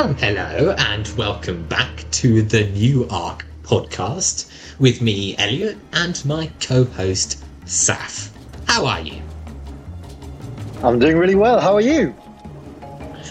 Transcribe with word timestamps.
Hello, 0.00 0.74
and 0.78 1.06
welcome 1.18 1.62
back 1.68 2.06
to 2.12 2.40
the 2.40 2.64
New 2.68 3.06
Ark 3.10 3.44
podcast 3.62 4.50
with 4.80 5.02
me, 5.02 5.36
Elliot, 5.36 5.76
and 5.92 6.24
my 6.24 6.50
co 6.58 6.84
host, 6.84 7.44
Saf. 7.66 8.30
How 8.66 8.86
are 8.86 9.02
you? 9.02 9.20
I'm 10.82 10.98
doing 10.98 11.18
really 11.18 11.34
well. 11.34 11.60
How 11.60 11.74
are 11.74 11.82
you? 11.82 12.14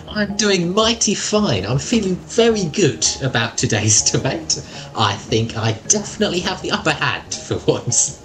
I'm 0.10 0.38
doing 0.38 0.72
mighty 0.72 1.16
fine. 1.16 1.66
I'm 1.66 1.80
feeling 1.80 2.14
very 2.18 2.66
good 2.66 3.04
about 3.24 3.58
today's 3.58 4.04
debate. 4.12 4.64
I 4.96 5.16
think 5.16 5.58
I 5.58 5.72
definitely 5.88 6.42
have 6.42 6.62
the 6.62 6.70
upper 6.70 6.92
hand 6.92 7.34
for 7.34 7.58
once, 7.66 8.20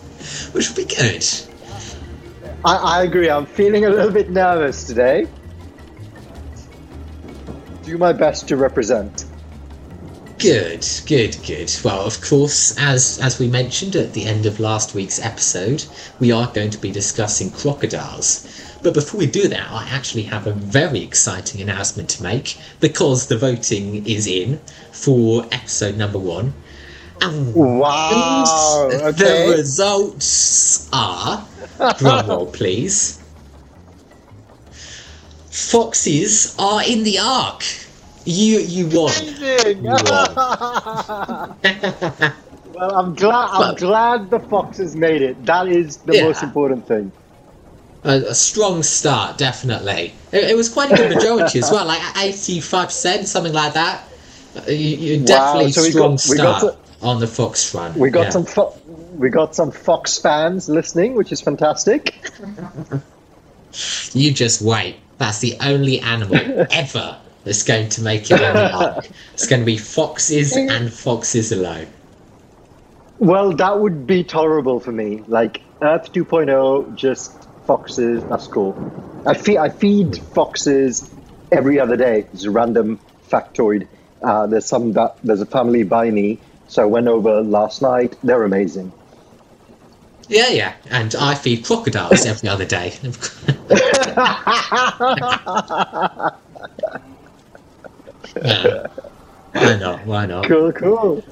which 0.52 0.68
will 0.68 0.76
be 0.76 0.94
good. 0.94 1.26
I, 2.62 2.76
I 2.76 3.02
agree. 3.04 3.30
I'm 3.30 3.46
feeling 3.46 3.86
a 3.86 3.88
little 3.88 4.12
bit 4.12 4.28
nervous 4.28 4.84
today. 4.84 5.28
Do 7.84 7.98
my 7.98 8.12
best 8.12 8.48
to 8.48 8.56
represent. 8.56 9.26
Good, 10.38 10.86
good, 11.06 11.36
good. 11.46 11.72
Well, 11.84 12.00
of 12.00 12.20
course, 12.20 12.76
as 12.78 13.18
as 13.22 13.38
we 13.38 13.46
mentioned 13.48 13.94
at 13.96 14.12
the 14.12 14.24
end 14.24 14.46
of 14.46 14.60
last 14.60 14.94
week's 14.94 15.18
episode, 15.18 15.84
we 16.18 16.32
are 16.32 16.50
going 16.52 16.70
to 16.70 16.78
be 16.78 16.90
discussing 16.90 17.50
crocodiles. 17.50 18.46
But 18.82 18.94
before 18.94 19.20
we 19.20 19.26
do 19.26 19.48
that, 19.48 19.70
I 19.70 19.88
actually 19.90 20.24
have 20.24 20.46
a 20.46 20.52
very 20.52 21.02
exciting 21.02 21.62
announcement 21.62 22.10
to 22.10 22.22
make 22.22 22.58
because 22.80 23.26
the 23.26 23.38
voting 23.38 24.06
is 24.06 24.26
in 24.26 24.60
for 24.92 25.46
episode 25.52 25.96
number 25.96 26.18
one. 26.18 26.52
And 27.22 27.54
wow! 27.54 28.90
Okay. 28.92 29.48
The 29.48 29.56
results 29.56 30.88
are, 30.92 31.46
drumroll 31.78 32.52
please, 32.52 33.23
foxes 35.54 36.54
are 36.58 36.82
in 36.82 37.04
the 37.04 37.20
ark. 37.20 37.62
You 38.24 38.58
you 38.58 38.88
won. 38.88 39.12
You 39.22 39.80
won. 39.82 40.04
well, 42.74 42.98
I'm 42.98 43.14
glad. 43.14 43.50
I'm 43.50 43.70
but, 43.70 43.78
glad 43.78 44.30
the 44.30 44.40
foxes 44.40 44.96
made 44.96 45.22
it. 45.22 45.46
That 45.46 45.68
is 45.68 45.98
the 45.98 46.16
yeah. 46.16 46.24
most 46.24 46.42
important 46.42 46.88
thing. 46.88 47.12
A, 48.02 48.16
a 48.28 48.34
strong 48.34 48.82
start, 48.82 49.38
definitely. 49.38 50.12
It, 50.32 50.50
it, 50.50 50.56
was 50.56 50.68
quite 50.68 50.90
a 50.92 50.96
good 50.96 51.14
majority 51.14 51.60
as 51.60 51.70
well, 51.70 51.86
like 51.86 52.02
eighty-five 52.16 52.88
percent, 52.88 53.28
something 53.28 53.52
like 53.52 53.74
that. 53.74 54.08
Uh, 54.56 54.70
you, 54.70 54.96
you 54.96 55.24
definitely 55.24 55.66
wow, 55.66 55.70
so 55.70 55.82
strong 55.82 56.10
got, 56.12 56.20
start 56.20 56.60
to, 56.62 56.76
on 57.06 57.20
the 57.20 57.26
fox 57.26 57.70
front. 57.70 57.96
We 57.96 58.10
got 58.10 58.24
yeah. 58.24 58.30
some. 58.30 58.44
Fo- 58.44 58.74
we 59.16 59.30
got 59.30 59.54
some 59.54 59.70
Fox 59.70 60.18
fans 60.18 60.68
listening, 60.68 61.14
which 61.14 61.30
is 61.30 61.40
fantastic. 61.40 62.28
you 64.12 64.32
just 64.32 64.60
wait. 64.60 64.96
That's 65.18 65.40
the 65.40 65.56
only 65.60 66.00
animal 66.00 66.36
ever 66.70 67.18
that's 67.44 67.62
going 67.62 67.88
to 67.90 68.02
make 68.02 68.30
it 68.30 68.40
on 68.42 68.54
the 68.54 68.72
ark. 68.72 69.08
It's 69.34 69.46
going 69.46 69.60
to 69.60 69.66
be 69.66 69.76
foxes 69.76 70.56
and 70.56 70.92
foxes 70.92 71.52
alone. 71.52 71.88
Well, 73.18 73.52
that 73.56 73.80
would 73.80 74.06
be 74.06 74.24
tolerable 74.24 74.80
for 74.80 74.92
me. 74.92 75.24
Like 75.26 75.62
Earth 75.82 76.12
2.0, 76.12 76.94
just 76.94 77.48
foxes. 77.66 78.24
That's 78.24 78.46
cool. 78.48 78.80
I 79.26 79.34
feed 79.34 79.58
I 79.58 79.68
feed 79.70 80.16
foxes 80.16 81.10
every 81.50 81.80
other 81.80 81.96
day. 81.96 82.26
It's 82.32 82.44
a 82.44 82.50
random 82.50 83.00
factoid. 83.30 83.88
Uh, 84.22 84.46
there's 84.46 84.66
some 84.66 84.92
that 84.92 85.16
there's 85.22 85.40
a 85.40 85.46
family 85.46 85.82
by 85.82 86.10
me, 86.10 86.40
so 86.66 86.82
I 86.82 86.86
went 86.86 87.08
over 87.08 87.42
last 87.42 87.82
night. 87.82 88.16
They're 88.22 88.44
amazing. 88.44 88.92
Yeah, 90.28 90.48
yeah, 90.48 90.74
and 90.90 91.14
I 91.14 91.34
feed 91.34 91.64
crocodiles 91.64 92.24
every 92.24 92.48
other 92.48 92.64
day. 92.64 92.94
yeah. 98.42 98.86
Why 99.52 99.76
not? 99.76 100.06
Why 100.06 100.26
not? 100.26 100.46
Cool, 100.46 100.72
cool. 100.72 101.22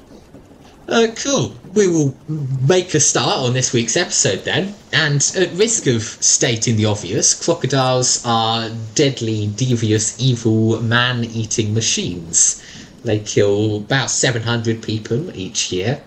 Uh, 0.87 1.07
cool. 1.15 1.55
We 1.73 1.87
will 1.87 2.15
make 2.27 2.93
a 2.93 2.99
start 2.99 3.39
on 3.39 3.53
this 3.53 3.73
week's 3.73 3.95
episode 3.95 4.43
then. 4.43 4.75
And 4.91 5.21
at 5.37 5.51
risk 5.53 5.87
of 5.87 6.03
stating 6.03 6.75
the 6.75 6.85
obvious, 6.85 7.33
crocodiles 7.33 8.21
are 8.25 8.69
deadly, 8.93 9.47
devious, 9.47 10.19
evil, 10.19 10.81
man 10.81 11.23
eating 11.23 11.73
machines. 11.73 12.61
They 13.03 13.19
kill 13.19 13.77
about 13.77 14.11
700 14.11 14.81
people 14.83 15.35
each 15.35 15.71
year. 15.71 16.01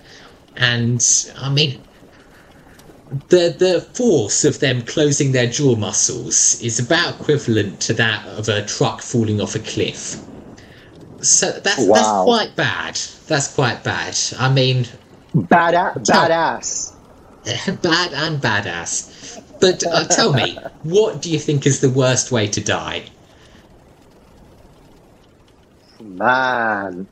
And, 0.56 1.04
I 1.36 1.50
mean, 1.50 1.80
the 3.28 3.54
the 3.56 3.80
force 3.94 4.44
of 4.44 4.58
them 4.58 4.82
closing 4.82 5.32
their 5.32 5.46
jaw 5.46 5.76
muscles 5.76 6.60
is 6.60 6.78
about 6.78 7.20
equivalent 7.20 7.80
to 7.80 7.94
that 7.94 8.26
of 8.26 8.48
a 8.48 8.64
truck 8.66 9.00
falling 9.00 9.40
off 9.40 9.54
a 9.54 9.60
cliff. 9.60 10.20
So 11.20 11.52
that's 11.52 11.86
wow. 11.86 11.94
that's 11.94 12.24
quite 12.24 12.56
bad. 12.56 12.94
That's 13.26 13.54
quite 13.54 13.84
bad. 13.84 14.18
I 14.38 14.52
mean, 14.52 14.86
bad 15.34 15.74
badass, 16.02 16.94
bad 17.82 18.12
and 18.12 18.42
badass. 18.42 19.42
But 19.60 19.86
uh, 19.86 20.04
tell 20.08 20.32
me, 20.32 20.58
what 20.82 21.22
do 21.22 21.30
you 21.30 21.38
think 21.38 21.66
is 21.66 21.80
the 21.80 21.90
worst 21.90 22.32
way 22.32 22.48
to 22.48 22.60
die? 22.60 23.04
Man, 26.00 27.06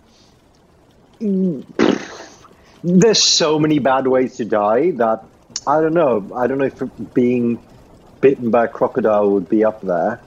there's 2.82 3.22
so 3.22 3.58
many 3.58 3.78
bad 3.78 4.06
ways 4.08 4.36
to 4.36 4.44
die 4.44 4.90
that 4.92 5.24
I 5.66 5.80
don't 5.80 5.94
know. 5.94 6.30
I 6.34 6.46
don't 6.46 6.58
know 6.58 6.66
if 6.66 6.82
being 7.14 7.58
bitten 8.20 8.50
by 8.50 8.64
a 8.64 8.68
crocodile 8.68 9.30
would 9.30 9.48
be 9.48 9.64
up 9.64 9.80
there. 9.80 10.20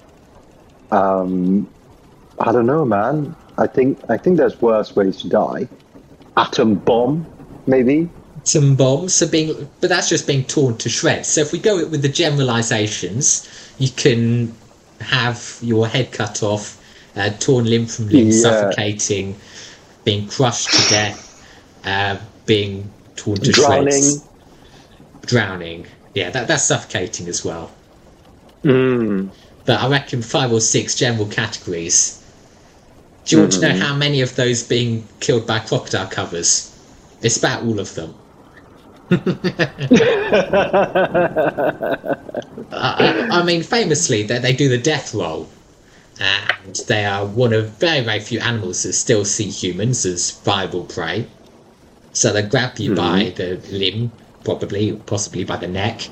Um, 0.91 1.69
I 2.39 2.51
don't 2.51 2.65
know, 2.65 2.85
man. 2.85 3.35
I 3.57 3.67
think 3.67 3.99
I 4.09 4.17
think 4.17 4.37
there's 4.37 4.59
worse 4.61 4.95
ways 4.95 5.17
to 5.21 5.29
die. 5.29 5.67
Atom 6.35 6.75
bomb, 6.75 7.25
maybe. 7.65 8.09
Atom 8.41 8.75
bomb. 8.75 9.09
So 9.09 9.27
being, 9.27 9.69
but 9.81 9.89
that's 9.89 10.09
just 10.09 10.27
being 10.27 10.43
torn 10.43 10.77
to 10.77 10.89
shreds. 10.89 11.27
So 11.27 11.41
if 11.41 11.51
we 11.51 11.59
go 11.59 11.87
with 11.87 12.01
the 12.01 12.09
generalizations, 12.09 13.47
you 13.77 13.89
can 13.89 14.53
have 15.01 15.57
your 15.61 15.87
head 15.87 16.11
cut 16.11 16.41
off, 16.43 16.81
uh, 17.15 17.29
torn 17.39 17.65
limb 17.65 17.85
from 17.87 18.09
limb, 18.09 18.27
yeah. 18.27 18.41
suffocating, 18.41 19.35
being 20.03 20.27
crushed 20.27 20.69
to 20.71 20.89
death, 20.89 21.81
uh, 21.85 22.17
being 22.45 22.91
torn 23.15 23.37
to 23.39 23.51
drowning. 23.51 23.91
shreds 23.91 24.27
drowning. 25.27 25.85
Yeah, 26.13 26.31
that, 26.31 26.47
that's 26.47 26.63
suffocating 26.63 27.27
as 27.27 27.45
well. 27.45 27.71
Mm. 28.63 29.29
But 29.65 29.81
I 29.81 29.89
reckon 29.89 30.21
five 30.21 30.51
or 30.51 30.61
six 30.61 30.95
general 30.95 31.27
categories. 31.27 32.23
Do 33.25 33.35
you 33.35 33.41
want 33.41 33.53
mm. 33.53 33.59
to 33.59 33.67
know 33.67 33.73
hmm. 33.75 33.81
how 33.81 33.95
many 33.95 34.21
of 34.21 34.35
those 34.37 34.63
being 34.63 35.05
killed 35.19 35.45
by 35.45 35.59
crocodile 35.59 36.07
covers? 36.07 36.73
It's 37.21 37.37
about 37.37 37.63
all 37.63 37.79
of 37.79 37.93
them. 37.95 38.15
I, 42.71 43.27
I, 43.31 43.43
mean, 43.43 43.63
famously, 43.63 44.23
they, 44.23 44.39
they 44.39 44.53
do 44.53 44.69
the 44.69 44.77
death 44.77 45.13
roll, 45.13 45.49
and 46.19 46.75
they 46.87 47.05
are 47.05 47.25
one 47.25 47.53
of 47.53 47.69
very, 47.71 48.01
very 48.01 48.19
few 48.19 48.39
animals 48.39 48.83
that 48.83 48.93
still 48.93 49.25
see 49.25 49.49
humans 49.49 50.05
as 50.05 50.31
viable 50.39 50.85
prey. 50.85 51.27
So 52.13 52.33
they 52.33 52.41
grab 52.41 52.77
you 52.79 52.91
mm. 52.91 52.95
by 52.95 53.29
the 53.35 53.57
limb, 53.71 54.11
probably, 54.47 54.93
possibly 54.93 55.43
by 55.43 55.57
the 55.57 55.67
neck, 55.67 56.07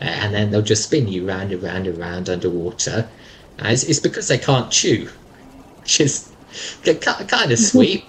uh, 0.00 0.04
and 0.04 0.32
then 0.32 0.52
they'll 0.52 0.62
just 0.62 0.84
spin 0.84 1.08
you 1.08 1.26
round 1.26 1.50
and 1.50 1.60
round 1.60 1.88
and 1.88 1.98
round 1.98 2.30
underwater. 2.30 3.08
Uh, 3.58 3.66
it's, 3.66 3.82
it's, 3.82 3.98
because 3.98 4.28
they 4.28 4.38
can't 4.38 4.70
chew, 4.70 5.08
which 5.80 6.00
is 6.00 6.30
kind 6.84 7.50
of 7.50 7.58
sweet, 7.72 8.04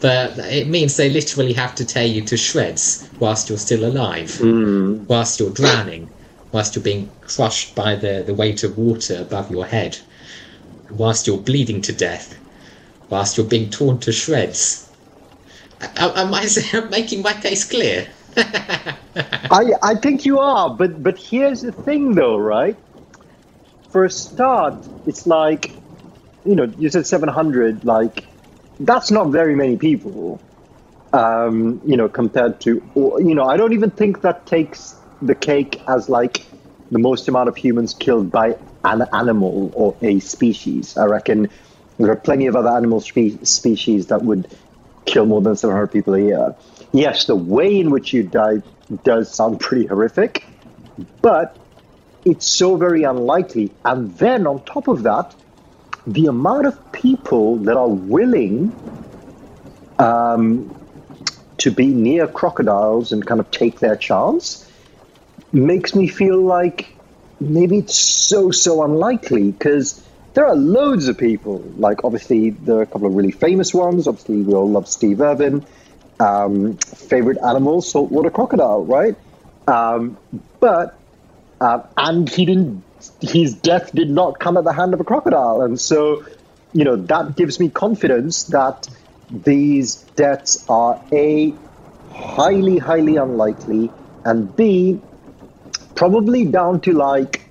but 0.00 0.38
it 0.38 0.68
means 0.68 0.96
they 0.96 1.10
literally 1.10 1.52
have 1.52 1.74
to 1.74 1.84
tear 1.84 2.06
you 2.06 2.22
to 2.22 2.36
shreds 2.36 3.10
whilst 3.18 3.48
you're 3.48 3.58
still 3.58 3.84
alive, 3.84 4.28
mm. 4.38 5.04
whilst 5.08 5.40
you're 5.40 5.50
drowning, 5.50 6.08
whilst 6.52 6.76
you're 6.76 6.84
being 6.84 7.10
crushed 7.22 7.74
by 7.74 7.96
the, 7.96 8.22
the 8.24 8.34
weight 8.34 8.62
of 8.62 8.78
water 8.78 9.16
above 9.20 9.50
your 9.50 9.66
head, 9.66 9.98
whilst 10.90 11.26
you're 11.26 11.38
bleeding 11.38 11.82
to 11.82 11.92
death, 11.92 12.38
whilst 13.10 13.36
you're 13.36 13.52
being 13.54 13.68
torn 13.68 13.98
to 13.98 14.12
shreds. 14.12 14.88
Am 15.96 16.32
I 16.32 16.48
making 16.90 17.22
my 17.22 17.32
case 17.32 17.64
clear? 17.64 18.06
I 18.36 19.72
I 19.82 19.94
think 19.96 20.24
you 20.24 20.38
are, 20.38 20.74
but 20.76 21.02
but 21.02 21.18
here's 21.18 21.60
the 21.62 21.72
thing 21.72 22.14
though, 22.14 22.36
right? 22.36 22.76
For 23.88 24.04
a 24.04 24.10
start, 24.10 24.88
it's 25.06 25.26
like 25.26 25.80
you 26.44 26.56
know, 26.56 26.72
you 26.78 26.90
said 26.90 27.06
700, 27.06 27.84
like 27.84 28.28
that's 28.80 29.10
not 29.10 29.30
very 29.30 29.56
many 29.56 29.76
people. 29.76 30.42
Um, 31.12 31.80
you 31.84 31.96
know, 31.96 32.08
compared 32.08 32.60
to 32.62 32.82
you 32.96 33.34
know, 33.34 33.44
I 33.44 33.56
don't 33.56 33.72
even 33.74 33.90
think 33.90 34.22
that 34.22 34.46
takes 34.46 35.00
the 35.22 35.34
cake 35.34 35.82
as 35.88 36.08
like 36.08 36.46
the 36.90 36.98
most 36.98 37.28
amount 37.28 37.48
of 37.48 37.56
humans 37.56 37.94
killed 37.94 38.32
by 38.32 38.56
an 38.84 39.04
animal 39.12 39.72
or 39.74 39.96
a 40.02 40.20
species. 40.20 40.96
I 40.96 41.06
reckon 41.06 41.50
there 41.98 42.10
are 42.12 42.16
plenty 42.16 42.46
of 42.46 42.56
other 42.56 42.70
animal 42.70 43.00
spe- 43.00 43.44
species 43.44 44.08
that 44.08 44.22
would 44.24 44.48
kill 45.06 45.26
more 45.26 45.42
than 45.42 45.56
700 45.56 45.88
people 45.92 46.14
a 46.14 46.20
year 46.20 46.56
yes, 46.94 47.26
the 47.26 47.36
way 47.36 47.78
in 47.78 47.90
which 47.90 48.12
you 48.12 48.22
died 48.22 48.62
does 49.02 49.34
sound 49.34 49.60
pretty 49.60 49.86
horrific, 49.86 50.44
but 51.20 51.56
it's 52.24 52.46
so 52.46 52.76
very 52.76 53.02
unlikely. 53.02 53.70
And 53.84 54.16
then 54.16 54.46
on 54.46 54.64
top 54.64 54.88
of 54.88 55.02
that, 55.02 55.34
the 56.06 56.26
amount 56.26 56.66
of 56.66 56.92
people 56.92 57.56
that 57.56 57.76
are 57.76 57.88
willing 57.88 58.72
um, 59.98 60.74
to 61.58 61.70
be 61.70 61.88
near 61.88 62.26
crocodiles 62.26 63.12
and 63.12 63.26
kind 63.26 63.40
of 63.40 63.50
take 63.50 63.80
their 63.80 63.96
chance 63.96 64.70
makes 65.52 65.94
me 65.94 66.06
feel 66.08 66.40
like 66.40 66.94
maybe 67.40 67.78
it's 67.78 67.96
so 67.96 68.50
so 68.50 68.82
unlikely 68.82 69.50
because 69.50 70.06
there 70.34 70.46
are 70.46 70.56
loads 70.56 71.08
of 71.08 71.16
people. 71.16 71.58
Like 71.78 72.04
obviously 72.04 72.50
there 72.50 72.76
are 72.76 72.82
a 72.82 72.86
couple 72.86 73.06
of 73.06 73.14
really 73.14 73.30
famous 73.30 73.72
ones. 73.72 74.06
Obviously 74.06 74.42
we 74.42 74.52
all 74.52 74.68
love 74.68 74.88
Steve 74.88 75.20
Irwin. 75.20 75.64
Um, 76.20 76.76
favorite 76.76 77.38
animal, 77.44 77.82
saltwater 77.82 78.30
crocodile, 78.30 78.84
right? 78.84 79.16
Um, 79.66 80.16
but 80.60 80.98
uh, 81.60 81.80
and 81.96 82.28
he 82.28 82.46
didn't. 82.46 82.84
His 83.20 83.54
death 83.54 83.92
did 83.92 84.10
not 84.10 84.38
come 84.38 84.56
at 84.56 84.64
the 84.64 84.72
hand 84.72 84.94
of 84.94 85.00
a 85.00 85.04
crocodile, 85.04 85.62
and 85.62 85.80
so 85.80 86.24
you 86.72 86.84
know 86.84 86.96
that 86.96 87.36
gives 87.36 87.58
me 87.58 87.68
confidence 87.68 88.44
that 88.44 88.86
these 89.30 89.96
deaths 90.16 90.64
are 90.68 91.00
a 91.12 91.54
highly, 92.10 92.78
highly 92.78 93.16
unlikely, 93.16 93.90
and 94.24 94.54
b 94.54 95.00
probably 95.94 96.44
down 96.44 96.80
to 96.82 96.92
like 96.92 97.42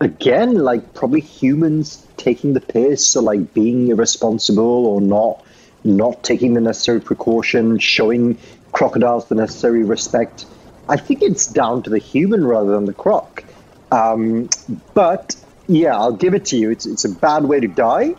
again, 0.00 0.54
like 0.54 0.94
probably 0.94 1.20
humans 1.20 2.06
taking 2.16 2.54
the 2.54 2.60
piss 2.60 3.16
or 3.16 3.22
like 3.22 3.52
being 3.52 3.88
irresponsible 3.88 4.86
or 4.86 5.00
not 5.00 5.44
not 5.84 6.22
taking 6.22 6.54
the 6.54 6.60
necessary 6.60 7.00
precaution, 7.00 7.78
showing 7.78 8.38
crocodiles 8.72 9.28
the 9.28 9.34
necessary 9.34 9.82
respect. 9.82 10.46
I 10.88 10.96
think 10.96 11.22
it's 11.22 11.46
down 11.46 11.82
to 11.84 11.90
the 11.90 11.98
human 11.98 12.44
rather 12.44 12.72
than 12.72 12.84
the 12.84 12.92
croc. 12.92 13.44
Um, 13.92 14.48
but 14.94 15.36
yeah, 15.68 15.96
I'll 15.96 16.12
give 16.12 16.34
it 16.34 16.46
to 16.46 16.56
you. 16.56 16.70
It's 16.70 16.86
it's 16.86 17.04
a 17.04 17.08
bad 17.08 17.44
way 17.44 17.60
to 17.60 17.68
die, 17.68 18.14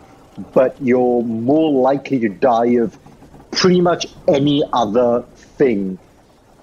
but 0.52 0.76
you're 0.80 1.22
more 1.22 1.70
likely 1.82 2.18
to 2.20 2.28
die 2.28 2.76
of 2.82 2.96
pretty 3.50 3.80
much 3.80 4.06
any 4.26 4.64
other 4.72 5.22
thing, 5.56 5.98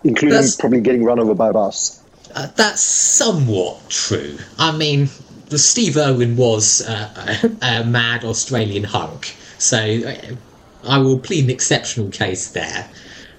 including 0.03 0.29
That's- 0.35 0.55
probably 0.55 0.81
getting 0.81 1.03
run 1.03 1.19
over 1.19 1.33
by 1.35 1.49
a 1.49 1.53
bus. 1.53 2.03
Uh, 2.33 2.47
that's 2.55 2.81
somewhat 2.81 3.89
true. 3.89 4.37
I 4.59 4.75
mean, 4.75 5.09
the 5.47 5.57
Steve 5.57 5.97
Irwin 5.97 6.37
was 6.37 6.87
uh, 6.87 7.37
a, 7.43 7.51
a 7.81 7.83
mad 7.83 8.23
Australian 8.23 8.83
hunk, 8.83 9.35
so 9.57 9.77
uh, 9.77 10.35
I 10.83 10.97
will 10.99 11.19
plead 11.19 11.45
an 11.45 11.49
exceptional 11.49 12.09
case 12.09 12.49
there. 12.51 12.89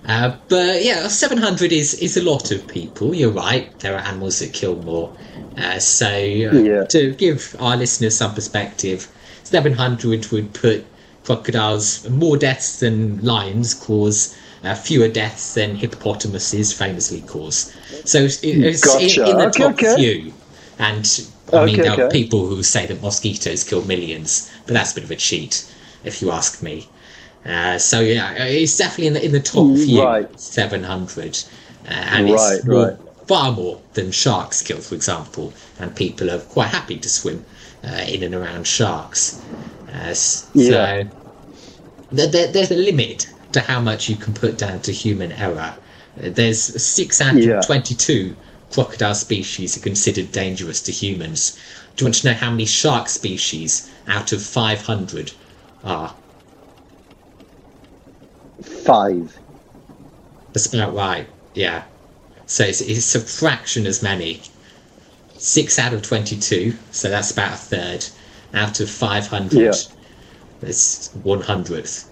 Uh, 0.04 0.37
but 0.48 0.82
yeah, 0.82 1.08
700 1.08 1.72
is, 1.72 1.94
is 1.94 2.16
a 2.16 2.22
lot 2.22 2.50
of 2.50 2.66
people. 2.66 3.14
You're 3.14 3.31
right. 3.31 3.78
There 3.81 3.94
are 3.94 4.00
animals 4.00 4.38
that 4.38 4.52
kill 4.52 4.76
more. 4.76 5.14
Uh, 5.56 5.78
so 5.78 6.06
uh, 6.06 6.10
Yeah. 6.10 6.84
to 6.88 7.12
give 7.14 7.54
our 7.60 7.76
listeners 7.76 8.16
some 8.16 8.34
perspective, 8.34 9.08
700 9.44 10.26
would 10.32 10.54
put 10.54 10.87
crocodiles 11.25 12.08
more 12.08 12.37
deaths 12.37 12.81
than 12.81 13.20
lions 13.22 13.75
cause, 13.75 14.34
uh, 14.64 14.75
fewer 14.75 15.08
deaths 15.08 15.54
than 15.54 15.76
hippopotamuses 15.76 16.72
famously 16.72 17.20
cause. 17.22 17.72
So 18.04 18.20
it's, 18.25 18.42
it's 18.42 18.81
Gotcha. 18.82 19.22
in, 19.22 19.32
in 19.32 19.38
the 19.38 19.46
Okay, 19.48 19.62
top 19.64 19.72
okay. 19.75 19.94
few. 19.96 20.32
And 20.78 21.06
I 21.52 21.60
mean, 21.60 21.81
Okay, 21.81 21.82
there 21.82 21.92
are 21.92 22.08
people 22.10 22.46
who 22.46 22.62
say 22.62 22.87
that 22.87 23.02
mosquitoes 23.02 23.64
kill 23.64 23.84
millions, 23.84 24.50
but 24.66 24.75
that's 24.75 24.92
a 24.92 24.94
bit 24.96 25.04
of 25.04 25.10
a 25.10 25.16
cheat, 25.16 25.64
if 26.04 26.22
you 26.22 26.31
ask 26.31 26.62
me. 26.62 26.88
Uh, 27.44 27.78
so 27.78 28.00
yeah, 28.00 28.34
it's 28.44 28.76
definitely 28.76 29.06
in 29.08 29.12
the 29.14 29.25
in 29.25 29.32
the 29.32 29.40
top 29.40 29.66
Mm, 29.66 29.84
few, 29.84 30.02
right. 30.02 30.40
700, 30.40 31.38
uh, 31.87 31.90
and 31.90 32.28
Right, 32.28 32.34
it's 32.34 32.66
right. 32.66 32.96
far 33.26 33.52
more 33.52 33.81
than 33.94 34.10
sharks 34.12 34.62
kill, 34.62 34.78
for 34.78 34.94
example. 34.94 35.52
And 35.78 35.94
people 35.96 36.31
are 36.31 36.38
quite 36.38 36.69
happy 36.69 36.98
to 36.98 37.08
swim 37.08 37.44
uh, 37.84 38.04
in 38.08 38.22
and 38.22 38.34
around 38.34 38.66
sharks. 38.66 39.40
Uh, 39.88 40.08
s- 40.10 40.48
Yeah. 40.54 41.02
So 41.04 41.10
there, 42.10 42.26
there, 42.28 42.52
there's 42.52 42.70
a 42.70 42.76
limit 42.76 43.26
to 43.52 43.60
how 43.60 43.81
much 43.81 44.08
you 44.08 44.16
can 44.16 44.34
put 44.34 44.58
down 44.58 44.81
to 44.82 44.92
human 44.92 45.32
error. 45.32 45.75
There's 46.16 46.60
622 46.82 48.37
crocodile 48.70 49.14
species 49.14 49.76
are 49.76 49.81
considered 49.81 50.31
dangerous 50.32 50.81
to 50.82 50.92
humans. 50.92 51.58
Do 51.96 52.02
you 52.04 52.06
want 52.06 52.16
to 52.16 52.26
know 52.28 52.34
how 52.34 52.50
many 52.50 52.66
shark 52.66 53.08
species 53.08 53.90
out 54.06 54.32
of 54.32 54.42
500 54.42 55.32
are? 55.82 56.14
Five. 58.62 59.37
That's 60.53 60.73
about 60.73 60.95
right. 60.95 61.27
Yeah. 61.55 61.85
So 62.47 62.65
it's, 62.65 62.81
it's 62.81 63.15
a 63.15 63.21
fraction 63.21 63.87
as 63.87 64.03
many. 64.03 64.43
Six 65.37 65.79
out 65.79 65.95
of 65.95 66.03
22, 66.03 66.75
so 66.91 67.09
that's 67.09 67.31
about 67.31 67.55
a 67.55 67.57
third. 67.57 68.05
Out 68.53 68.81
of 68.81 68.91
500, 68.91 69.53
Yeah. 69.59 69.73
there's 70.61 71.11
one 71.23 71.41
hundredth 71.41 72.11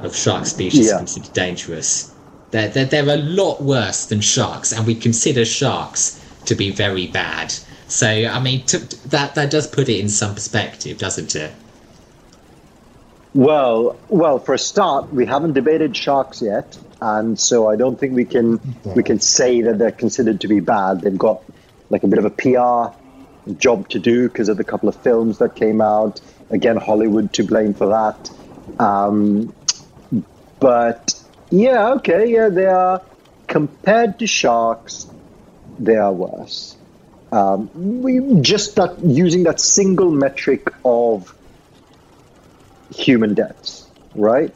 of 0.00 0.14
shark 0.14 0.44
species 0.46 0.88
Yeah. 0.88 0.98
considered 0.98 1.32
dangerous. 1.32 2.12
They're, 2.50 2.68
they're, 2.68 2.84
they're 2.84 3.08
a 3.08 3.16
lot 3.16 3.62
worse 3.62 4.06
than 4.06 4.20
sharks, 4.20 4.72
and 4.72 4.86
we 4.86 4.94
consider 4.94 5.44
sharks 5.44 6.20
to 6.46 6.54
be 6.54 6.70
very 6.70 7.06
bad. 7.06 7.54
So, 7.88 8.08
I 8.08 8.40
mean, 8.40 8.64
to, 8.66 8.78
that, 9.08 9.34
that 9.34 9.50
does 9.50 9.66
put 9.66 9.88
it 9.88 9.98
in 10.00 10.08
some 10.08 10.34
perspective, 10.34 10.98
doesn't 10.98 11.34
it? 11.36 11.52
Well, 13.34 13.98
well, 14.08 14.38
for 14.38 14.54
a 14.54 14.58
start, 14.58 15.12
we 15.12 15.26
haven't 15.26 15.54
debated 15.54 15.96
sharks 15.96 16.40
yet, 16.40 16.78
and 17.00 17.38
so 17.38 17.68
I 17.68 17.74
don't 17.74 17.98
think 17.98 18.14
we 18.14 18.24
can 18.24 18.60
we 18.94 19.02
can 19.02 19.18
say 19.18 19.62
that 19.62 19.78
they're 19.78 19.90
considered 19.90 20.40
to 20.42 20.48
be 20.48 20.60
bad. 20.60 21.00
They've 21.00 21.18
got 21.18 21.42
like 21.90 22.04
a 22.04 22.06
bit 22.06 22.20
of 22.20 22.24
a 22.24 22.30
PR 22.30 22.96
job 23.58 23.88
to 23.88 23.98
do 23.98 24.28
because 24.28 24.48
of 24.48 24.56
the 24.56 24.64
couple 24.64 24.88
of 24.88 24.94
films 24.94 25.38
that 25.38 25.56
came 25.56 25.80
out. 25.80 26.20
Again, 26.50 26.76
Hollywood 26.76 27.32
to 27.34 27.42
blame 27.42 27.74
for 27.74 27.88
that. 27.88 28.30
Um, 28.78 29.52
but 30.60 31.20
yeah, 31.50 31.94
okay, 31.94 32.32
yeah, 32.32 32.50
they 32.50 32.66
are 32.66 33.02
compared 33.48 34.20
to 34.20 34.28
sharks, 34.28 35.06
they 35.78 35.96
are 35.96 36.12
worse. 36.12 36.76
Um, 37.32 38.00
we 38.00 38.40
just 38.42 38.76
that 38.76 39.00
using 39.00 39.42
that 39.42 39.58
single 39.58 40.12
metric 40.12 40.72
of 40.84 41.34
human 42.94 43.34
deaths, 43.34 43.86
right? 44.14 44.54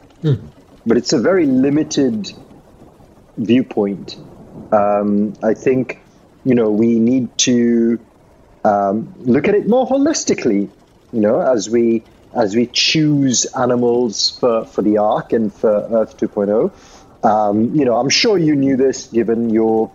But 0.85 0.97
it's 0.97 1.13
a 1.13 1.19
very 1.19 1.45
limited 1.45 2.31
viewpoint. 3.37 4.17
Um, 4.71 5.33
I 5.43 5.53
think, 5.53 5.99
you 6.45 6.55
know, 6.55 6.69
we 6.71 6.99
need 6.99 7.37
to 7.39 7.99
um, 8.63 9.13
look 9.19 9.47
at 9.47 9.55
it 9.55 9.67
more 9.67 9.87
holistically. 9.87 10.69
You 11.11 11.21
know, 11.21 11.39
as 11.41 11.69
we 11.69 12.03
as 12.35 12.55
we 12.55 12.67
choose 12.67 13.45
animals 13.45 14.37
for, 14.39 14.65
for 14.65 14.81
the 14.83 14.99
Ark 14.99 15.33
and 15.33 15.51
for 15.51 15.69
Earth 15.69 16.17
2.0. 16.17 16.71
Um, 17.25 17.73
you 17.73 17.85
know, 17.85 17.95
I'm 17.95 18.09
sure 18.09 18.37
you 18.37 18.55
knew 18.55 18.77
this 18.77 19.07
given 19.07 19.49
your 19.49 19.91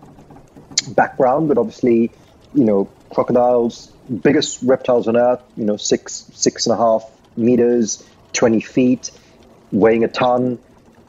background, 0.89 1.47
but 1.47 1.57
obviously, 1.57 2.11
you 2.53 2.65
know, 2.65 2.89
crocodiles, 3.09 3.87
biggest 4.21 4.61
reptiles 4.61 5.07
on 5.07 5.17
Earth. 5.17 5.41
You 5.55 5.65
know, 5.65 5.77
six 5.77 6.29
six 6.33 6.67
and 6.67 6.73
a 6.73 6.77
half 6.77 7.09
meters, 7.37 8.03
20 8.35 8.59
feet, 8.61 9.11
weighing 9.71 10.03
a 10.03 10.07
ton. 10.07 10.59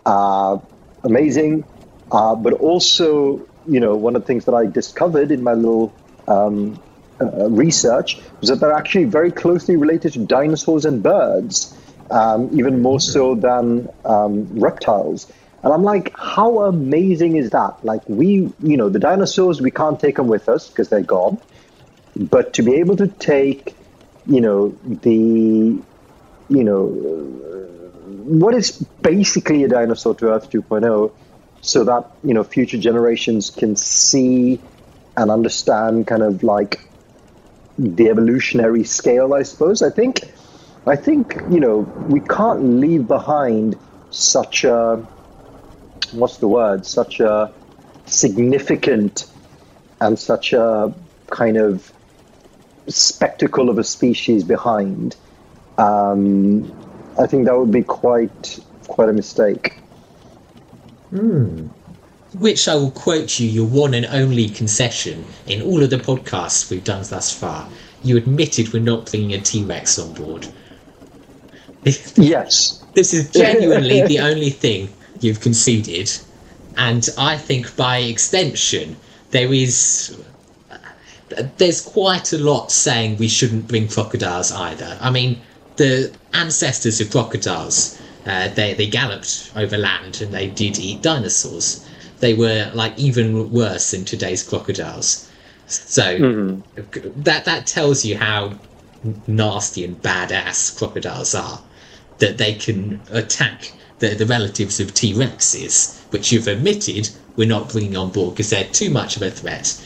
Uh, 0.04 0.59
amazing. 1.04 1.64
Uh, 2.11 2.35
but 2.35 2.52
also, 2.54 3.47
you 3.66 3.80
know, 3.80 3.97
one 3.97 4.16
of 4.16 4.23
the 4.23 4.26
things 4.26 4.45
that 4.45 4.54
I 4.54 4.66
discovered 4.66 5.30
in 5.30 5.42
my 5.42 5.54
little 5.54 5.92
um, 6.28 6.80
uh, 7.21 7.49
research 7.50 8.18
was 8.40 8.50
that 8.50 8.61
they're 8.61 8.73
actually 8.73 9.04
very 9.04 9.33
closely 9.33 9.76
related 9.76 10.12
to 10.12 10.21
dinosaurs 10.21 10.85
and 10.85 11.02
birds, 11.02 11.75
um, 12.11 12.50
even 12.52 12.83
more 12.83 13.00
so 13.00 13.35
than 13.35 13.88
um, 14.04 14.47
reptiles. 14.59 15.30
And 15.62 15.73
I'm 15.73 15.83
like, 15.83 16.16
how 16.16 16.61
amazing 16.61 17.37
is 17.37 17.50
that? 17.50 17.85
Like, 17.85 18.09
we, 18.09 18.52
you 18.62 18.76
know, 18.76 18.88
the 18.88 19.00
dinosaurs, 19.00 19.61
we 19.61 19.71
can't 19.71 19.99
take 19.99 20.16
them 20.16 20.28
with 20.28 20.49
us 20.49 20.68
because 20.68 20.90
they're 20.90 21.00
gone. 21.00 21.38
But 22.14 22.52
to 22.54 22.62
be 22.62 22.75
able 22.76 22.97
to 22.99 23.09
take, 23.09 23.75
you 24.26 24.40
know, 24.40 24.76
the, 24.85 25.76
you 26.48 26.64
know, 26.64 26.86
what 28.26 28.54
is 28.54 28.72
basically 29.02 29.64
a 29.64 29.68
dinosaur 29.68 30.14
to 30.16 30.32
Earth 30.32 30.50
2.0 30.50 31.12
so 31.60 31.84
that 31.84 32.10
you 32.22 32.34
know 32.34 32.44
future 32.44 32.78
generations 32.78 33.50
can 33.50 33.76
see 33.76 34.60
and 35.16 35.30
understand 35.30 36.06
kind 36.06 36.22
of 36.22 36.42
like 36.42 36.80
the 37.78 38.08
evolutionary 38.08 38.84
scale 38.84 39.34
I 39.34 39.42
suppose? 39.42 39.82
I 39.82 39.90
think 39.90 40.20
I 40.86 40.96
think 40.96 41.36
you 41.50 41.60
know 41.60 41.78
we 42.08 42.20
can't 42.20 42.62
leave 42.62 43.06
behind 43.06 43.76
such 44.10 44.64
a 44.64 45.06
what's 46.12 46.38
the 46.38 46.48
word? 46.48 46.86
Such 46.86 47.20
a 47.20 47.52
significant 48.06 49.26
and 50.00 50.18
such 50.18 50.52
a 50.52 50.94
kind 51.30 51.56
of 51.56 51.92
spectacle 52.88 53.68
of 53.68 53.78
a 53.78 53.84
species 53.84 54.44
behind 54.44 55.16
um, 55.78 56.71
I 57.18 57.26
think 57.26 57.47
that 57.47 57.56
would 57.59 57.71
be 57.71 57.83
quite 57.83 58.59
quite 58.88 59.09
a 59.09 59.12
mistake. 59.12 59.78
Which 62.35 62.68
I 62.68 62.75
will 62.75 62.90
quote 62.90 63.38
you 63.40 63.49
your 63.49 63.66
one 63.66 63.95
and 63.95 64.06
only 64.06 64.49
concession 64.49 65.25
in 65.47 65.62
all 65.62 65.83
of 65.83 65.90
the 65.90 65.97
podcasts 65.97 66.71
we've 66.71 66.85
done 66.85 67.04
thus 67.09 67.33
far. 67.33 67.68
You 68.02 68.16
admitted 68.16 68.73
we're 68.73 68.83
not 68.83 69.11
bringing 69.11 69.33
a 69.33 69.40
T 69.40 69.64
Rex 69.64 69.99
on 69.99 70.12
board. 70.14 70.47
Yes. 72.16 72.83
This 72.95 73.14
is 73.14 73.30
genuinely 73.30 74.02
the 74.02 74.18
only 74.18 74.50
thing 74.50 74.88
you've 75.21 75.40
conceded, 75.40 76.11
and 76.76 77.09
I 77.16 77.37
think 77.37 77.76
by 77.76 77.99
extension 77.99 78.97
there 79.30 79.52
is 79.52 80.18
there's 81.59 81.80
quite 81.80 82.33
a 82.33 82.38
lot 82.38 82.73
saying 82.73 83.18
we 83.18 83.28
shouldn't 83.28 83.68
bring 83.68 83.87
crocodiles 83.87 84.50
either. 84.50 84.99
I 85.00 85.11
mean, 85.11 85.40
the 85.76 86.14
ancestors 86.33 87.00
of 87.00 87.11
crocodiles, 87.11 88.00
uh, 88.26 88.49
they 88.49 88.75
they 88.75 88.87
galloped 88.87 89.52
over 89.56 89.76
land 89.76 90.21
and 90.21 90.33
they 90.33 90.49
did 90.49 90.78
eat 90.78 91.02
dinosaurs. 91.02 91.87
They 92.21 92.35
were 92.35 92.71
like 92.75 92.99
even 92.99 93.50
worse 93.50 93.90
than 93.90 94.04
today's 94.04 94.42
crocodiles. 94.42 95.30
So 95.66 96.61
that 97.16 97.45
that 97.45 97.66
tells 97.66 98.04
you 98.04 98.16
how 98.16 98.59
nasty 99.26 99.85
and 99.85 100.00
badass 100.00 100.76
crocodiles 100.78 101.35
are. 101.35 101.61
That 102.18 102.38
they 102.38 102.54
can 102.54 103.02
attack 103.11 103.73
the, 103.99 104.14
the 104.14 104.26
relatives 104.26 104.80
of 104.80 104.95
T 104.95 105.12
Rexes, 105.12 106.00
which 106.11 106.33
you've 106.33 106.49
admitted 106.49 107.11
we're 107.37 107.49
not 107.49 107.71
bringing 107.71 107.97
on 107.97 108.11
board 108.11 108.35
because 108.35 108.50
they're 108.50 108.64
too 108.64 108.90
much 108.90 109.16
of 109.16 109.23
a 109.23 109.30
threat. 109.30 109.80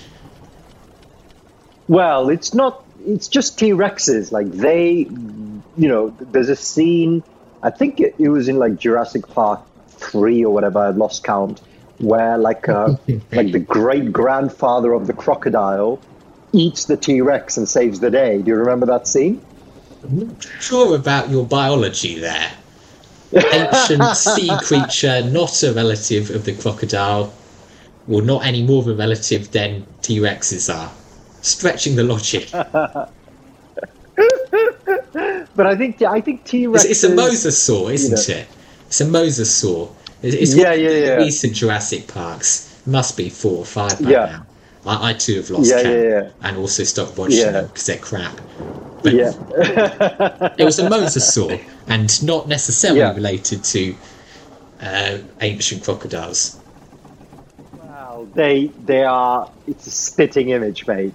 Well, 1.88 2.28
it's 2.28 2.54
not. 2.54 2.84
It's 3.04 3.28
just 3.28 3.58
T 3.58 3.70
Rexes. 3.70 4.30
Like 4.30 4.50
they, 4.52 5.08
you 5.80 5.88
know, 5.88 6.14
there's 6.20 6.50
a 6.50 6.56
scene. 6.56 7.22
I 7.62 7.70
think 7.70 8.00
it, 8.00 8.14
it 8.18 8.28
was 8.28 8.48
in 8.48 8.58
like 8.58 8.76
Jurassic 8.76 9.26
Park 9.28 9.60
three 9.88 10.44
or 10.44 10.52
whatever. 10.52 10.78
I 10.78 10.90
lost 10.90 11.24
count. 11.24 11.60
Where 11.98 12.36
like 12.38 12.68
uh, 12.68 12.96
like 13.32 13.52
the 13.52 13.58
great 13.58 14.12
grandfather 14.12 14.92
of 14.92 15.06
the 15.06 15.14
crocodile 15.14 16.00
eats 16.52 16.84
the 16.84 16.96
T 16.96 17.20
Rex 17.22 17.56
and 17.56 17.68
saves 17.68 18.00
the 18.00 18.10
day. 18.10 18.42
Do 18.42 18.48
you 18.48 18.56
remember 18.56 18.86
that 18.86 19.08
scene? 19.08 19.40
I'm 20.04 20.28
not 20.28 20.46
sure 20.60 20.94
about 20.94 21.30
your 21.30 21.46
biology 21.46 22.18
there. 22.18 22.52
Ancient 23.32 24.16
sea 24.16 24.50
creature, 24.62 25.22
not 25.24 25.62
a 25.62 25.72
relative 25.72 26.30
of 26.30 26.44
the 26.44 26.54
crocodile, 26.54 27.32
well, 28.06 28.24
not 28.24 28.44
any 28.44 28.62
more 28.62 28.80
of 28.82 28.88
a 28.88 28.94
relative 28.94 29.50
than 29.52 29.86
T 30.02 30.18
Rexes 30.18 30.74
are. 30.74 30.90
Stretching 31.42 31.96
the 31.96 32.04
logic. 32.04 32.50
But 35.56 35.66
I 35.66 35.76
think 35.76 36.00
I 36.02 36.20
think 36.20 36.44
T 36.44 36.66
Rex. 36.66 36.84
it's 36.84 37.04
a 37.04 37.10
mosasaur, 37.10 37.92
isn't 37.92 38.28
know. 38.28 38.36
it? 38.40 38.46
It's 38.86 39.00
a 39.00 39.04
mosasaur. 39.06 39.90
It's, 40.22 40.34
it's 40.36 40.54
Yeah, 40.54 40.64
one 40.70 40.72
of 40.74 40.78
yeah, 40.80 40.88
the 40.88 41.00
yeah. 41.06 41.14
recent 41.16 41.54
Jurassic 41.54 42.06
Parks. 42.08 42.66
Must 42.86 43.16
be 43.16 43.28
four 43.30 43.58
or 43.58 43.64
five 43.64 44.00
by 44.02 44.10
Yeah. 44.10 44.26
now. 44.26 44.46
I, 44.86 45.10
I 45.10 45.12
too 45.12 45.36
have 45.36 45.50
lost 45.50 45.70
Yeah, 45.70 45.82
count 45.82 45.94
yeah, 45.94 46.02
yeah. 46.02 46.28
and 46.42 46.56
also 46.56 46.84
stopped 46.84 47.18
watching 47.18 47.52
them 47.52 47.66
because 47.66 47.86
they're 47.86 47.98
crap. 47.98 48.40
But 49.02 49.12
Yeah. 49.14 49.32
it 50.58 50.64
was 50.64 50.78
a 50.78 50.88
mosasaur 50.88 51.60
and 51.88 52.22
not 52.22 52.48
necessarily 52.48 53.00
related 53.14 53.64
to 53.64 53.94
uh, 54.80 55.18
ancient 55.42 55.84
crocodiles. 55.84 56.56
Well, 57.76 58.26
they 58.34 58.68
they 58.84 59.04
are. 59.04 59.50
It's 59.66 59.86
a 59.86 59.90
spitting 59.90 60.50
image, 60.50 60.86
mate. 60.86 61.12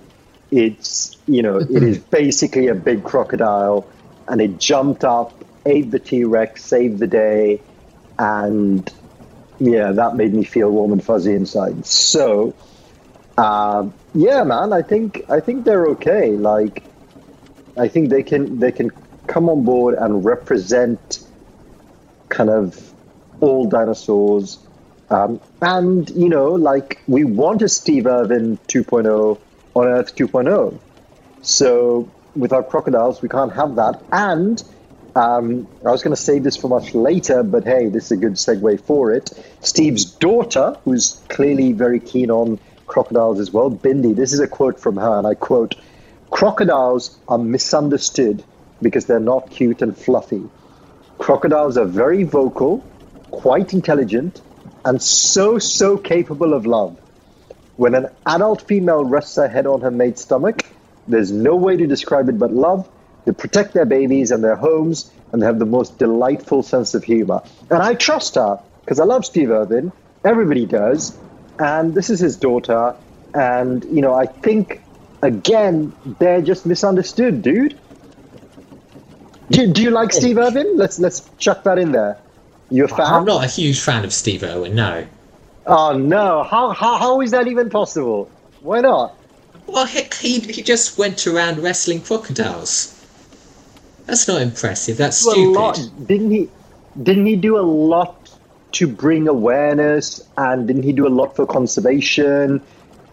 It's 0.51 1.17
you 1.27 1.41
know 1.41 1.57
it 1.57 1.83
is 1.83 1.97
basically 2.21 2.67
a 2.67 2.75
big 2.75 3.03
crocodile, 3.03 3.87
and 4.27 4.41
it 4.41 4.59
jumped 4.59 5.03
up, 5.03 5.43
ate 5.65 5.91
the 5.91 5.99
T 5.99 6.23
Rex, 6.23 6.63
saved 6.63 6.99
the 6.99 7.07
day, 7.07 7.61
and 8.17 8.91
yeah, 9.59 9.91
that 9.91 10.15
made 10.15 10.33
me 10.33 10.43
feel 10.43 10.69
warm 10.71 10.91
and 10.91 11.03
fuzzy 11.03 11.33
inside. 11.33 11.85
So, 11.85 12.53
um, 13.37 13.93
yeah, 14.13 14.43
man, 14.43 14.73
I 14.73 14.81
think 14.81 15.29
I 15.29 15.39
think 15.39 15.65
they're 15.65 15.87
okay. 15.87 16.31
Like, 16.31 16.83
I 17.77 17.87
think 17.87 18.09
they 18.09 18.23
can 18.23 18.59
they 18.59 18.71
can 18.71 18.91
come 19.27 19.49
on 19.49 19.63
board 19.63 19.95
and 19.95 20.23
represent 20.23 21.19
kind 22.29 22.49
of 22.49 22.93
all 23.41 23.67
dinosaurs. 23.67 24.59
Um, 25.09 25.39
and, 25.61 26.09
you 26.11 26.29
know, 26.29 26.53
like, 26.53 27.01
we 27.07 27.23
want 27.23 27.61
a 27.61 27.69
Steve 27.69 28.07
Irwin 28.07 28.57
2.0 28.67 29.39
on 29.75 29.87
Earth 29.87 30.15
2.0. 30.15 30.79
So, 31.43 32.09
without 32.35 32.69
crocodiles, 32.69 33.21
we 33.21 33.29
can't 33.29 33.53
have 33.53 33.75
that. 33.75 34.01
And 34.11 34.61
um, 35.15 35.67
I 35.85 35.91
was 35.91 36.03
going 36.03 36.15
to 36.15 36.21
save 36.21 36.43
this 36.43 36.57
for 36.57 36.67
much 36.67 36.93
later, 36.93 37.41
but 37.43 37.63
hey, 37.63 37.87
this 37.87 38.05
is 38.05 38.11
a 38.11 38.17
good 38.17 38.33
segue 38.33 38.81
for 38.81 39.13
it. 39.13 39.31
Steve's 39.61 40.05
daughter, 40.05 40.77
who's 40.83 41.21
clearly 41.29 41.71
very 41.71 41.99
keen 41.99 42.29
on 42.29 42.59
crocodiles 42.85 43.39
as 43.39 43.51
well, 43.51 43.71
Bindi, 43.71 44.15
this 44.15 44.33
is 44.33 44.39
a 44.39 44.47
quote 44.47 44.79
from 44.79 44.97
her, 44.97 45.17
and 45.17 45.25
I 45.25 45.35
quote 45.35 45.75
Crocodiles 46.31 47.17
are 47.27 47.37
misunderstood 47.37 48.43
because 48.81 49.05
they're 49.05 49.19
not 49.19 49.49
cute 49.49 49.81
and 49.81 49.97
fluffy. 49.97 50.43
Crocodiles 51.17 51.77
are 51.77 51.85
very 51.85 52.23
vocal, 52.23 52.83
quite 53.31 53.73
intelligent, 53.73 54.41
and 54.83 55.01
so, 55.01 55.59
so 55.59 55.97
capable 55.97 56.53
of 56.53 56.65
love. 56.65 56.97
When 57.77 57.95
an 57.95 58.09
adult 58.25 58.67
female 58.67 59.05
rests 59.05 59.37
her 59.37 59.47
head 59.47 59.65
on 59.65 59.81
her 59.81 59.91
mate's 59.91 60.21
stomach, 60.21 60.65
there's 61.07 61.31
no 61.31 61.55
way 61.55 61.77
to 61.77 61.87
describe 61.87 62.29
it 62.29 62.37
but 62.39 62.51
love. 62.53 62.89
They 63.25 63.31
protect 63.31 63.73
their 63.73 63.85
babies 63.85 64.31
and 64.31 64.43
their 64.43 64.55
homes, 64.55 65.11
and 65.31 65.41
they 65.41 65.45
have 65.45 65.59
the 65.59 65.65
most 65.65 65.97
delightful 65.97 66.63
sense 66.63 66.93
of 66.93 67.03
humor. 67.03 67.41
And 67.69 67.81
I 67.81 67.95
trust 67.95 68.35
her 68.35 68.59
because 68.81 68.99
I 68.99 69.05
love 69.05 69.25
Steve 69.25 69.49
Irwin. 69.49 69.91
Everybody 70.23 70.65
does. 70.65 71.17
And 71.59 71.93
this 71.95 72.09
is 72.09 72.19
his 72.19 72.37
daughter. 72.37 72.95
And, 73.33 73.83
you 73.85 74.01
know, 74.01 74.13
I 74.13 74.27
think, 74.27 74.81
again, 75.21 75.93
they're 76.19 76.41
just 76.41 76.65
misunderstood, 76.65 77.41
dude. 77.41 77.77
Do, 79.49 79.67
do 79.67 79.81
you 79.81 79.91
like 79.91 80.11
Steve 80.11 80.37
oh. 80.37 80.47
Irwin? 80.47 80.77
Let's 80.77 80.99
let's 80.99 81.21
chuck 81.37 81.63
that 81.63 81.77
in 81.77 81.91
there. 81.91 82.17
You're 82.71 82.85
a 82.85 82.89
fan? 82.89 83.05
I'm 83.05 83.25
not 83.25 83.43
a 83.43 83.47
huge 83.47 83.79
fan 83.79 84.03
of 84.03 84.11
Steve 84.11 84.43
Irwin, 84.43 84.73
no. 84.75 85.05
Oh 85.67 85.97
no! 85.97 86.43
How, 86.43 86.71
how 86.71 86.97
how 86.97 87.21
is 87.21 87.31
that 87.31 87.47
even 87.47 87.69
possible? 87.69 88.29
Why 88.61 88.81
not? 88.81 89.15
Well, 89.67 89.85
he, 89.85 90.03
he, 90.21 90.39
he 90.39 90.61
just 90.61 90.97
went 90.97 91.25
around 91.27 91.59
wrestling 91.59 92.01
crocodiles. 92.01 92.91
That's 94.05 94.27
not 94.27 94.41
impressive. 94.41 94.97
That's 94.97 95.23
Do 95.23 95.29
a 95.29 95.33
stupid. 95.33 95.59
lot, 95.59 95.89
didn't 96.07 96.31
he? 96.31 96.49
Didn't 97.01 97.25
he 97.25 97.35
do 97.35 97.57
a 97.57 97.61
lot 97.61 98.29
to 98.73 98.87
bring 98.87 99.27
awareness, 99.27 100.21
and 100.37 100.67
didn't 100.67 100.83
he 100.83 100.91
do 100.93 101.07
a 101.07 101.09
lot 101.09 101.35
for 101.35 101.45
conservation, 101.45 102.61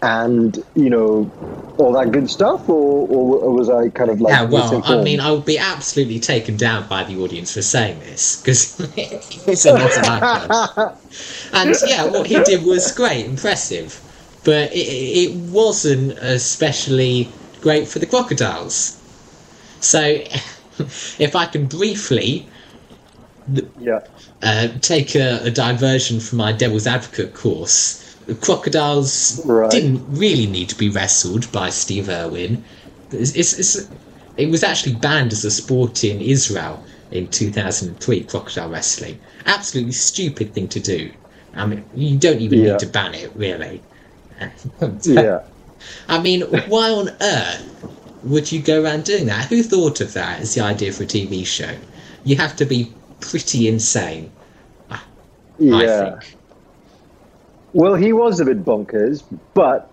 and 0.03 0.59
you 0.75 0.91
know, 0.91 1.31
all 1.79 1.93
that 1.93 2.13
good 2.13 2.29
stuff? 2.31 2.69
Or, 2.69 3.09
or 3.09 3.53
was 3.53 3.71
I 3.71 3.89
kind 3.89 4.11
of 4.11 4.21
like 4.21 4.33
Yeah, 4.33 4.43
well, 4.43 4.83
I 4.85 5.03
mean, 5.03 5.21
I 5.21 5.33
would 5.33 5.47
be 5.47 5.59
absolutely 5.59 6.21
taken 6.21 6.57
down 6.57 6.89
by 6.89 7.05
the 7.05 7.17
audience 7.17 7.55
for 7.55 7.63
saying 7.63 8.01
this 8.01 8.41
because 8.43 8.79
it's 8.97 9.65
a 9.65 9.73
lot 9.73 9.97
of 9.97 10.05
icon. 10.05 10.99
And 11.53 11.75
yeah, 11.87 12.07
what 12.07 12.27
he 12.27 12.43
did 12.43 12.65
was 12.65 12.93
great, 12.93 13.27
impressive, 13.27 14.01
but 14.45 14.73
it, 14.73 14.77
it 14.77 15.37
wasn't 15.37 16.13
especially 16.19 17.37
great 17.61 17.89
for 17.89 17.99
the 17.99 18.07
crocodiles. 18.07 19.03
So, 19.81 20.01
if 20.79 21.37
I 21.37 21.47
can 21.47 21.67
briefly 21.67 22.51
yeah, 23.77 24.01
uh, 24.43 24.69
take 24.81 25.15
a, 25.15 25.41
a 25.45 25.51
diversion 25.51 26.21
from 26.21 26.39
my 26.39 26.53
devil's 26.53 26.87
advocate 26.87 27.35
course. 27.35 28.17
Crocodiles 28.41 29.43
Right. 29.45 29.69
didn't 29.69 30.05
really 30.09 30.47
need 30.47 30.69
to 30.71 30.77
be 30.77 30.89
wrestled 30.89 31.51
by 31.53 31.71
Steve 31.71 32.09
Irwin. 32.09 32.65
It's, 33.11 33.35
it's, 33.35 33.59
it's, 33.59 33.91
it 34.37 34.51
was 34.51 34.63
actually 34.63 34.95
banned 34.95 35.33
as 35.33 35.45
a 35.45 35.51
sport 35.51 36.05
in 36.05 36.21
Israel 36.21 36.85
in 37.11 37.29
2003, 37.29 38.25
crocodile 38.25 38.71
wrestling. 38.71 39.21
Absolutely 39.47 39.93
stupid 39.93 40.55
thing 40.55 40.69
to 40.69 40.81
do. 40.81 41.13
I 41.55 41.67
mean, 41.67 41.87
you 41.93 42.19
don't 42.19 42.41
even 42.41 42.63
Yeah. 42.63 42.63
need 42.63 42.79
to 42.81 42.87
ban 42.87 43.15
it, 43.15 43.35
really. 43.37 43.85
yeah. 45.03 45.43
I 46.09 46.21
mean, 46.21 46.43
why 46.43 46.91
on 46.91 47.11
earth 47.21 47.69
would 48.23 48.53
you 48.53 48.63
go 48.63 48.83
around 48.83 49.05
doing 49.05 49.27
that? 49.27 49.47
Who 49.47 49.63
thought 49.63 50.01
of 50.01 50.13
that 50.15 50.41
as 50.41 50.55
the 50.55 50.61
idea 50.61 50.93
for 50.93 51.03
a 51.03 51.07
TV 51.07 51.45
show? 51.45 51.77
You 52.25 52.37
have 52.37 52.55
to 52.57 52.65
be 52.65 52.93
pretty 53.21 53.69
insane, 53.69 54.31
Yeah. 55.59 55.77
I 55.77 55.87
think. 55.87 56.37
Well, 57.73 57.95
he 57.95 58.13
was 58.13 58.39
a 58.41 58.45
bit 58.45 58.65
bonkers, 58.65 59.23
but 59.55 59.91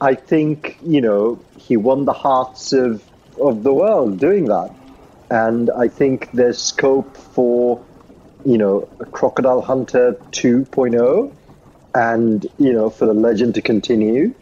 I 0.00 0.14
think 0.14 0.78
you 0.82 1.00
know 1.00 1.40
he 1.58 1.76
won 1.76 2.04
the 2.04 2.12
hearts 2.12 2.72
of 2.72 3.02
of 3.40 3.62
the 3.62 3.72
world 3.72 4.18
doing 4.18 4.44
that, 4.46 4.70
and 5.30 5.70
I 5.70 5.88
think 5.88 6.30
there's 6.32 6.58
scope 6.58 7.16
for 7.16 7.82
you 8.44 8.58
know 8.58 8.88
a 9.00 9.06
Crocodile 9.06 9.60
Hunter 9.60 10.12
2.0, 10.30 11.32
and 11.96 12.46
you 12.58 12.72
know 12.72 12.90
for 12.90 13.06
the 13.06 13.14
legend 13.14 13.54
to 13.54 13.62
continue. 13.62 14.34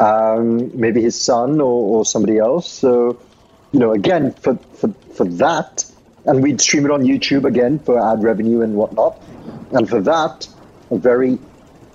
Um, 0.00 0.70
maybe 0.78 1.02
his 1.02 1.20
son 1.20 1.60
or, 1.60 1.98
or 1.98 2.04
somebody 2.04 2.38
else. 2.38 2.70
So, 2.70 3.20
you 3.72 3.80
know, 3.80 3.92
again 3.92 4.32
for, 4.32 4.56
for 4.74 4.92
for 5.14 5.24
that, 5.24 5.84
and 6.24 6.42
we'd 6.42 6.60
stream 6.60 6.84
it 6.84 6.90
on 6.90 7.02
YouTube 7.02 7.44
again 7.44 7.78
for 7.78 7.98
ad 7.98 8.22
revenue 8.22 8.62
and 8.62 8.74
whatnot. 8.74 9.20
And 9.72 9.88
for 9.88 10.00
that, 10.02 10.48
a 10.90 10.98
very 10.98 11.38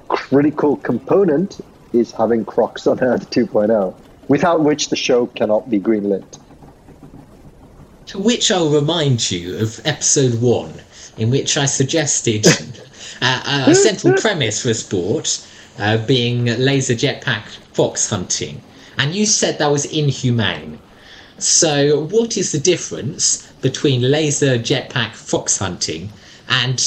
critical 0.08 0.78
component 0.78 1.60
is 1.94 2.12
having 2.12 2.46
Crocs 2.46 2.88
on 2.88 3.00
Earth 3.02 3.30
2.0, 3.30 3.96
without 4.28 4.62
which 4.62 4.90
the 4.90 4.96
show 4.96 5.28
cannot 5.28 5.70
be 5.70 5.80
greenlit. 5.80 6.40
To 8.08 8.20
which 8.20 8.52
I'll 8.52 8.70
remind 8.70 9.32
you 9.32 9.58
of 9.60 9.80
episode 9.86 10.42
one, 10.42 10.74
in 11.18 11.30
which 11.30 11.58
I 11.58 11.66
suggested 11.66 12.46
uh, 13.24 13.66
a 13.68 13.76
central 13.76 14.14
premise 14.18 14.62
for 14.62 14.70
a 14.70 14.74
sport 14.74 15.46
uh, 15.80 15.98
being 16.06 16.46
laser 16.46 16.94
jetpack 16.94 17.46
fox 17.74 18.10
hunting, 18.10 18.62
and 18.98 19.16
you 19.16 19.26
said 19.26 19.58
that 19.58 19.72
was 19.72 19.86
inhumane. 19.86 20.80
So, 21.40 22.06
what 22.06 22.38
is 22.38 22.52
the 22.52 22.60
difference 22.60 23.52
between 23.62 24.02
laser 24.02 24.58
jetpack 24.58 25.14
fox 25.14 25.58
hunting 25.58 26.10
and 26.50 26.80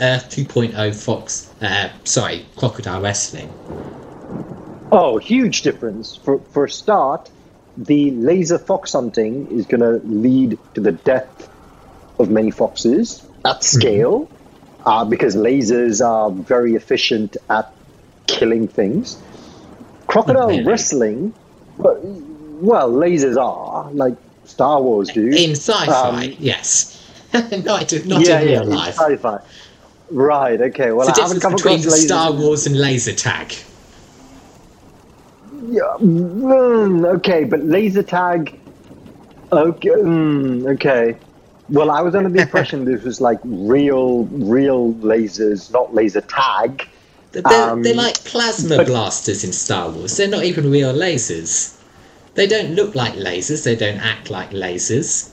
Earth 0.00 0.30
2.0 0.30 0.94
fox? 0.94 1.50
Uh, 1.60 1.88
sorry, 2.04 2.46
crocodile 2.56 3.00
wrestling. 3.00 3.48
Oh, 4.92 5.18
huge 5.18 5.62
difference. 5.62 6.16
For 6.16 6.38
for 6.52 6.64
a 6.64 6.70
start, 6.70 7.30
the 7.76 8.10
laser 8.12 8.58
fox 8.58 8.92
hunting 8.92 9.46
is 9.50 9.66
going 9.66 9.80
to 9.80 10.06
lead 10.06 10.58
to 10.74 10.80
the 10.80 10.92
death 10.92 11.48
of 12.18 12.30
many 12.30 12.50
foxes 12.50 13.26
at 13.44 13.64
scale, 13.64 14.28
uh, 14.86 15.04
because 15.04 15.36
lasers 15.36 16.04
are 16.04 16.30
very 16.30 16.74
efficient 16.74 17.36
at 17.48 17.72
killing 18.26 18.68
things. 18.68 19.20
Crocodile 20.06 20.48
Really? 20.48 20.64
wrestling, 20.64 21.34
well, 21.76 21.98
well, 22.02 22.90
lasers 22.90 23.36
are 23.36 23.90
like 23.92 24.14
Star 24.44 24.82
Wars 24.82 25.08
do. 25.10 25.26
In 25.26 25.52
sci-fi, 25.52 26.26
Um, 26.26 26.34
yes. 26.38 26.96
not 27.32 27.46
not 27.64 27.92
in 27.92 28.46
real 28.48 28.62
in 28.62 28.70
life. 28.70 28.94
Sci-fi. 28.94 29.38
Right. 30.10 30.60
Okay. 30.60 30.90
Well, 30.90 31.06
the 31.06 31.12
I 31.12 31.20
haven't 31.20 31.36
difference 31.36 31.42
come 31.42 31.52
between 31.54 31.80
across 31.80 31.98
lasers. 31.98 32.06
Star 32.06 32.32
Wars 32.32 32.66
and 32.66 32.76
laser 32.78 33.12
tag. 33.12 33.54
Yeah, 35.62 35.82
mm, 36.00 37.06
okay, 37.18 37.44
but 37.44 37.62
laser 37.62 38.02
tag. 38.02 38.58
Okay, 39.52 39.88
mm, 39.90 40.72
okay. 40.74 41.16
Well, 41.70 41.90
I 41.90 42.00
was 42.02 42.14
under 42.14 42.28
the 42.28 42.40
impression 42.42 42.84
this 42.92 43.02
was 43.04 43.20
like 43.20 43.38
real, 43.44 44.24
real 44.24 44.92
lasers, 44.94 45.72
not 45.72 45.94
laser 45.94 46.20
tag. 46.22 46.88
They're, 47.32 47.42
they're, 47.42 47.70
Um, 47.70 47.82
they're 47.82 47.94
like 47.94 48.22
plasma 48.24 48.78
but- 48.78 48.86
blasters 48.88 49.44
in 49.44 49.52
Star 49.52 49.88
Wars. 49.90 50.16
They're 50.16 50.28
not 50.28 50.44
even 50.44 50.70
real 50.70 50.92
lasers. 50.92 51.76
They 52.34 52.46
don't 52.46 52.74
look 52.74 52.94
like 52.94 53.14
lasers. 53.14 53.64
They 53.64 53.76
don't 53.76 53.98
act 53.98 54.30
like 54.30 54.50
lasers. 54.50 55.30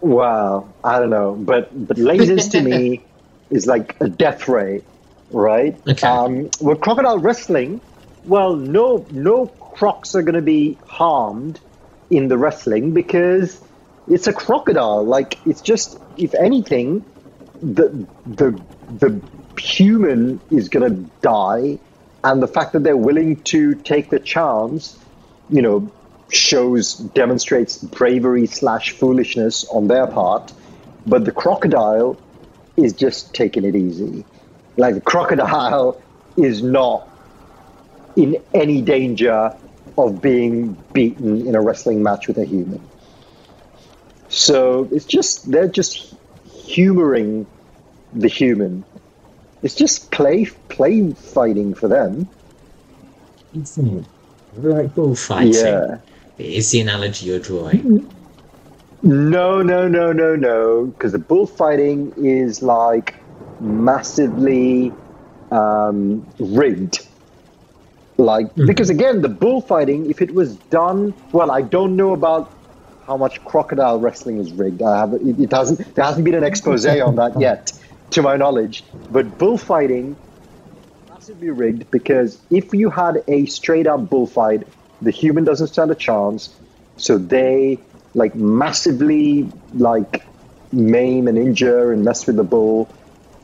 Well, 0.00 0.72
I 0.84 0.98
don't 1.00 1.10
know, 1.10 1.34
but 1.34 1.70
but 1.88 1.96
lasers 1.96 2.50
to 2.52 2.60
me 2.62 3.04
is 3.50 3.66
like 3.66 3.96
a 4.00 4.08
death 4.08 4.46
ray, 4.46 4.82
right? 5.32 5.76
Okay. 5.88 6.06
Um, 6.06 6.50
with 6.60 6.80
crocodile 6.80 7.18
wrestling, 7.18 7.80
well, 8.24 8.54
no, 8.54 9.04
no 9.10 9.46
crocs 9.46 10.14
are 10.14 10.22
going 10.22 10.36
to 10.36 10.42
be 10.42 10.78
harmed 10.86 11.58
in 12.10 12.28
the 12.28 12.38
wrestling 12.38 12.92
because 12.92 13.60
it's 14.10 14.26
a 14.26 14.32
crocodile. 14.32 15.04
Like 15.04 15.38
it's 15.46 15.60
just, 15.60 15.98
if 16.16 16.34
anything, 16.34 17.04
the 17.62 18.06
the 18.26 18.60
the 18.88 19.20
human 19.58 20.40
is 20.50 20.68
going 20.68 20.90
to 20.90 21.10
die, 21.20 21.78
and 22.24 22.42
the 22.42 22.48
fact 22.48 22.72
that 22.72 22.84
they're 22.84 22.96
willing 22.96 23.42
to 23.44 23.74
take 23.74 24.10
the 24.10 24.18
chance, 24.18 24.98
you 25.50 25.62
know, 25.62 25.90
shows 26.30 26.94
demonstrates 26.94 27.78
bravery 27.78 28.46
slash 28.46 28.90
foolishness 28.92 29.64
on 29.68 29.88
their 29.88 30.06
part. 30.06 30.52
But 31.06 31.24
the 31.24 31.32
crocodile 31.32 32.18
is 32.76 32.92
just 32.92 33.34
taking 33.34 33.64
it 33.64 33.74
easy. 33.74 34.24
Like 34.76 34.94
the 34.94 35.00
crocodile 35.00 36.00
is 36.36 36.62
not 36.62 37.08
in 38.14 38.36
any 38.54 38.82
danger 38.82 39.56
of 39.96 40.22
being 40.22 40.76
beaten 40.92 41.46
in 41.46 41.54
a 41.54 41.60
wrestling 41.60 42.02
match 42.02 42.28
with 42.28 42.38
a 42.38 42.44
human. 42.44 42.87
So 44.28 44.88
it's 44.92 45.06
just 45.06 45.50
they're 45.50 45.68
just 45.68 46.14
humoring 46.44 47.46
the 48.12 48.28
human. 48.28 48.84
It's 49.62 49.74
just 49.74 50.10
play 50.10 50.46
play 50.68 51.12
fighting 51.12 51.74
for 51.74 51.88
them. 51.88 52.28
Like 54.56 54.94
bullfighting 54.94 55.52
Yeah. 55.52 55.98
is 56.38 56.70
the 56.70 56.80
analogy 56.80 57.26
you're 57.26 57.38
drawing. 57.38 58.06
No, 59.02 59.62
no, 59.62 59.88
no, 59.88 60.12
no, 60.12 60.36
no. 60.36 60.86
Because 60.86 61.12
the 61.12 61.18
bullfighting 61.18 62.12
is 62.16 62.62
like 62.62 63.14
massively 63.60 64.92
um, 65.50 66.26
rigged. 66.38 67.06
Like 68.18 68.46
because 68.66 68.90
again, 68.90 69.22
the 69.22 69.28
bullfighting, 69.28 70.10
if 70.10 70.20
it 70.20 70.34
was 70.34 70.56
done 70.70 71.14
well, 71.32 71.50
I 71.52 71.62
don't 71.62 71.96
know 71.96 72.12
about 72.12 72.57
how 73.08 73.16
much 73.16 73.42
crocodile 73.42 73.98
wrestling 73.98 74.38
is 74.38 74.52
rigged. 74.52 74.82
I 74.82 74.98
have 74.98 75.14
it, 75.14 75.40
it 75.40 75.50
hasn't 75.50 75.94
there 75.94 76.04
hasn't 76.04 76.24
been 76.26 76.34
an 76.34 76.44
expose 76.44 76.86
on 76.86 77.16
that 77.16 77.40
yet, 77.46 77.72
to 78.10 78.22
my 78.22 78.36
knowledge. 78.36 78.84
But 79.10 79.38
bullfighting 79.38 80.14
massively 81.08 81.48
rigged 81.48 81.90
because 81.90 82.38
if 82.50 82.74
you 82.74 82.90
had 82.90 83.24
a 83.26 83.46
straight 83.46 83.86
up 83.86 84.08
bullfight, 84.10 84.68
the 85.00 85.10
human 85.10 85.44
doesn't 85.44 85.68
stand 85.68 85.90
a 85.90 85.94
chance. 85.94 86.54
So 86.98 87.16
they 87.16 87.78
like 88.14 88.34
massively 88.34 89.48
like 89.72 90.22
maim 90.70 91.28
and 91.28 91.38
injure 91.38 91.92
and 91.92 92.04
mess 92.04 92.26
with 92.26 92.36
the 92.36 92.44
bull 92.44 92.90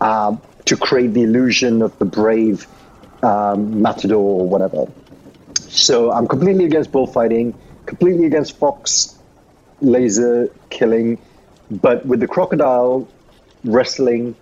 uh, 0.00 0.36
to 0.66 0.76
create 0.76 1.14
the 1.14 1.22
illusion 1.22 1.80
of 1.80 1.98
the 1.98 2.04
brave 2.04 2.66
um, 3.22 3.80
matador 3.80 4.42
or 4.42 4.46
whatever. 4.46 4.86
So 5.58 6.12
I'm 6.12 6.26
completely 6.26 6.66
against 6.66 6.92
bullfighting, 6.92 7.54
completely 7.86 8.26
against 8.26 8.58
fox 8.58 9.13
laser 9.80 10.48
killing, 10.70 11.18
but 11.70 12.04
with 12.06 12.20
the 12.20 12.28
crocodile 12.28 13.08
wrestling, 13.64 14.34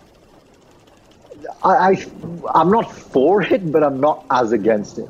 I, 1.62 1.92
I 1.92 2.06
I'm 2.54 2.70
not 2.70 2.92
for 2.92 3.42
it, 3.42 3.70
but 3.72 3.82
I'm 3.82 4.00
not 4.00 4.24
as 4.30 4.52
against 4.52 4.98
it. 4.98 5.08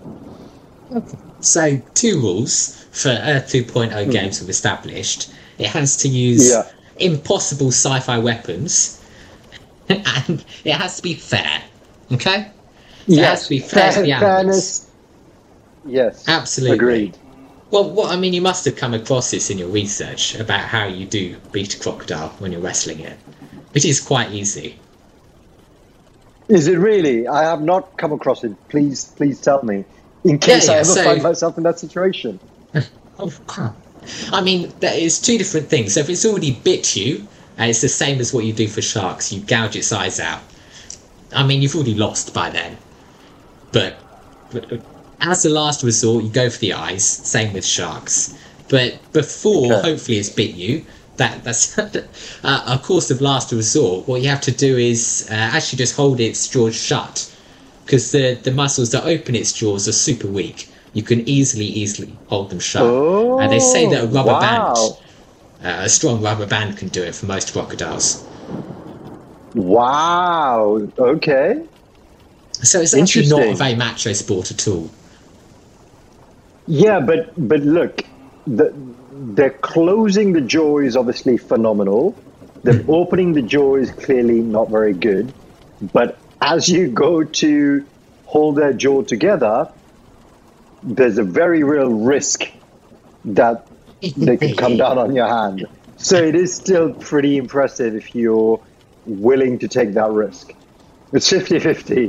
So, 1.41 1.81
two 1.95 2.21
rules 2.21 2.85
for 2.93 3.09
Earth 3.09 3.49
2.0 3.49 4.05
hmm. 4.05 4.11
games 4.11 4.41
we've 4.41 4.51
established. 4.51 5.31
It 5.59 5.67
has 5.69 5.97
to 5.99 6.09
use 6.09 6.51
Yeah. 6.51 6.69
impossible 6.99 7.69
sci 7.69 8.01
fi 8.01 8.19
weapons, 8.19 9.01
and 9.89 10.45
it 10.65 10.75
has 10.75 10.97
to 10.97 11.03
be 11.03 11.15
fair. 11.15 11.63
Okay? 12.13 12.49
So 13.07 13.13
it 13.15 13.25
has 13.25 13.45
to 13.45 13.49
be 13.49 13.59
fair, 13.59 13.93
to 13.93 14.03
the 14.03 14.13
fairness. 14.13 14.87
Yes, 15.85 16.29
Absolutely. 16.29 16.77
agreed. 16.77 17.19
Well, 17.73 17.89
what 17.89 18.13
I 18.13 18.17
mean, 18.17 18.35
you 18.35 18.43
must 18.43 18.67
have 18.67 18.77
come 18.77 18.93
across 18.93 19.31
this 19.31 19.49
in 19.49 19.57
your 19.57 19.69
research 19.69 20.35
about 20.35 20.61
how 20.61 20.85
you 20.85 21.07
do 21.07 21.39
beat 21.53 21.75
a 21.75 21.79
crocodile 21.81 22.29
when 22.39 22.53
you're 22.53 22.61
wrestling 22.61 23.01
it, 23.01 23.19
It 23.73 23.87
is 23.87 23.99
quite 23.99 24.31
easy. 24.31 24.79
Is 26.49 26.69
it 26.69 26.77
really? 26.77 27.27
I 27.27 27.45
have 27.45 27.63
not 27.63 27.97
come 27.97 28.13
across 28.13 28.45
it. 28.45 28.53
Please, 28.69 29.07
please 29.17 29.41
tell 29.41 29.63
me, 29.63 29.87
in 30.23 30.39
case 30.39 30.69
yeah, 30.69 30.75
I 30.75 30.77
ever 30.77 30.85
so- 30.85 31.03
find 31.03 31.23
myself 31.23 31.57
in 31.57 31.65
that 31.65 31.81
situation. 31.81 32.39
Oh. 33.19 33.75
I 34.33 34.41
mean, 34.41 34.73
there 34.81 34.99
is 34.99 35.21
two 35.21 35.39
different 35.39 35.69
things. 35.69 35.95
So 35.95 36.01
if 36.01 36.09
it's 36.09 36.25
already 36.25 36.53
bit 36.53 36.97
you, 36.97 37.29
and 37.59 37.71
it's 37.71 37.83
the 37.83 37.89
same 37.89 38.19
as 38.21 38.33
what 38.33 38.45
you 38.45 38.53
do 38.53 38.67
for 38.67 38.81
sharks, 38.81 39.33
you 39.33 39.41
gouge 39.43 39.77
its 39.77 39.93
eyes 39.93 40.19
out. 40.19 40.41
I 41.33 41.47
mean, 41.47 41.61
you've 41.63 41.75
already 41.75 41.95
lost 41.95 42.35
by 42.35 42.49
then. 42.51 42.79
But, 43.71 43.99
but 44.51 44.83
as 45.23 45.45
a 45.45 45.51
last 45.51 45.83
resort, 45.83 46.25
you 46.25 46.31
go 46.31 46.51
for 46.51 46.59
the 46.59 46.73
eyes. 46.75 47.05
Same 47.07 47.53
with 47.55 47.65
sharks. 47.67 48.37
But 48.69 49.13
before, 49.13 49.79
Okay. 49.79 49.91
hopefully, 49.91 50.19
it's 50.19 50.31
bit 50.31 50.55
you. 50.55 50.87
That 51.17 51.45
that's 51.45 51.79
uh, 51.79 51.99
a 52.45 52.79
course 52.79 53.11
of 53.11 53.21
last 53.21 53.53
resort. 53.53 54.09
What 54.09 54.23
you 54.23 54.29
have 54.29 54.41
to 54.43 54.53
do 54.53 54.77
is 54.79 55.29
uh, 55.31 55.35
actually 55.35 55.79
just 55.79 55.97
hold 55.97 56.21
its 56.21 56.49
jaws 56.49 56.75
shut, 56.77 57.35
because 57.85 58.13
the 58.13 58.35
the 58.43 58.53
muscles 58.53 58.91
that 58.93 59.05
open 59.05 59.35
its 59.37 59.53
jaws 59.53 59.89
are 59.89 59.93
super 59.93 60.29
weak. 60.29 60.71
You 60.95 61.03
can 61.03 61.27
easily, 61.29 61.67
easily 61.67 62.21
hold 62.27 62.51
them 62.51 62.61
shut. 62.61 63.01
and 63.39 63.51
they 63.53 63.61
say 63.61 63.87
that 63.87 64.05
a 64.05 64.07
rubber 64.07 64.35
Oh, 64.35 64.39
wow. 64.39 64.41
band, 64.41 64.99
uh, 65.65 65.83
a 65.85 65.89
strong 65.89 66.23
rubber 66.23 66.47
band, 66.47 66.77
can 66.79 66.89
do 66.89 67.03
it 67.03 67.15
for 67.15 67.27
most 67.27 67.53
crocodiles. 67.53 68.27
Wow. 69.55 70.89
Okay. 70.99 71.69
So 72.63 72.81
it's 72.81 72.95
actually 72.95 73.27
not 73.27 73.51
a 73.51 73.55
very 73.55 73.75
macho 73.75 74.13
sport 74.13 74.51
at 74.51 74.67
all. 74.69 74.91
Yeah, 76.73 77.01
but 77.01 77.35
but 77.37 77.61
look, 77.61 78.03
the, 78.47 78.73
they're 79.13 79.51
closing 79.51 80.33
the 80.33 80.41
jaw 80.41 80.79
is 80.79 80.97
obviously 80.97 81.37
phenomenal. 81.37 82.17
The 82.63 82.71
mm-hmm. 82.71 82.91
opening 82.91 83.35
the 83.35 83.43
jaw 83.43 83.77
is 83.77 83.91
clearly 83.91 84.41
not 84.41 84.71
very 84.71 84.95
good. 84.95 85.35
But 85.93 86.17
as 86.41 86.71
you 86.71 86.89
go 86.89 87.25
to 87.25 87.85
hold 88.25 88.57
their 88.57 88.73
jaw 88.73 89.03
together, 89.03 89.71
there's 90.83 91.19
a 91.19 91.23
very 91.23 91.63
real 91.63 91.91
risk 91.93 92.51
that 93.27 93.67
they 94.17 94.39
could 94.39 94.57
come 94.57 94.79
down 94.79 94.97
on 94.97 95.15
your 95.15 95.29
hand. 95.29 95.67
So 95.99 96.17
it 96.17 96.35
is 96.35 96.55
still 96.55 96.95
pretty 96.95 97.37
impressive 97.37 97.95
if 97.95 98.15
you're 98.15 98.59
willing 99.05 99.59
to 99.59 99.69
take 99.69 99.93
that 99.93 100.11
risk. 100.11 100.55
It's 101.13 101.29
50 101.29 101.59
50. 101.59 102.07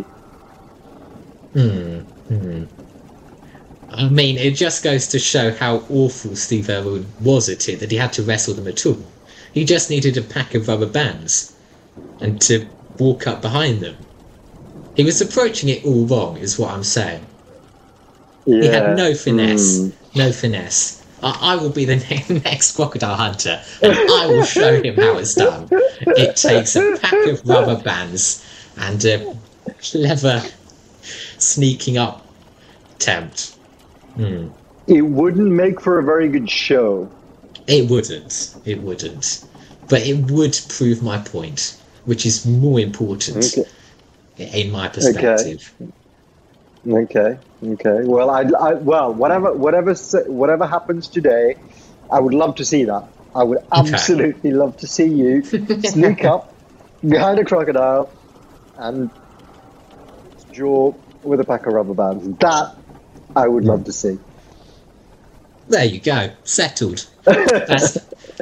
Hmm, 1.52 2.00
hmm. 2.00 2.64
I 3.96 4.10
mean, 4.10 4.38
it 4.38 4.56
just 4.56 4.84
goes 4.84 5.08
to 5.10 5.20
show 5.20 5.52
how 5.52 5.84
awful 5.90 6.36
Steve 6.36 6.70
Irwin 6.70 7.06
was 7.22 7.50
at 7.50 7.70
it 7.70 7.80
that 7.80 7.92
he 7.92 7.98
had 7.98 8.14
to 8.14 8.24
wrestle 8.24 8.56
them 8.56 8.68
at 8.68 8.86
all. 8.86 9.04
He 9.54 9.66
just 9.66 9.90
needed 9.90 10.18
a 10.18 10.22
pack 10.22 10.56
of 10.56 10.68
rubber 10.68 10.88
bands 10.88 11.54
and 12.20 12.42
to 12.42 12.68
walk 12.98 13.28
up 13.28 13.42
behind 13.42 13.82
them. 13.82 13.96
He 14.96 15.04
was 15.04 15.22
approaching 15.22 15.70
it 15.70 15.86
all 15.86 16.06
wrong, 16.06 16.38
is 16.38 16.58
what 16.58 16.72
I'm 16.72 16.84
saying. 16.84 17.26
Yeah. 18.46 18.62
He 18.62 18.68
had 18.68 18.98
no 18.98 19.14
finesse. 19.14 19.80
Mm. 19.80 19.94
No 20.16 20.32
finesse. 20.32 21.04
I, 21.22 21.54
I 21.54 21.56
will 21.56 21.70
be 21.70 21.86
the 21.86 21.96
next 22.46 22.76
crocodile 22.76 23.16
hunter, 23.16 23.62
and 23.82 23.94
I 23.94 24.28
will 24.28 24.44
show 24.44 24.82
him 24.82 24.96
how 24.96 25.18
it's 25.18 25.36
done. 25.36 25.68
It 25.72 26.36
takes 26.36 26.76
a 26.76 26.98
pack 27.00 27.28
of 27.28 27.48
rubber 27.48 27.82
bands 27.82 28.46
and 28.78 29.04
a 29.06 29.36
clever 29.82 30.44
sneaking 31.38 31.98
up 31.98 32.26
attempt. 32.96 33.56
Hmm. 34.16 34.50
It 34.88 35.02
wouldn't 35.02 35.52
make 35.52 35.80
for 35.80 36.00
a 36.00 36.04
very 36.04 36.28
good 36.28 36.50
show. 36.50 37.10
It 37.68 37.90
wouldn't. 37.90 38.56
It 38.66 38.82
wouldn't. 38.82 39.46
But 39.90 40.06
it 40.06 40.32
would 40.32 40.60
prove 40.70 41.02
my 41.02 41.20
point, 41.20 41.80
which 42.06 42.26
is 42.26 42.46
more 42.46 42.80
important 42.80 43.46
Okay. 43.46 43.66
in 44.38 44.72
my 44.72 44.90
perspective. 44.90 45.74
Okay. 46.88 47.38
Okay. 47.66 48.00
Well, 48.04 48.30
I, 48.30 48.42
I 48.60 48.74
well, 48.74 49.14
whatever, 49.14 49.54
whatever, 49.54 49.94
whatever 50.28 50.68
happens 50.68 51.08
today, 51.08 51.56
I 52.12 52.20
would 52.20 52.34
love 52.34 52.56
to 52.56 52.66
see 52.66 52.84
that. 52.86 53.08
I 53.36 53.44
would 53.44 53.60
absolutely 53.72 54.52
love 54.52 54.78
to 54.78 54.88
see 54.88 55.08
you 55.08 55.44
sneak 55.84 56.24
up 56.26 56.54
behind 57.02 57.40
a 57.40 57.46
crocodile 57.46 58.12
and 58.78 59.10
jaw 60.52 60.94
with 61.24 61.40
a 61.40 61.44
pack 61.46 61.66
of 61.66 61.74
rubber 61.74 61.94
bands. 61.94 62.28
That 62.40 62.76
I 63.36 63.48
would 63.48 63.66
love 63.66 63.86
to 63.86 63.94
see. 63.94 64.20
There 65.68 65.86
you 65.86 66.00
go. 66.00 66.32
Settled. 66.44 67.08
That's, 67.26 67.94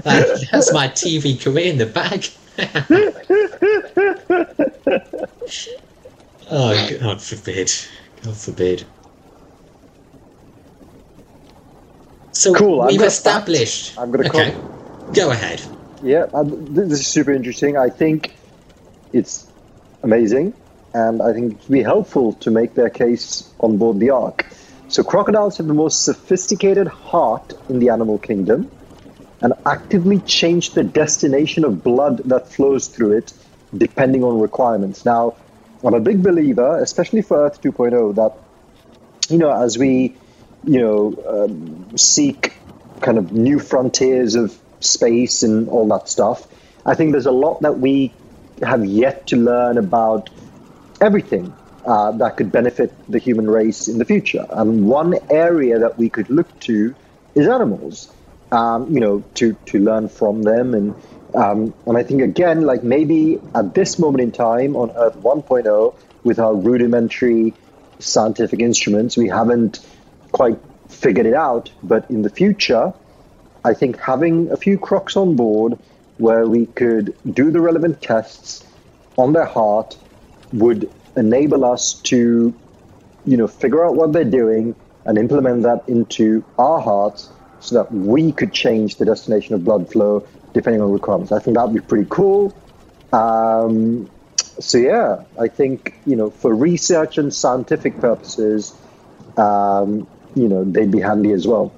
that, 0.03 0.47
that's 0.51 0.73
my 0.73 0.87
TV 0.89 1.41
career 1.41 1.71
in 1.71 1.77
the 1.77 1.85
bag. 1.85 2.25
oh, 6.51 6.89
God 6.99 7.21
forbid. 7.21 7.71
God 8.23 8.37
forbid. 8.37 8.85
So 12.33 12.53
Cool, 12.53 12.81
I'm 12.81 12.89
we've 12.89 12.99
gonna 12.99 13.07
established. 13.07 13.97
I'm 13.99 14.11
gonna 14.11 14.29
okay. 14.29 14.55
Go 15.13 15.31
ahead. 15.31 15.61
Yeah, 16.01 16.25
uh, 16.33 16.43
th- 16.43 16.89
this 16.89 16.99
is 16.99 17.07
super 17.07 17.31
interesting. 17.31 17.77
I 17.77 17.89
think 17.89 18.35
it's 19.13 19.47
amazing, 20.01 20.53
and 20.93 21.21
I 21.21 21.33
think 21.33 21.53
it 21.53 21.69
would 21.69 21.73
be 21.73 21.83
helpful 21.83 22.33
to 22.33 22.51
make 22.51 22.73
their 22.73 22.89
case 22.89 23.53
on 23.59 23.77
board 23.77 23.99
the 23.99 24.09
Ark. 24.09 24.47
So, 24.91 25.03
crocodiles 25.03 25.55
have 25.55 25.67
the 25.67 25.73
most 25.73 26.03
sophisticated 26.03 26.85
heart 26.89 27.53
in 27.69 27.79
the 27.79 27.91
animal 27.91 28.17
kingdom 28.17 28.69
and 29.41 29.53
actively 29.65 30.19
change 30.19 30.71
the 30.71 30.83
destination 30.83 31.63
of 31.63 31.81
blood 31.81 32.17
that 32.25 32.49
flows 32.49 32.89
through 32.89 33.13
it 33.19 33.31
depending 33.77 34.25
on 34.25 34.41
requirements. 34.41 35.05
Now, 35.05 35.35
I'm 35.81 35.93
a 35.93 36.01
big 36.01 36.21
believer, 36.21 36.77
especially 36.83 37.21
for 37.21 37.45
Earth 37.45 37.61
2.0, 37.61 38.15
that, 38.15 38.37
you 39.29 39.37
know, 39.37 39.49
as 39.49 39.77
we, 39.77 40.13
you 40.65 40.81
know, 40.81 41.23
um, 41.25 41.97
seek 41.97 42.51
kind 42.99 43.17
of 43.17 43.31
new 43.31 43.59
frontiers 43.59 44.35
of 44.35 44.59
space 44.81 45.41
and 45.41 45.69
all 45.69 45.87
that 45.87 46.09
stuff, 46.09 46.45
I 46.85 46.95
think 46.95 47.13
there's 47.13 47.27
a 47.27 47.31
lot 47.31 47.61
that 47.61 47.79
we 47.79 48.11
have 48.61 48.83
yet 48.83 49.27
to 49.27 49.37
learn 49.37 49.77
about 49.77 50.29
everything 50.99 51.53
uh, 51.85 52.11
that 52.11 52.37
could 52.37 52.51
benefit 52.51 52.93
the 53.09 53.19
human 53.19 53.49
race 53.49 53.87
in 53.87 53.97
the 53.97 54.05
future. 54.05 54.45
And 54.49 54.87
one 54.87 55.15
area 55.29 55.79
that 55.79 55.97
we 55.97 56.09
could 56.09 56.29
look 56.29 56.59
to 56.61 56.95
is 57.35 57.47
animals, 57.47 58.11
um, 58.51 58.93
you 58.93 58.99
know, 58.99 59.23
to, 59.35 59.53
to 59.67 59.79
learn 59.79 60.09
from 60.09 60.43
them. 60.43 60.73
And, 60.73 60.95
um, 61.33 61.73
and 61.85 61.97
I 61.97 62.03
think, 62.03 62.21
again, 62.21 62.61
like 62.61 62.83
maybe 62.83 63.39
at 63.55 63.73
this 63.73 63.97
moment 63.99 64.21
in 64.21 64.31
time 64.31 64.75
on 64.75 64.91
Earth 64.91 65.15
1.0, 65.15 65.95
with 66.23 66.39
our 66.39 66.53
rudimentary 66.53 67.53
scientific 67.99 68.59
instruments, 68.59 69.17
we 69.17 69.27
haven't 69.27 69.79
quite 70.31 70.59
figured 70.89 71.25
it 71.25 71.33
out. 71.33 71.71
But 71.81 72.09
in 72.11 72.21
the 72.21 72.29
future, 72.29 72.93
I 73.63 73.73
think 73.73 73.99
having 73.99 74.51
a 74.51 74.57
few 74.57 74.77
crocs 74.77 75.15
on 75.15 75.35
board 75.35 75.79
where 76.17 76.47
we 76.47 76.67
could 76.67 77.15
do 77.33 77.49
the 77.49 77.59
relevant 77.59 78.01
tests 78.01 78.63
on 79.17 79.33
their 79.33 79.45
heart 79.45 79.97
would 80.53 80.91
enable 81.15 81.65
us 81.65 81.93
to, 82.03 82.53
you 83.25 83.37
know, 83.37 83.47
figure 83.47 83.85
out 83.85 83.95
what 83.95 84.13
they're 84.13 84.23
doing 84.23 84.75
and 85.05 85.17
implement 85.17 85.63
that 85.63 85.83
into 85.87 86.43
our 86.57 86.79
hearts 86.79 87.29
so 87.59 87.75
that 87.75 87.91
we 87.91 88.31
could 88.31 88.53
change 88.53 88.97
the 88.97 89.05
destination 89.05 89.55
of 89.55 89.63
blood 89.63 89.91
flow 89.91 90.25
depending 90.53 90.81
on 90.81 90.91
requirements. 90.91 91.31
I 91.31 91.39
think 91.39 91.57
that 91.57 91.65
would 91.65 91.73
be 91.73 91.81
pretty 91.81 92.07
cool. 92.09 92.53
Um, 93.13 94.09
so 94.59 94.77
yeah, 94.77 95.23
I 95.39 95.47
think 95.47 95.95
you 96.05 96.15
know 96.15 96.29
for 96.29 96.53
research 96.53 97.17
and 97.17 97.33
scientific 97.33 97.99
purposes, 97.99 98.73
um, 99.37 100.07
you 100.35 100.47
know 100.47 100.63
they'd 100.63 100.91
be 100.91 100.99
handy 100.99 101.31
as 101.31 101.47
well. 101.47 101.73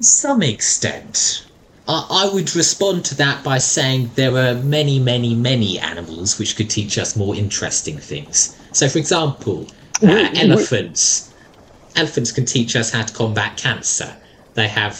Some 0.00 0.42
extent. 0.42 1.46
I, 1.90 2.06
I 2.24 2.32
would 2.32 2.54
respond 2.54 3.04
to 3.06 3.16
that 3.16 3.42
by 3.42 3.58
saying 3.58 4.12
there 4.14 4.36
are 4.36 4.54
many, 4.54 5.00
many, 5.00 5.34
many 5.34 5.78
animals 5.80 6.38
which 6.38 6.54
could 6.54 6.70
teach 6.70 6.96
us 6.98 7.16
more 7.16 7.34
interesting 7.34 7.98
things. 7.98 8.56
So, 8.72 8.88
for 8.88 8.98
example, 8.98 9.66
uh, 10.02 10.28
elephants. 10.34 11.34
Elephants 11.96 12.30
can 12.30 12.44
teach 12.44 12.76
us 12.76 12.92
how 12.92 13.02
to 13.02 13.12
combat 13.12 13.56
cancer. 13.56 14.14
They 14.54 14.68
have, 14.68 14.94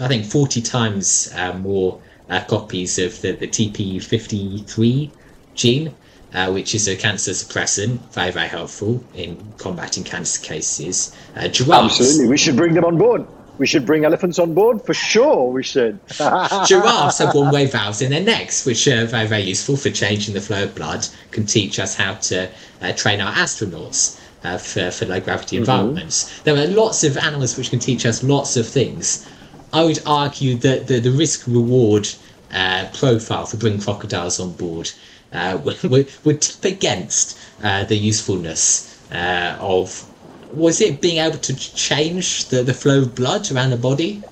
I 0.00 0.08
think, 0.08 0.26
40 0.26 0.60
times 0.60 1.32
uh, 1.34 1.54
more 1.54 2.00
uh, 2.28 2.40
copies 2.44 2.98
of 2.98 3.18
the, 3.22 3.32
the 3.32 3.48
TP53 3.48 5.10
gene, 5.54 5.94
uh, 6.34 6.52
which 6.52 6.74
is 6.74 6.86
a 6.88 6.96
cancer 6.96 7.30
suppressant, 7.30 8.00
very, 8.12 8.30
very 8.30 8.48
helpful 8.48 9.02
in 9.14 9.54
combating 9.56 10.04
cancer 10.04 10.42
cases. 10.42 11.16
Uh, 11.36 11.48
giraffes. 11.48 12.00
Absolutely, 12.00 12.28
we 12.28 12.36
should 12.36 12.56
bring 12.56 12.74
them 12.74 12.84
on 12.84 12.98
board. 12.98 13.26
We 13.58 13.66
should 13.66 13.86
bring 13.86 14.04
elephants 14.04 14.38
on 14.38 14.54
board 14.54 14.82
for 14.82 14.94
sure. 14.94 15.50
We 15.50 15.62
should. 15.62 16.00
Giraffes 16.66 17.18
have 17.18 17.34
one-way 17.34 17.66
valves 17.66 18.02
in 18.02 18.10
their 18.10 18.22
necks, 18.22 18.66
which 18.66 18.86
are 18.88 19.04
very, 19.06 19.26
very 19.26 19.42
useful 19.42 19.76
for 19.76 19.90
changing 19.90 20.34
the 20.34 20.40
flow 20.40 20.64
of 20.64 20.74
blood. 20.74 21.06
Can 21.30 21.46
teach 21.46 21.78
us 21.78 21.94
how 21.94 22.14
to 22.14 22.50
uh, 22.82 22.92
train 22.92 23.20
our 23.20 23.32
astronauts 23.32 24.20
uh, 24.44 24.58
for, 24.58 24.90
for 24.90 25.06
low 25.06 25.20
gravity 25.20 25.56
environments. 25.56 26.40
There 26.42 26.56
are 26.56 26.66
lots 26.66 27.02
of 27.02 27.16
animals 27.16 27.56
which 27.56 27.70
can 27.70 27.78
teach 27.78 28.06
us 28.06 28.22
lots 28.22 28.56
of 28.56 28.66
things. 28.66 29.28
I 29.72 29.84
would 29.84 30.00
argue 30.06 30.56
that 30.58 30.86
the, 30.86 31.00
the 31.00 31.10
risk 31.10 31.46
reward 31.46 32.08
uh, 32.52 32.88
profile 32.94 33.46
for 33.46 33.56
bringing 33.56 33.80
crocodiles 33.80 34.38
on 34.38 34.52
board 34.52 34.92
uh, 35.32 35.58
would, 35.64 35.82
would, 35.90 36.12
would 36.24 36.42
tip 36.42 36.64
against 36.64 37.38
uh, 37.62 37.84
the 37.84 37.96
usefulness 37.96 39.02
uh, 39.10 39.56
of. 39.60 40.10
Was 40.56 40.80
it 40.80 41.00
being 41.00 41.18
able 41.18 41.38
to 41.38 41.54
change 41.54 42.48
the, 42.48 42.62
the 42.62 42.74
flow 42.74 43.02
of 43.02 43.14
blood 43.14 43.50
around 43.50 43.70
the 43.70 43.76
body? 43.76 44.22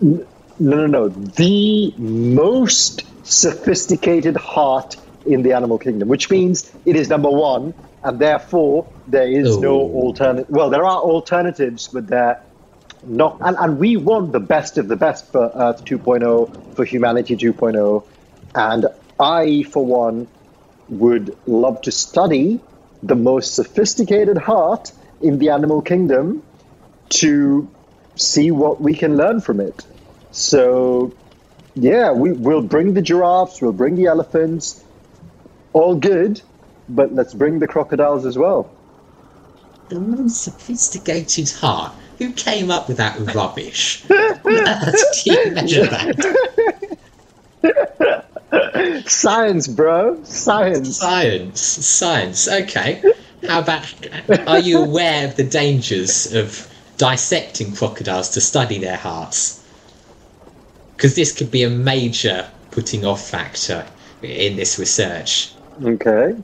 No, 0.00 0.26
no, 0.58 0.86
no. 0.86 1.08
The 1.08 1.94
most 1.98 3.02
sophisticated 3.24 4.36
heart 4.36 4.96
in 5.24 5.42
the 5.42 5.52
animal 5.52 5.78
kingdom, 5.78 6.08
which 6.08 6.30
means 6.30 6.70
it 6.84 6.96
is 6.96 7.08
number 7.08 7.30
one, 7.30 7.74
and 8.02 8.18
therefore 8.18 8.88
there 9.06 9.28
is 9.28 9.58
no 9.58 9.80
Oh. 9.80 9.90
alternative. 10.06 10.46
Well, 10.50 10.70
there 10.70 10.84
are 10.84 10.98
alternatives, 11.00 11.88
but 11.88 12.06
they're 12.08 12.38
not. 13.02 13.38
And, 13.42 13.56
and 13.58 13.78
we 13.78 13.96
want 13.96 14.32
the 14.32 14.40
best 14.40 14.78
of 14.78 14.88
the 14.88 14.96
best 14.96 15.30
for 15.32 15.50
Earth 15.54 15.84
2.0, 15.84 16.50
for 16.74 16.84
humanity 16.84 17.36
2.0. 17.36 18.04
And 18.54 18.86
I, 19.18 19.62
for 19.62 19.84
one, 19.86 20.28
would 20.88 21.36
love 21.46 21.80
to 21.82 21.92
study 21.92 22.60
the 23.02 23.14
most 23.14 23.54
sophisticated 23.54 24.36
heart 24.36 24.92
in 25.22 25.38
the 25.38 25.50
animal 25.50 25.82
kingdom 25.82 26.42
to 27.10 27.68
see 28.16 28.50
what 28.50 28.80
we 28.80 28.94
can 28.94 29.16
learn 29.16 29.40
from 29.40 29.60
it. 29.60 29.84
So, 30.30 31.12
yeah, 31.74 32.12
we, 32.12 32.32
we'll 32.32 32.62
bring 32.62 32.94
the 32.94 33.02
giraffes, 33.02 33.60
we'll 33.60 33.72
bring 33.72 33.96
the 33.96 34.06
elephants, 34.06 34.82
all 35.72 35.94
good, 35.94 36.40
but 36.88 37.14
let's 37.14 37.34
bring 37.34 37.58
the 37.58 37.66
crocodiles 37.66 38.26
as 38.26 38.36
well. 38.36 38.70
The 39.88 40.00
most 40.00 40.42
sophisticated 40.42 41.50
heart. 41.50 41.92
Who 42.18 42.32
came 42.32 42.70
up 42.70 42.88
with 42.88 42.98
that 42.98 43.18
rubbish? 43.34 44.02
Do 44.08 44.14
you 45.24 45.50
measure 45.50 45.86
that? 45.86 46.62
Science, 49.06 49.66
bro, 49.66 50.22
science. 50.24 50.98
Science. 50.98 51.60
Science. 51.60 52.48
Okay. 52.48 53.02
How 53.46 53.60
about. 53.60 53.86
Are 54.46 54.60
you 54.60 54.82
aware 54.82 55.26
of 55.26 55.36
the 55.36 55.44
dangers 55.44 56.32
of 56.32 56.68
dissecting 56.96 57.74
crocodiles 57.74 58.28
to 58.30 58.40
study 58.40 58.78
their 58.78 58.96
hearts? 58.96 59.62
Because 60.96 61.16
this 61.16 61.32
could 61.32 61.50
be 61.50 61.62
a 61.64 61.70
major 61.70 62.48
putting 62.70 63.04
off 63.04 63.28
factor 63.28 63.84
in 64.22 64.56
this 64.56 64.78
research. 64.78 65.52
Okay. 65.82 66.36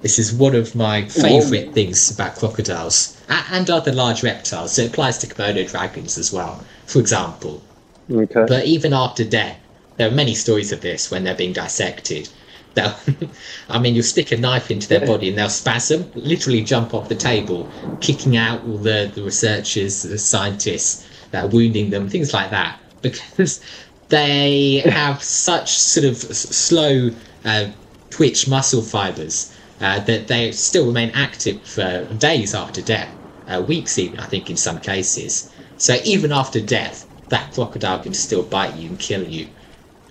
This 0.00 0.18
is 0.18 0.32
one 0.32 0.54
of 0.54 0.74
my 0.74 1.06
favourite 1.08 1.72
things 1.72 2.10
about 2.10 2.36
crocodiles 2.36 3.20
and 3.28 3.68
other 3.68 3.92
large 3.92 4.22
reptiles. 4.22 4.72
So 4.72 4.82
it 4.82 4.90
applies 4.90 5.18
to 5.18 5.26
Komodo 5.26 5.68
dragons 5.68 6.16
as 6.16 6.32
well, 6.32 6.64
for 6.86 7.00
example. 7.00 7.62
Okay. 8.10 8.44
But 8.46 8.64
even 8.64 8.92
after 8.92 9.24
death, 9.24 9.58
there 9.96 10.08
are 10.08 10.14
many 10.14 10.34
stories 10.34 10.72
of 10.72 10.80
this 10.80 11.10
when 11.10 11.24
they're 11.24 11.34
being 11.34 11.52
dissected. 11.52 12.28
They'll, 12.76 12.94
I 13.68 13.78
mean, 13.80 13.94
you 13.96 14.02
stick 14.02 14.30
a 14.30 14.36
knife 14.36 14.70
into 14.70 14.86
their 14.86 15.04
body 15.04 15.30
and 15.30 15.38
they'll 15.38 15.48
spasm, 15.48 16.10
literally 16.14 16.62
jump 16.62 16.94
off 16.94 17.08
the 17.08 17.16
table, 17.16 17.68
kicking 18.00 18.36
out 18.36 18.62
all 18.64 18.78
the, 18.78 19.10
the 19.12 19.22
researchers, 19.22 20.02
the 20.02 20.18
scientists 20.18 21.08
that 21.30 21.44
are 21.44 21.48
wounding 21.48 21.90
them, 21.90 22.08
things 22.08 22.32
like 22.32 22.50
that, 22.50 22.78
because 23.02 23.60
they 24.08 24.82
have 24.84 25.22
such 25.22 25.70
sort 25.76 26.06
of 26.06 26.16
slow 26.16 27.10
uh, 27.44 27.70
twitch 28.10 28.46
muscle 28.46 28.82
fibers 28.82 29.52
uh, 29.80 30.00
that 30.00 30.28
they 30.28 30.52
still 30.52 30.86
remain 30.86 31.10
active 31.14 31.62
for 31.62 32.04
days 32.14 32.54
after 32.54 32.82
death, 32.82 33.10
uh, 33.48 33.62
weeks 33.66 33.98
even, 33.98 34.20
I 34.20 34.26
think, 34.26 34.50
in 34.50 34.56
some 34.56 34.80
cases. 34.80 35.50
So 35.78 35.96
even 36.04 36.30
after 36.30 36.60
death, 36.60 37.06
that 37.28 37.52
crocodile 37.52 38.00
can 38.00 38.14
still 38.14 38.42
bite 38.42 38.76
you 38.76 38.90
and 38.90 38.98
kill 38.98 39.24
you, 39.24 39.48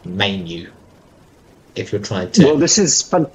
maim 0.04 0.46
you, 0.46 0.72
if 1.76 1.92
you're 1.92 2.02
trying 2.02 2.32
to. 2.32 2.46
Well, 2.46 2.58
this 2.58 2.78
is 2.78 3.02
fan- 3.02 3.32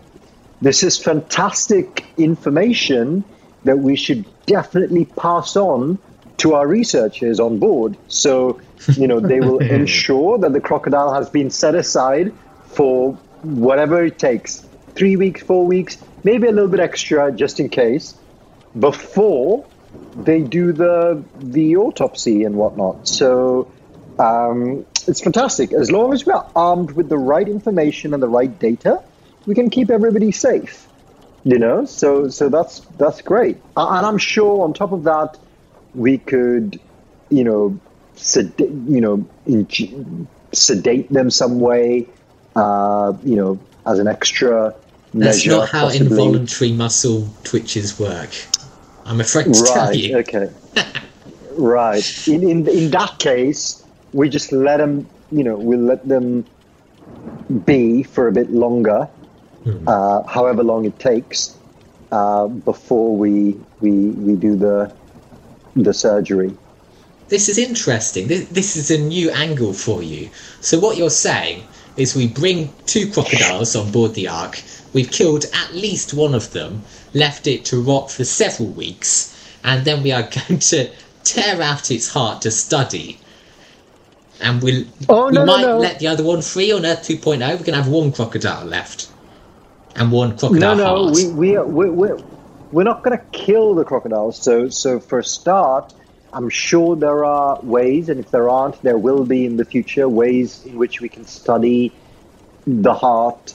this 0.60 0.82
is 0.82 0.98
fantastic 0.98 2.04
information 2.16 3.24
that 3.64 3.78
we 3.78 3.96
should 3.96 4.24
definitely 4.46 5.04
pass 5.04 5.56
on 5.56 5.98
to 6.38 6.54
our 6.54 6.66
researchers 6.66 7.38
on 7.38 7.58
board. 7.58 7.96
So, 8.08 8.60
you 8.96 9.06
know, 9.06 9.20
they 9.20 9.40
will 9.40 9.58
ensure 9.80 10.38
that 10.38 10.52
the 10.52 10.60
crocodile 10.60 11.12
has 11.12 11.28
been 11.28 11.50
set 11.50 11.74
aside 11.74 12.32
for 12.66 13.12
whatever 13.42 14.04
it 14.04 14.18
takes 14.18 14.66
three 14.94 15.16
weeks, 15.16 15.42
four 15.42 15.66
weeks, 15.66 15.98
maybe 16.24 16.46
a 16.46 16.52
little 16.52 16.68
bit 16.68 16.80
extra 16.80 17.32
just 17.32 17.60
in 17.60 17.68
case 17.68 18.14
before 18.78 19.66
they 20.14 20.40
do 20.40 20.72
the 20.72 21.22
the 21.40 21.76
autopsy 21.76 22.44
and 22.44 22.54
whatnot. 22.54 23.08
So 23.08 23.70
um, 24.18 24.86
it's 25.08 25.20
fantastic. 25.20 25.72
As 25.72 25.90
long 25.90 26.12
as 26.12 26.26
we 26.26 26.32
are 26.32 26.46
armed 26.56 26.92
with 26.92 27.08
the 27.08 27.18
right 27.18 27.48
information 27.48 28.14
and 28.14 28.22
the 28.22 28.28
right 28.28 28.56
data, 28.58 29.02
we 29.46 29.54
can 29.54 29.70
keep 29.70 29.90
everybody 29.90 30.32
safe. 30.32 30.86
You 31.44 31.58
know, 31.58 31.86
so 31.86 32.28
so 32.28 32.48
that's 32.50 32.80
that's 32.98 33.22
great. 33.22 33.56
And 33.76 34.06
I'm 34.06 34.18
sure 34.18 34.62
on 34.62 34.74
top 34.74 34.92
of 34.92 35.04
that, 35.04 35.38
we 35.94 36.18
could, 36.18 36.78
you 37.30 37.44
know, 37.44 37.78
sedate, 38.16 38.68
you 38.68 39.00
know, 39.00 39.24
in, 39.46 40.28
sedate 40.52 41.10
them 41.10 41.30
some 41.30 41.60
way. 41.60 42.06
Uh, 42.56 43.12
you 43.24 43.36
know, 43.36 43.58
as 43.86 43.98
an 44.00 44.08
extra 44.08 44.74
That's 45.14 45.36
measure. 45.46 45.50
not 45.52 45.68
how 45.70 45.84
possibly. 45.84 46.06
involuntary 46.08 46.72
muscle 46.72 47.28
twitches 47.44 47.98
work. 47.98 48.28
I'm 49.06 49.20
afraid 49.20 49.54
to 49.54 49.64
tell 49.64 49.86
Right. 49.86 49.96
you. 49.96 50.18
Okay. 50.18 50.50
right. 51.52 52.28
In, 52.28 52.42
in 52.48 52.68
in 52.68 52.90
that 52.90 53.18
case, 53.18 53.79
we 54.12 54.28
just 54.28 54.52
let 54.52 54.78
them. 54.78 55.06
You 55.32 55.44
know, 55.44 55.56
we 55.56 55.76
let 55.76 56.06
them 56.08 56.44
be 57.64 58.02
for 58.02 58.28
a 58.28 58.32
bit 58.32 58.50
longer, 58.50 59.08
Hmm. 59.64 59.86
uh, 59.86 60.22
however 60.22 60.62
long 60.62 60.86
it 60.86 60.98
takes, 60.98 61.54
uh, 62.12 62.46
before 62.48 63.16
we 63.16 63.56
we 63.80 63.90
we 63.90 64.36
do 64.36 64.56
the 64.56 64.92
the 65.76 65.94
surgery. 65.94 66.52
This 67.28 67.48
is 67.48 67.58
interesting. 67.58 68.26
This, 68.26 68.48
this 68.48 68.76
is 68.76 68.90
a 68.90 68.98
new 68.98 69.30
angle 69.30 69.72
for 69.72 70.02
you. 70.02 70.30
So 70.60 70.80
what 70.80 70.96
you're 70.96 71.10
saying 71.10 71.62
is 71.96 72.16
we 72.16 72.26
bring 72.26 72.72
two 72.86 73.08
crocodiles 73.12 73.76
on 73.76 73.92
board 73.92 74.14
the 74.14 74.26
Ark. 74.26 74.60
We've 74.92 75.10
killed 75.10 75.44
at 75.54 75.72
least 75.72 76.12
one 76.12 76.34
of 76.34 76.52
them, 76.52 76.82
left 77.14 77.46
it 77.46 77.64
to 77.66 77.80
rot 77.80 78.10
for 78.10 78.24
several 78.24 78.70
weeks, 78.70 79.32
and 79.62 79.84
then 79.84 80.02
we 80.02 80.10
are 80.10 80.22
going 80.48 80.58
to 80.58 80.90
tear 81.22 81.62
out 81.62 81.92
its 81.92 82.08
heart 82.08 82.42
to 82.42 82.50
study. 82.50 83.19
And 84.40 84.62
we'll, 84.62 84.84
Oh, 85.08 85.28
we 85.28 85.38
no, 85.38 85.44
no, 85.44 85.46
might 85.46 85.58
no. 85.58 85.78
let 85.78 85.98
the 86.00 86.08
other 86.08 86.24
one 86.24 86.42
free 86.42 86.72
on 86.72 86.86
Earth 86.86 87.02
2.0. 87.02 87.40
We're 87.40 87.56
going 87.58 87.64
to 87.66 87.76
have 87.76 87.88
one 87.88 88.12
crocodile 88.12 88.66
left. 88.66 89.12
And 89.96 90.12
one 90.12 90.36
No, 90.48 90.74
crocodile 90.74 90.74
no, 90.74 91.04
heart. 91.04 91.12
we 91.12 91.28
we 91.28 91.58
we 91.58 91.90
we're, 91.90 92.18
we're 92.70 92.84
not 92.84 93.02
going 93.04 93.18
to 93.18 93.24
kill 93.32 93.74
the 93.74 93.84
crocodiles. 93.84 94.42
So 94.42 94.68
so 94.70 95.00
for 95.00 95.20
a 95.20 95.24
start, 95.24 95.92
I'm 96.32 96.50
sure 96.50 96.96
there 96.96 97.24
are 97.24 97.60
ways, 97.62 98.08
and 98.08 98.20
if 98.20 98.30
there 98.30 98.48
aren't, 98.50 98.82
there 98.82 98.98
will 98.98 99.26
be 99.26 99.46
in 99.46 99.56
the 99.56 99.66
future 99.66 100.08
ways 100.08 100.62
in 100.64 100.78
which 100.78 101.00
we 101.00 101.10
can 101.10 101.26
study 101.26 101.98
the 102.66 102.94
heart 102.94 103.52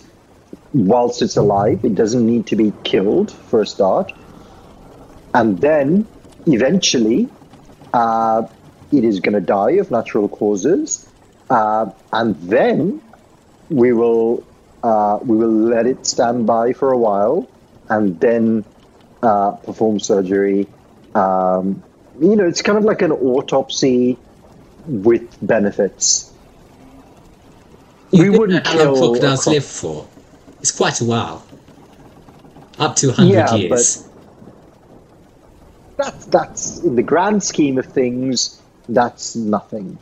whilst 0.74 1.22
it's 1.22 1.38
alive. 1.38 1.82
It 1.84 1.96
doesn't 1.96 2.26
need 2.26 2.48
to 2.48 2.58
be 2.58 2.74
killed 2.84 3.32
for 3.50 3.62
a 3.62 3.68
start, 3.68 4.12
and 5.34 5.62
then 5.62 6.10
eventually, 6.48 7.34
uh, 7.94 8.44
it 8.92 9.04
is 9.04 9.20
going 9.20 9.34
to 9.34 9.42
die 9.42 9.72
of 9.72 9.92
natural 9.92 10.30
causes, 10.30 11.08
uh, 11.50 11.92
and 12.12 12.36
then 12.42 13.02
we 13.70 13.94
will 13.94 14.44
uh, 14.84 15.20
we 15.24 15.36
will 15.38 15.50
let 15.50 15.88
it 15.88 16.06
stand 16.06 16.46
by 16.46 16.74
for 16.74 16.92
a 16.92 16.98
while 16.98 17.48
and 17.90 18.20
then 18.20 18.64
uh, 19.24 19.52
perform 19.52 20.00
surgery. 20.00 20.68
Um, 21.16 21.84
you 22.20 22.36
know, 22.36 22.48
it's 22.48 22.62
kind 22.62 22.78
of 22.78 22.84
like 22.84 23.02
an 23.02 23.12
autopsy 23.12 24.18
with 24.86 25.38
benefits. 25.42 26.32
You 28.12 28.32
we 28.32 28.38
wouldn't 28.38 28.64
know 28.64 28.72
how 28.72 28.78
long 28.78 28.96
kill 28.96 29.08
crocodiles 29.10 29.44
cro- 29.44 29.54
live 29.54 29.66
for. 29.66 30.08
It's 30.62 30.72
quite 30.72 31.02
a 31.02 31.06
while. 31.06 31.44
Up 32.78 32.96
to 32.98 33.08
100 33.08 33.34
Yeah, 33.34 33.56
years. 33.56 34.08
That's 35.98 36.26
that's 36.26 36.84
in 36.84 36.96
the 36.96 37.04
grand 37.04 37.44
scheme 37.44 37.78
of 37.78 37.86
things. 37.86 38.62
That's 38.88 39.36
nothing. 39.36 39.98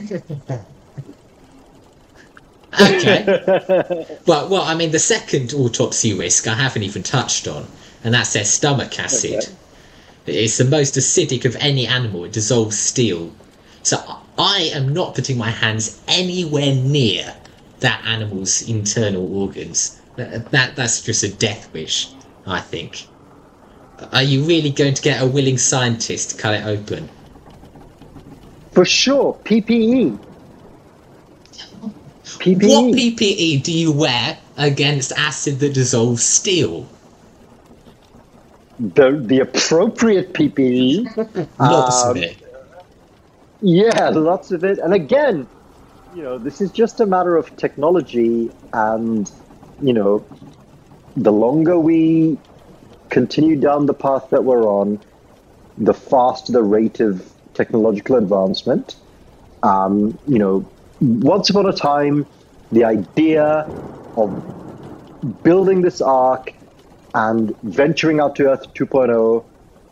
Okay. 0.00 0.22
well, 4.26 4.48
well, 4.48 4.62
I 4.62 4.74
mean, 4.74 4.90
the 4.90 4.98
second 4.98 5.54
autopsy 5.54 6.12
risk 6.12 6.48
I 6.48 6.54
haven't 6.54 6.82
even 6.82 7.02
touched 7.02 7.46
on, 7.46 7.66
and 8.02 8.14
that's 8.14 8.32
their 8.32 8.44
stomach 8.44 8.98
acid. 8.98 9.44
Okay. 9.44 10.44
It's 10.44 10.56
the 10.56 10.64
most 10.64 10.94
acidic 10.94 11.44
of 11.44 11.56
any 11.56 11.86
animal. 11.86 12.24
It 12.24 12.32
dissolves 12.32 12.78
steel. 12.78 13.32
So 13.82 14.02
I 14.38 14.70
am 14.74 14.92
not 14.92 15.14
putting 15.14 15.36
my 15.36 15.50
hands 15.50 16.00
anywhere 16.08 16.74
near 16.74 17.34
that 17.80 18.02
animal's 18.06 18.62
internal 18.68 19.36
organs. 19.36 20.00
That, 20.16 20.50
that 20.50 20.76
that's 20.76 21.02
just 21.02 21.22
a 21.22 21.28
death 21.28 21.72
wish, 21.72 22.08
I 22.46 22.60
think. 22.60 23.06
Are 24.12 24.22
you 24.22 24.44
really 24.44 24.70
going 24.70 24.94
to 24.94 25.02
get 25.02 25.22
a 25.22 25.26
willing 25.26 25.58
scientist 25.58 26.30
to 26.30 26.36
cut 26.36 26.54
it 26.54 26.66
open? 26.66 27.08
For 28.74 28.84
sure, 28.86 29.40
PPE. 29.44 30.20
PPE. 32.38 32.60
What 32.60 32.92
PPE 32.92 33.62
do 33.62 33.72
you 33.72 33.92
wear 33.92 34.38
against 34.56 35.12
acid 35.16 35.60
that 35.60 35.74
dissolves 35.74 36.24
steel? 36.24 36.88
the 38.78 39.22
the 39.26 39.40
appropriate 39.40 40.34
PPE. 40.34 41.12
Lots 41.60 42.04
of 42.04 42.16
Um, 42.16 42.18
it. 42.18 42.38
Yeah, 43.60 44.10
lots 44.10 44.52
of 44.52 44.64
it. 44.64 44.78
And 44.78 44.94
again, 44.94 45.48
you 46.10 46.22
know, 46.22 46.38
this 46.38 46.60
is 46.62 46.72
just 46.72 47.00
a 47.00 47.06
matter 47.06 47.36
of 47.36 47.56
technology 47.56 48.52
and, 48.72 49.30
you 49.80 49.92
know, 49.94 50.28
the 51.16 51.32
longer 51.32 51.78
we 51.78 52.40
continue 53.10 53.56
down 53.60 53.86
the 53.86 53.94
path 53.94 54.24
that 54.32 54.44
we're 54.44 54.68
on, 54.68 55.00
the 55.78 55.94
faster 55.94 56.52
the 56.52 56.62
rate 56.62 57.00
of 57.00 57.33
technological 57.54 58.16
advancement. 58.16 58.96
Um, 59.62 60.18
you 60.26 60.38
know, 60.38 60.68
once 61.00 61.50
upon 61.50 61.66
a 61.66 61.72
time, 61.72 62.26
the 62.70 62.84
idea 62.84 63.44
of 64.16 65.42
building 65.42 65.80
this 65.80 66.00
ark 66.00 66.52
and 67.14 67.56
venturing 67.62 68.20
out 68.20 68.36
to 68.36 68.50
Earth 68.50 68.74
2.0 68.74 69.44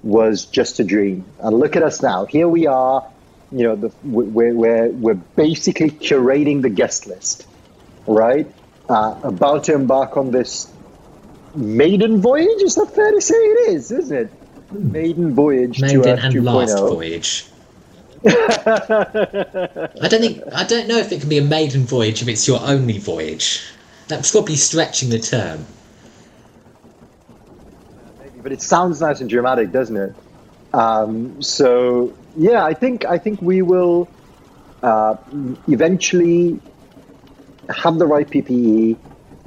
was 0.03 0.45
just 0.47 0.81
a 0.81 0.85
dream. 0.85 1.25
And 1.41 1.59
look 1.59 1.77
at 1.77 1.83
us 1.83 2.03
now. 2.03 2.27
Here 2.27 2.49
we 2.49 2.67
are. 2.67 3.07
You 3.53 3.65
know, 3.65 3.77
the, 3.77 3.93
we're, 4.03 4.55
we're, 4.55 4.89
we're 4.89 5.15
basically 5.15 5.91
curating 5.91 6.63
the 6.63 6.71
guest 6.71 7.07
list, 7.07 7.47
right? 8.07 8.51
Uh, 8.89 9.19
about 9.23 9.65
to 9.65 9.75
embark 9.75 10.17
on 10.17 10.31
this 10.31 10.73
maiden 11.55 12.21
voyage. 12.21 12.63
Is 12.63 12.75
that 12.77 12.95
fair 12.95 13.13
to 13.13 13.21
say 13.21 13.35
it 13.35 13.71
is, 13.71 13.93
isn't 13.93 14.17
it? 14.17 14.33
Maiden 14.73 15.35
voyage 15.35 15.79
to 15.79 15.83
Maiden 15.83 16.01
Earth 16.01 16.21
oh. 16.23 16.27
and 16.27 16.35
2.0. 16.35 16.45
last 16.45 16.79
voyage. 16.79 17.47
I 18.25 20.09
don't 20.09 20.21
think 20.21 20.43
I 20.53 20.65
don't 20.65 20.89
know 20.89 20.99
if 20.99 21.13
it 21.13 21.21
can 21.21 21.29
be 21.29 21.39
a 21.39 21.45
maiden 21.45 21.85
voyage 21.85 22.23
if 22.23 22.29
it's 22.29 22.47
your 22.47 22.61
only 22.63 22.99
voyage. 22.99 23.63
That's 24.09 24.31
probably 24.31 24.57
stretching 24.57 25.11
the 25.11 25.19
term. 25.19 25.67
but 28.43 28.53
it 28.53 28.61
sounds 28.61 29.01
nice 29.01 29.21
and 29.21 29.31
dramatic, 29.31 29.71
doesn't 29.73 29.97
it? 29.97 30.15
Um, 30.75 31.43
so 31.43 32.13
yeah, 32.37 32.65
I 32.65 32.75
think 32.75 33.05
I 33.05 33.19
think 33.19 33.41
we 33.41 33.63
will 33.63 34.09
uh, 34.83 35.17
eventually 35.69 36.61
have 37.71 37.99
the 37.99 38.07
right 38.07 38.29
PPE 38.29 38.97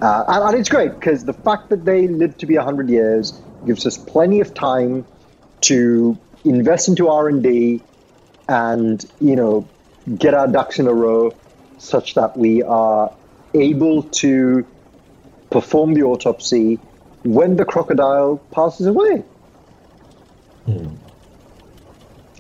Uh, 0.01 0.23
and, 0.27 0.43
and 0.43 0.59
it's 0.59 0.69
great 0.69 0.91
because 0.91 1.23
the 1.23 1.33
fact 1.33 1.69
that 1.69 1.85
they 1.85 2.07
live 2.07 2.37
to 2.37 2.45
be 2.45 2.57
100 2.57 2.89
years 2.89 3.33
gives 3.65 3.85
us 3.85 3.97
plenty 3.97 4.41
of 4.41 4.53
time 4.53 5.05
to 5.61 6.17
invest 6.43 6.89
into 6.89 7.07
R&D 7.07 7.37
and, 7.37 7.81
you 8.49 9.35
know, 9.35 9.67
get 10.17 10.33
our 10.33 10.47
ducks 10.47 10.79
in 10.79 10.87
a 10.87 10.93
row 10.93 11.33
such 11.77 12.13
that 12.15 12.37
we 12.37 12.63
are 12.63 13.11
able 13.53 14.03
to 14.03 14.65
perform 15.49 15.93
the 15.93 16.03
autopsy 16.03 16.79
when 17.23 17.55
the 17.55 17.65
crocodile 17.65 18.37
passes 18.51 18.87
away. 18.87 19.23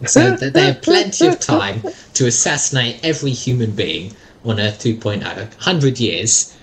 So 0.05 0.35
th- 0.35 0.53
they 0.53 0.65
have 0.65 0.81
plenty 0.81 1.27
of 1.27 1.39
time 1.39 1.81
to 2.15 2.27
assassinate 2.27 2.99
every 3.03 3.31
human 3.31 3.71
being 3.71 4.13
on 4.43 4.59
Earth 4.59 4.83
2.0, 4.83 5.23
100 5.23 5.99
years. 5.99 6.55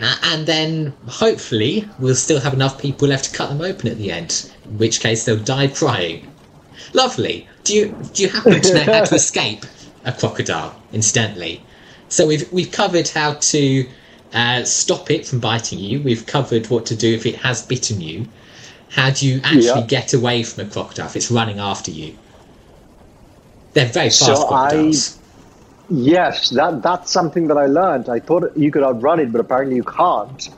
Uh, 0.00 0.16
and 0.24 0.46
then 0.46 0.94
hopefully 1.06 1.88
we'll 1.98 2.14
still 2.14 2.40
have 2.40 2.54
enough 2.54 2.80
people 2.80 3.08
left 3.08 3.26
to 3.26 3.36
cut 3.36 3.48
them 3.48 3.60
open 3.60 3.90
at 3.90 3.98
the 3.98 4.10
end, 4.12 4.50
in 4.64 4.78
which 4.78 5.00
case 5.00 5.24
they'll 5.24 5.36
die 5.36 5.66
crying. 5.66 6.32
Lovely. 6.94 7.48
Do 7.64 7.74
you 7.74 7.96
do 8.12 8.22
you 8.22 8.28
happen 8.30 8.62
to 8.62 8.74
know 8.74 8.84
how 8.84 9.02
to 9.02 9.14
escape 9.16 9.66
a 10.04 10.12
crocodile? 10.12 10.82
Incidentally, 10.92 11.66
so 12.08 12.26
we've 12.26 12.50
we've 12.52 12.70
covered 12.72 13.08
how 13.08 13.34
to 13.34 13.88
uh, 14.32 14.64
stop 14.64 15.10
it 15.10 15.26
from 15.26 15.40
biting 15.40 15.78
you. 15.78 16.02
We've 16.02 16.26
covered 16.26 16.68
what 16.68 16.86
to 16.86 16.96
do 16.96 17.14
if 17.14 17.26
it 17.26 17.36
has 17.36 17.62
bitten 17.66 18.00
you. 18.00 18.32
How 18.90 19.10
do 19.10 19.26
you 19.26 19.40
actually 19.44 19.82
Yeah. 19.82 19.86
get 19.86 20.14
away 20.14 20.42
from 20.42 20.66
a 20.66 20.70
crocodile 20.70 21.06
if 21.06 21.16
it's 21.16 21.30
running 21.30 21.58
after 21.58 21.90
you? 21.90 22.18
They're 23.74 23.86
very 23.86 24.10
fast 24.10 24.46
So 24.46 24.46
crocodiles. 24.46 25.18
Yes, 25.88 26.50
that 26.50 26.82
that's 26.82 27.10
something 27.12 27.48
that 27.48 27.56
I 27.58 27.66
learned. 27.66 28.08
I 28.08 28.20
thought 28.20 28.44
you 28.56 28.70
could 28.70 28.82
outrun 28.82 29.20
it, 29.20 29.32
but 29.32 29.40
apparently 29.40 29.76
you 29.76 29.84
can't. 29.84 30.48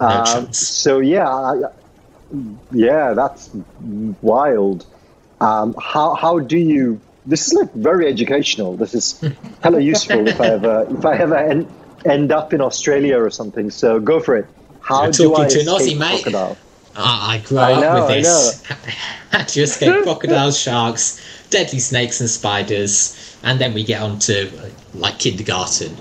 No 0.00 0.22
Um, 0.22 0.48
so 0.52 1.00
yeah, 1.00 1.28
I, 1.28 1.54
yeah, 2.70 3.14
that's 3.14 3.50
wild. 4.22 4.86
Um, 5.40 5.74
how 5.80 6.14
how 6.14 6.38
do 6.38 6.58
you? 6.58 7.00
This 7.26 7.46
is 7.48 7.54
like 7.54 7.72
very 7.74 8.08
educational. 8.08 8.76
This 8.76 8.94
is 8.94 9.22
hella 9.62 9.80
useful 9.94 10.26
if 10.28 10.40
I 10.40 10.46
ever 10.48 10.86
if 10.90 11.04
I 11.04 11.16
ever 11.18 11.36
end, 11.36 11.68
end 12.04 12.32
up 12.32 12.52
in 12.52 12.60
Australia 12.60 13.18
or 13.18 13.30
something. 13.30 13.70
So 13.70 14.00
go 14.00 14.20
for 14.20 14.36
it. 14.36 14.46
How 14.80 15.04
You're 15.04 15.12
do 15.12 15.34
I 15.34 15.36
talking 15.48 15.50
to 15.50 15.60
an 15.60 15.68
escape 15.76 15.96
Aussie, 15.96 15.98
mate. 15.98 16.22
crocodile? 16.22 16.56
I, 16.96 17.34
I 17.36 17.46
grew 17.46 17.58
I 17.58 17.72
up 17.74 17.80
know, 17.80 18.06
with 18.06 18.24
this. 18.24 18.64
How 19.30 19.44
do 19.44 19.60
you 19.60 19.64
escape 19.64 20.02
crocodiles, 20.02 20.58
sharks, 20.58 21.20
deadly 21.50 21.78
snakes, 21.78 22.20
and 22.20 22.28
spiders? 22.28 23.16
And 23.42 23.60
then 23.60 23.74
we 23.74 23.84
get 23.84 24.02
on 24.02 24.18
to 24.20 24.48
uh, 24.48 24.68
like 24.94 25.18
kindergarten. 25.18 25.96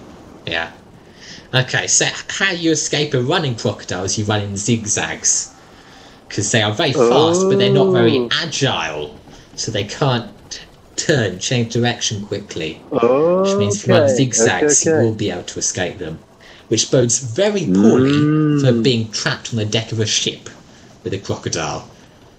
Yeah. 0.45 0.71
Okay, 1.53 1.87
so 1.87 2.05
how 2.27 2.51
you 2.51 2.71
escape 2.71 3.13
a 3.13 3.21
running 3.21 3.55
crocodile 3.55 4.03
is 4.03 4.17
you 4.17 4.25
run 4.25 4.41
in 4.41 4.57
zigzags. 4.57 5.53
Because 6.27 6.51
they 6.51 6.61
are 6.61 6.71
very 6.71 6.93
fast, 6.93 7.41
but 7.49 7.57
they're 7.57 7.73
not 7.73 7.91
very 7.91 8.17
Oh. 8.17 8.29
agile. 8.31 9.18
So 9.59 9.71
they 9.71 9.83
can't 9.83 10.31
turn, 10.95 11.37
change 11.39 11.73
direction 11.73 12.25
quickly. 12.25 12.81
Oh, 12.93 13.41
Which 13.41 13.57
means 13.57 13.75
if 13.83 13.87
you 13.87 13.93
run 13.93 14.07
zigzags, 14.07 14.85
you 14.85 14.93
will 14.93 15.13
be 15.13 15.29
able 15.31 15.43
to 15.43 15.59
escape 15.59 15.97
them. 15.97 16.17
Which 16.69 16.89
bodes 16.89 17.19
very 17.19 17.65
poorly 17.65 18.61
for 18.61 18.71
being 18.71 19.11
trapped 19.11 19.51
on 19.51 19.57
the 19.57 19.65
deck 19.65 19.91
of 19.91 19.99
a 19.99 20.05
ship 20.05 20.49
with 21.03 21.13
a 21.13 21.17
crocodile. 21.17 21.89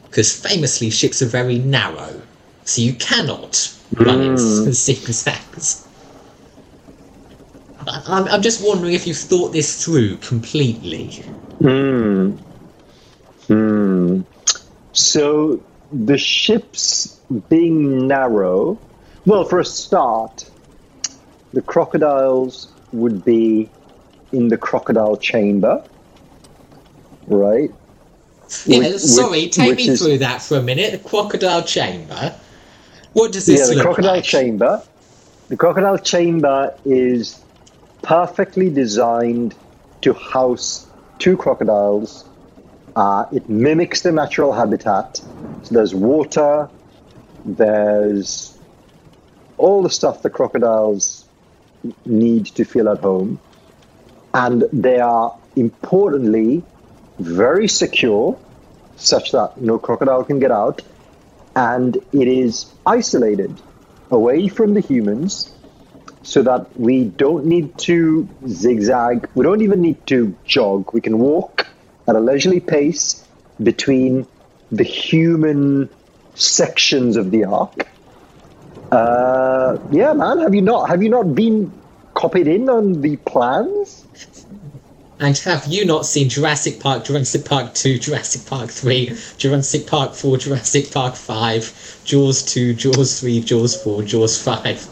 Because 0.05 0.35
famously, 0.35 0.89
ships 0.89 1.21
are 1.21 1.27
very 1.27 1.59
narrow, 1.59 2.23
so 2.65 2.81
you 2.81 2.95
cannot 2.95 3.71
run 3.93 4.23
in 4.23 4.37
zigzags. 4.73 5.87
I- 7.87 8.03
I'm, 8.07 8.29
I'm 8.29 8.41
just 8.43 8.67
wondering 8.67 8.95
if 8.95 9.07
you've 9.07 9.19
thought 9.19 9.53
this 9.53 9.85
through 9.85 10.17
completely. 10.17 11.09
Hmm. 11.61 12.31
Hmm. 13.47 14.23
So 14.93 15.61
the 15.93 16.19
ships 16.19 17.19
being 17.49 18.07
narrow, 18.07 18.79
well, 19.27 19.45
for 19.45 19.59
a 19.59 19.65
start, 19.65 20.49
the 21.53 21.63
crocodiles 21.63 22.69
would 22.93 23.25
be 23.25 23.69
in 24.33 24.49
the 24.49 24.57
crocodile 24.57 25.17
chamber, 25.17 25.83
right? 27.27 27.71
Yeah, 28.67 28.79
Which- 28.79 28.99
sorry, 29.01 29.43
which- 29.43 29.53
take 29.55 29.69
which 29.71 29.87
me 29.87 29.93
is- 29.93 30.03
through 30.03 30.19
that 30.19 30.43
for 30.43 30.59
a 30.59 30.63
minute. 30.63 30.93
The 30.93 31.09
crocodile 31.09 31.63
chamber. 31.63 32.35
What 33.13 33.33
does 33.33 33.47
this 33.47 33.69
Yeah, 33.69 33.75
the 33.77 33.83
crocodile 33.83 34.15
like? 34.17 34.25
chamber. 34.25 34.83
The 35.49 35.57
crocodile 35.57 35.99
chamber 35.99 36.75
is 36.85 37.37
perfectly 38.03 38.71
designed 38.71 39.55
to 40.03 40.13
house 40.15 40.87
two 41.19 41.37
crocodiles. 41.37 42.25
Uh, 42.97 43.27
it 43.33 43.49
mimics 43.49 44.03
the 44.03 44.13
natural 44.13 44.53
habitat. 44.53 45.17
So 45.63 45.75
there's 45.75 45.95
water, 45.95 46.69
there's 47.45 48.59
all 49.59 49.83
the 49.83 49.91
stuff 49.91 50.23
the 50.23 50.31
crocodiles 50.31 51.25
need 52.05 52.47
to 52.47 52.65
feel 52.65 52.89
at 52.89 52.99
home. 52.99 53.39
And 54.35 54.65
they 54.73 55.01
are 55.01 55.37
importantly 55.57 56.63
very 57.19 57.69
secure, 57.69 58.39
such 58.97 59.33
that 59.33 59.61
no 59.61 59.79
crocodile 59.79 60.25
can 60.25 60.39
get 60.39 60.51
out 60.51 60.83
and 61.57 61.97
it 62.13 62.29
is 62.29 62.73
isolated 62.87 63.61
away 64.11 64.49
from 64.49 64.75
the 64.75 64.81
humans 64.81 65.53
so 66.23 66.43
that 66.43 66.79
we 66.79 67.05
don't 67.05 67.47
need 67.47 67.77
to 67.79 68.29
zigzag. 68.47 69.29
We 69.35 69.45
don't 69.45 69.63
even 69.63 69.81
need 69.81 70.07
to 70.09 70.37
jog. 70.45 70.93
We 70.93 71.01
can 71.01 71.19
walk 71.19 71.67
at 72.11 72.17
a 72.17 72.21
leisurely 72.21 72.61
pace 72.61 73.25
between 73.63 74.27
the 74.73 74.85
human 74.85 75.89
sections 76.35 77.17
of 77.17 77.31
the 77.31 77.45
ark. 77.45 77.87
Uh, 78.91 79.79
yeah, 79.93 80.13
man. 80.13 80.41
Have 80.41 80.55
you 80.55 80.63
not? 80.63 80.89
Have 80.89 81.03
you 81.03 81.09
not 81.09 81.35
been 81.35 81.73
copied 82.15 82.49
in 82.49 82.69
on 82.69 83.01
the 83.01 83.17
plans? 83.17 84.05
And 85.21 85.37
have 85.39 85.67
you 85.67 85.85
not 85.85 86.07
seen 86.07 86.31
Jurassic 86.31 86.81
Park, 86.81 87.05
Jurassic 87.05 87.45
Park 87.45 87.75
2, 87.75 87.99
Jurassic 87.99 88.47
Park 88.47 88.71
3, 88.71 89.15
Jurassic 89.37 89.87
Park 89.87 90.15
4, 90.15 90.39
Jurassic 90.39 90.91
Park 90.91 91.15
5, 91.15 92.01
Jaws 92.05 92.43
2, 92.43 92.73
Jaws 92.73 93.21
3, 93.21 93.41
Jaws 93.43 93.83
4, 93.83 94.03
Jaws 94.03 94.43
5? 94.43 94.89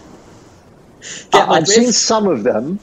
Get 1.32 1.48
I've 1.48 1.66
seen 1.66 1.92
some 1.92 2.28
of 2.28 2.42
them. 2.42 2.78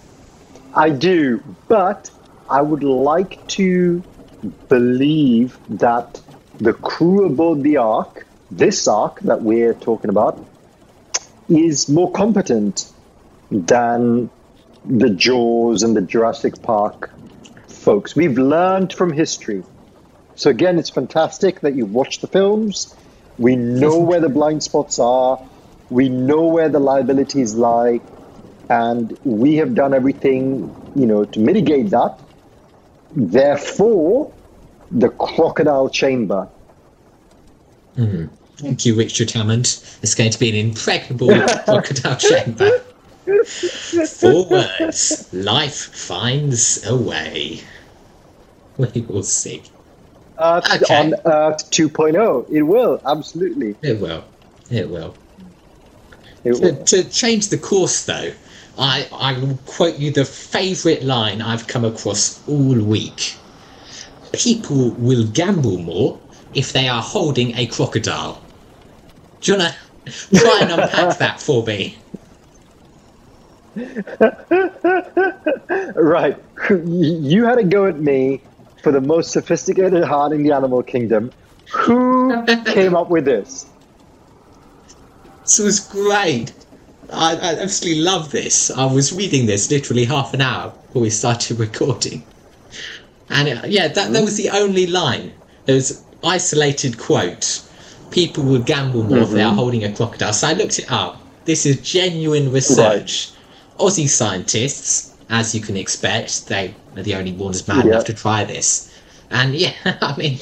I 0.73 0.89
do, 0.89 1.41
but 1.67 2.09
I 2.49 2.61
would 2.61 2.83
like 2.83 3.45
to 3.49 4.03
believe 4.69 5.57
that 5.69 6.21
the 6.57 6.73
crew 6.73 7.25
aboard 7.25 7.63
the 7.63 7.77
Ark, 7.77 8.25
this 8.51 8.87
Ark 8.87 9.19
that 9.21 9.41
we're 9.41 9.73
talking 9.73 10.09
about, 10.09 10.43
is 11.49 11.89
more 11.89 12.11
competent 12.11 12.91
than 13.51 14.29
the 14.85 15.09
Jaws 15.09 15.83
and 15.83 15.95
the 15.95 16.01
Jurassic 16.01 16.61
Park 16.61 17.11
folks. 17.67 18.15
We've 18.15 18.37
learned 18.37 18.93
from 18.93 19.11
history. 19.11 19.63
So 20.35 20.49
again, 20.49 20.79
it's 20.79 20.89
fantastic 20.89 21.61
that 21.61 21.75
you've 21.75 21.93
watched 21.93 22.21
the 22.21 22.27
films. 22.27 22.95
We 23.37 23.55
know 23.55 23.99
where 23.99 24.19
the 24.19 24.29
blind 24.29 24.63
spots 24.63 24.99
are. 24.99 25.39
We 25.89 26.09
know 26.09 26.45
where 26.45 26.69
the 26.69 26.79
liabilities 26.79 27.53
lie, 27.53 28.01
and 28.69 29.17
we 29.23 29.57
have 29.57 29.75
done 29.75 29.93
everything, 29.93 30.75
you 30.95 31.05
know, 31.05 31.25
to 31.25 31.39
mitigate 31.39 31.91
that. 31.91 32.19
Therefore, 33.15 34.33
the 34.95 35.09
crocodile 35.09 35.89
chamber. 35.89 36.47
Mm-hmm. 37.97 38.33
Thank 38.57 38.85
you, 38.85 38.95
Richard 38.95 39.29
Hammond. 39.31 39.65
It's 40.01 40.15
going 40.15 40.31
to 40.31 40.39
be 40.39 40.49
an 40.49 40.67
impregnable 40.67 41.27
crocodile 41.65 42.15
chamber. 42.15 42.79
Four 44.19 44.45
words. 44.47 45.29
Life 45.33 45.75
finds 45.75 46.85
a 46.85 46.95
way. 46.95 47.61
We 48.77 49.01
will 49.01 49.23
see. 49.23 49.63
Earth 50.39 50.81
Okay. 50.81 50.95
on 50.95 51.13
Earth 51.25 51.69
2.0. 51.71 52.51
It 52.51 52.63
will, 52.63 53.01
absolutely. 53.05 53.75
It 53.81 53.99
will. 53.99 54.23
It 54.69 54.89
will. 54.89 55.15
It 56.43 56.53
To, 56.53 57.03
to 57.03 57.09
change 57.09 57.49
the 57.49 57.57
course, 57.57 58.05
though, 58.05 58.31
I, 58.77 59.07
I 59.11 59.37
will 59.39 59.57
quote 59.65 59.97
you 59.97 60.11
the 60.11 60.25
favourite 60.25 61.03
line 61.03 61.41
I've 61.41 61.67
come 61.67 61.85
across 61.85 62.45
all 62.47 62.75
week. 62.75 63.35
People 64.37 64.91
will 64.91 65.25
gamble 65.27 65.77
more 65.77 66.19
if 66.53 66.73
they 66.73 66.87
are 66.87 67.01
holding 67.01 67.55
a 67.57 67.67
crocodile. 67.67 68.41
Do 69.41 69.53
you 69.53 69.57
want 69.59 69.75
to 70.05 70.35
try 70.37 70.59
and 70.61 70.71
unpack 70.71 71.17
that 71.19 71.41
for 71.41 71.63
me? 71.65 71.97
Right. 75.95 76.37
You 76.69 77.45
had 77.45 77.57
a 77.57 77.63
go 77.63 77.87
at 77.87 77.99
me 77.99 78.41
for 78.81 78.91
the 78.91 79.01
most 79.01 79.31
sophisticated 79.31 80.03
heart 80.03 80.31
in 80.31 80.43
the 80.43 80.51
animal 80.51 80.83
kingdom. 80.83 81.31
Who 81.73 82.45
came 82.65 82.95
up 82.95 83.09
with 83.09 83.25
this? 83.25 83.65
This 85.41 85.59
was 85.59 85.79
great. 85.79 86.53
I, 87.11 87.35
I 87.35 87.61
absolutely 87.61 88.03
love 88.03 88.31
this. 88.31 88.71
I 88.71 88.85
was 88.85 89.13
reading 89.13 89.45
this 89.45 89.69
literally 89.69 90.05
half 90.05 90.33
an 90.33 90.41
hour 90.41 90.73
before 90.87 91.03
we 91.03 91.09
started 91.09 91.59
recording. 91.67 92.23
And 93.29 93.47
uh, 93.47 93.61
yeah, 93.67 93.87
that, 93.87 94.13
that 94.13 94.23
was 94.23 94.37
the 94.37 94.49
only 94.49 94.87
line. 94.87 95.33
There 95.65 95.75
was 95.75 96.03
isolated 96.23 96.97
quote. 96.97 97.61
People 98.11 98.43
would 98.45 98.65
gamble 98.65 99.03
more 99.03 99.19
if 99.19 99.31
they 99.31 99.41
are 99.41 99.49
mm-hmm. 99.49 99.57
holding 99.57 99.83
a 99.83 99.91
crocodile. 99.91 100.33
So 100.33 100.47
I 100.47 100.53
looked 100.53 100.79
it 100.79 100.91
up. 100.91 101.21
This 101.45 101.65
is 101.65 101.81
genuine 101.81 102.51
research. 102.51 103.31
Aussie 103.79 104.07
scientists, 104.07 105.13
as 105.29 105.53
you 105.53 105.61
can 105.61 105.75
expect, 105.75 106.47
they 106.47 106.73
are 106.95 107.03
the 107.03 107.15
only 107.15 107.33
ones 107.33 107.67
mad 107.67 107.85
Yeah. 107.85 107.91
enough 107.91 108.05
to 108.05 108.13
try 108.13 108.45
this. 108.45 108.89
And 109.29 109.55
yeah, 109.55 109.73
I 110.01 110.15
mean, 110.17 110.39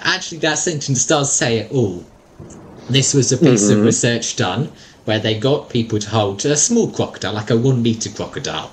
actually, 0.00 0.38
that 0.38 0.58
sentence 0.58 1.06
does 1.06 1.32
say 1.32 1.58
it 1.58 1.72
all. 1.72 2.04
This 2.88 3.14
was 3.14 3.30
a 3.30 3.38
piece 3.38 3.68
of 3.68 3.76
mm-hmm. 3.76 3.86
research 3.86 4.36
done 4.36 4.72
where 5.04 5.20
they 5.20 5.38
got 5.38 5.70
people 5.70 5.98
to 5.98 6.10
hold 6.10 6.44
a 6.44 6.56
small 6.56 6.90
crocodile, 6.90 7.34
like 7.34 7.50
a 7.50 7.56
one 7.56 7.82
meter 7.82 8.10
crocodile, 8.10 8.70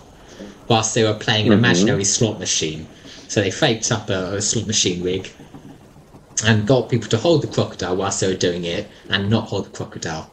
whilst 0.67 0.95
they 0.95 1.03
were 1.03 1.13
playing 1.13 1.47
an 1.47 1.53
mm-hmm. 1.53 1.59
imaginary 1.65 2.03
slot 2.03 2.39
machine. 2.39 2.87
So 3.27 3.41
they 3.41 3.51
faked 3.51 3.91
up 3.91 4.09
a, 4.09 4.35
a 4.35 4.41
slot 4.41 4.67
machine 4.67 5.03
rig 5.03 5.31
and 6.45 6.67
got 6.67 6.89
people 6.89 7.09
to 7.09 7.17
hold 7.17 7.41
the 7.41 7.47
crocodile 7.47 7.95
whilst 7.95 8.21
they 8.21 8.27
were 8.27 8.35
doing 8.35 8.63
it 8.63 8.87
and 9.09 9.29
not 9.29 9.47
hold 9.47 9.65
the 9.65 9.69
crocodile. 9.71 10.31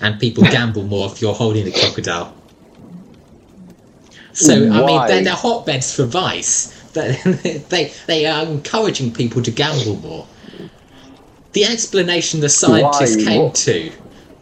And 0.00 0.18
people 0.20 0.44
gamble 0.50 0.84
more 0.84 1.10
if 1.10 1.20
you're 1.20 1.34
holding 1.34 1.64
the 1.64 1.72
crocodile. 1.72 2.34
So 4.32 4.52
I 4.70 4.86
mean, 4.86 5.06
they're, 5.06 5.24
they're 5.24 5.34
hotbeds 5.34 5.94
for 5.94 6.04
vice. 6.04 6.68
They, 6.92 7.12
they 7.68 7.92
they 8.06 8.26
are 8.26 8.44
encouraging 8.44 9.12
people 9.12 9.42
to 9.42 9.50
gamble 9.50 9.96
more. 9.96 10.26
The 11.52 11.64
explanation 11.64 12.40
the 12.40 12.50
scientists 12.50 13.16
Why? 13.16 13.24
came 13.24 13.42
What- 13.44 13.54
to, 13.54 13.90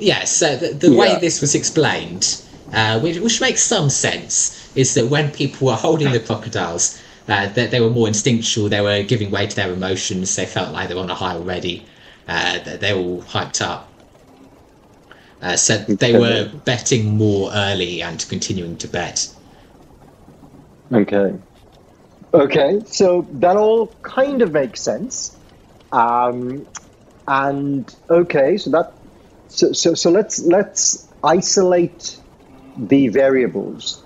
yeah. 0.00 0.24
So 0.24 0.56
the, 0.56 0.68
the 0.72 0.96
way 0.96 1.16
this 1.20 1.40
was 1.40 1.54
explained, 1.54 2.42
uh, 2.72 2.98
which, 3.00 3.18
which 3.18 3.40
makes 3.40 3.62
some 3.62 3.88
sense, 3.88 4.72
is 4.74 4.94
that 4.94 5.06
when 5.06 5.30
people 5.30 5.68
were 5.68 5.76
holding 5.76 6.10
the 6.10 6.18
crocodiles, 6.18 7.00
uh, 7.28 7.48
that 7.48 7.70
they 7.70 7.80
were 7.80 7.90
more 7.90 8.08
instinctual. 8.08 8.68
They 8.68 8.80
were 8.80 9.02
giving 9.02 9.30
way 9.30 9.46
to 9.46 9.56
their 9.56 9.72
emotions. 9.72 10.34
They 10.36 10.46
felt 10.46 10.72
like 10.72 10.88
they 10.88 10.94
were 10.94 11.02
on 11.02 11.10
a 11.10 11.14
high 11.14 11.34
already. 11.34 11.88
Uh, 12.26 12.58
that 12.64 12.80
they 12.80 12.94
were 12.94 13.00
all 13.00 13.22
hyped 13.22 13.60
up. 13.60 13.94
Uh, 15.42 15.56
so 15.56 15.78
they 15.78 16.18
were 16.18 16.50
betting 16.64 17.16
more 17.16 17.50
early 17.52 18.02
and 18.02 18.26
continuing 18.28 18.78
to 18.78 18.88
bet. 18.88 19.28
Okay. 20.92 21.38
Okay, 22.32 22.80
so 22.86 23.28
that 23.34 23.56
all 23.56 23.98
kind 24.02 24.42
of 24.42 24.52
makes 24.52 24.82
sense. 24.82 25.38
Um, 25.92 26.66
and 27.28 27.94
okay, 28.10 28.56
so 28.56 28.70
that 28.70 28.94
so, 29.46 29.72
so 29.72 29.94
so 29.94 30.10
let's 30.10 30.40
let's 30.40 31.12
isolate 31.22 32.18
the 32.76 33.08
variables. 33.08 34.03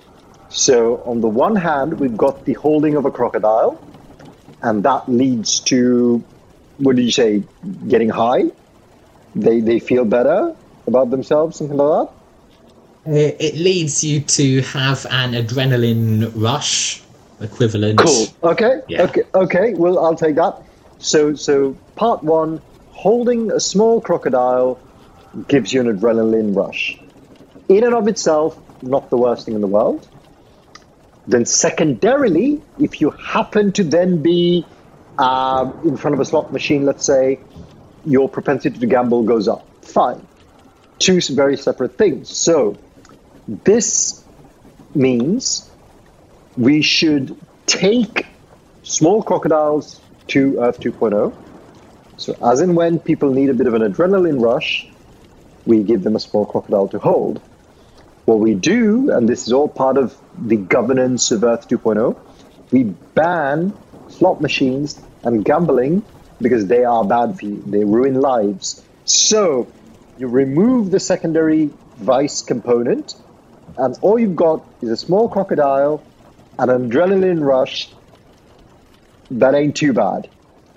So 0.49 1.01
on 1.05 1.21
the 1.21 1.27
one 1.27 1.55
hand, 1.55 1.99
we've 1.99 2.17
got 2.17 2.45
the 2.45 2.53
holding 2.53 2.95
of 2.95 3.05
a 3.05 3.11
crocodile, 3.11 3.81
and 4.61 4.83
that 4.83 5.07
leads 5.07 5.59
to 5.61 6.23
what 6.79 6.95
did 6.95 7.03
you 7.03 7.11
say? 7.11 7.43
Getting 7.87 8.09
high. 8.09 8.45
They 9.35 9.59
they 9.59 9.79
feel 9.79 10.05
better 10.05 10.55
about 10.87 11.11
themselves, 11.11 11.57
something 11.57 11.77
like 11.77 12.07
that. 12.07 13.11
It, 13.11 13.37
it 13.39 13.55
leads 13.55 14.03
you 14.03 14.21
to 14.21 14.61
have 14.61 15.05
an 15.09 15.33
adrenaline 15.33 16.31
rush 16.35 17.01
equivalent. 17.41 17.99
Cool. 17.99 18.27
Okay. 18.43 18.81
Yeah. 18.87 19.03
Okay. 19.03 19.23
Okay. 19.33 19.73
Well, 19.73 19.99
I'll 19.99 20.15
take 20.15 20.35
that. 20.35 20.61
So, 20.99 21.33
so 21.35 21.77
part 21.95 22.23
one, 22.23 22.61
holding 22.89 23.51
a 23.51 23.59
small 23.59 24.01
crocodile 24.01 24.79
gives 25.47 25.71
you 25.71 25.81
an 25.81 25.97
adrenaline 25.97 26.55
rush. 26.55 26.99
In 27.69 27.83
and 27.83 27.93
of 27.93 28.07
itself, 28.07 28.59
not 28.81 29.09
the 29.09 29.17
worst 29.17 29.45
thing 29.45 29.55
in 29.55 29.61
the 29.61 29.67
world. 29.67 30.05
Then, 31.29 31.45
secondarily, 31.45 32.59
if 32.79 33.01
you 33.01 33.11
happen 33.11 33.71
to 33.73 33.83
then 33.83 34.23
be 34.23 34.65
um, 35.19 35.79
in 35.87 35.95
front 35.95 36.15
of 36.15 36.19
a 36.19 36.25
slot 36.25 36.51
machine, 36.51 36.85
let's 36.85 37.05
say, 37.05 37.39
your 38.03 38.27
propensity 38.27 38.79
to 38.79 38.85
gamble 38.87 39.21
goes 39.21 39.47
up. 39.47 39.63
Fine. 39.85 40.25
Two 40.97 41.21
very 41.21 41.55
separate 41.55 41.99
things. 41.99 42.35
So, 42.35 42.77
this 43.47 44.23
means 44.95 45.69
we 46.57 46.81
should 46.81 47.37
take 47.67 48.25
small 48.81 49.21
crocodiles 49.21 50.01
to 50.29 50.59
Earth 50.59 50.79
2.0. 50.79 51.31
So, 52.17 52.35
as 52.43 52.61
and 52.61 52.75
when 52.75 52.97
people 52.97 53.31
need 53.31 53.51
a 53.51 53.53
bit 53.53 53.67
of 53.67 53.75
an 53.75 53.83
adrenaline 53.83 54.41
rush, 54.41 54.87
we 55.67 55.83
give 55.83 56.01
them 56.01 56.15
a 56.15 56.19
small 56.19 56.47
crocodile 56.47 56.87
to 56.87 56.97
hold. 56.97 57.39
What 58.25 58.39
we 58.39 58.55
do, 58.55 59.11
and 59.11 59.29
this 59.29 59.45
is 59.45 59.53
all 59.53 59.67
part 59.67 59.97
of 59.97 60.17
the 60.47 60.57
governance 60.57 61.31
of 61.31 61.43
Earth 61.43 61.67
2.0, 61.67 62.15
we 62.71 62.83
ban 62.83 63.73
slot 64.07 64.41
machines 64.41 65.01
and 65.23 65.43
gambling 65.43 66.03
because 66.41 66.67
they 66.67 66.83
are 66.83 67.03
bad 67.03 67.37
for 67.37 67.45
you. 67.45 67.61
They 67.65 67.83
ruin 67.83 68.21
lives. 68.21 68.83
So, 69.05 69.67
you 70.17 70.27
remove 70.27 70.91
the 70.91 70.99
secondary 70.99 71.71
vice 71.97 72.41
component, 72.41 73.15
and 73.77 73.97
all 74.01 74.19
you've 74.19 74.35
got 74.35 74.65
is 74.81 74.89
a 74.89 74.97
small 74.97 75.29
crocodile 75.29 76.03
and 76.57 76.69
an 76.69 76.89
adrenaline 76.89 77.43
rush 77.43 77.89
that 79.31 79.55
ain't 79.55 79.75
too 79.75 79.93
bad. 79.93 80.29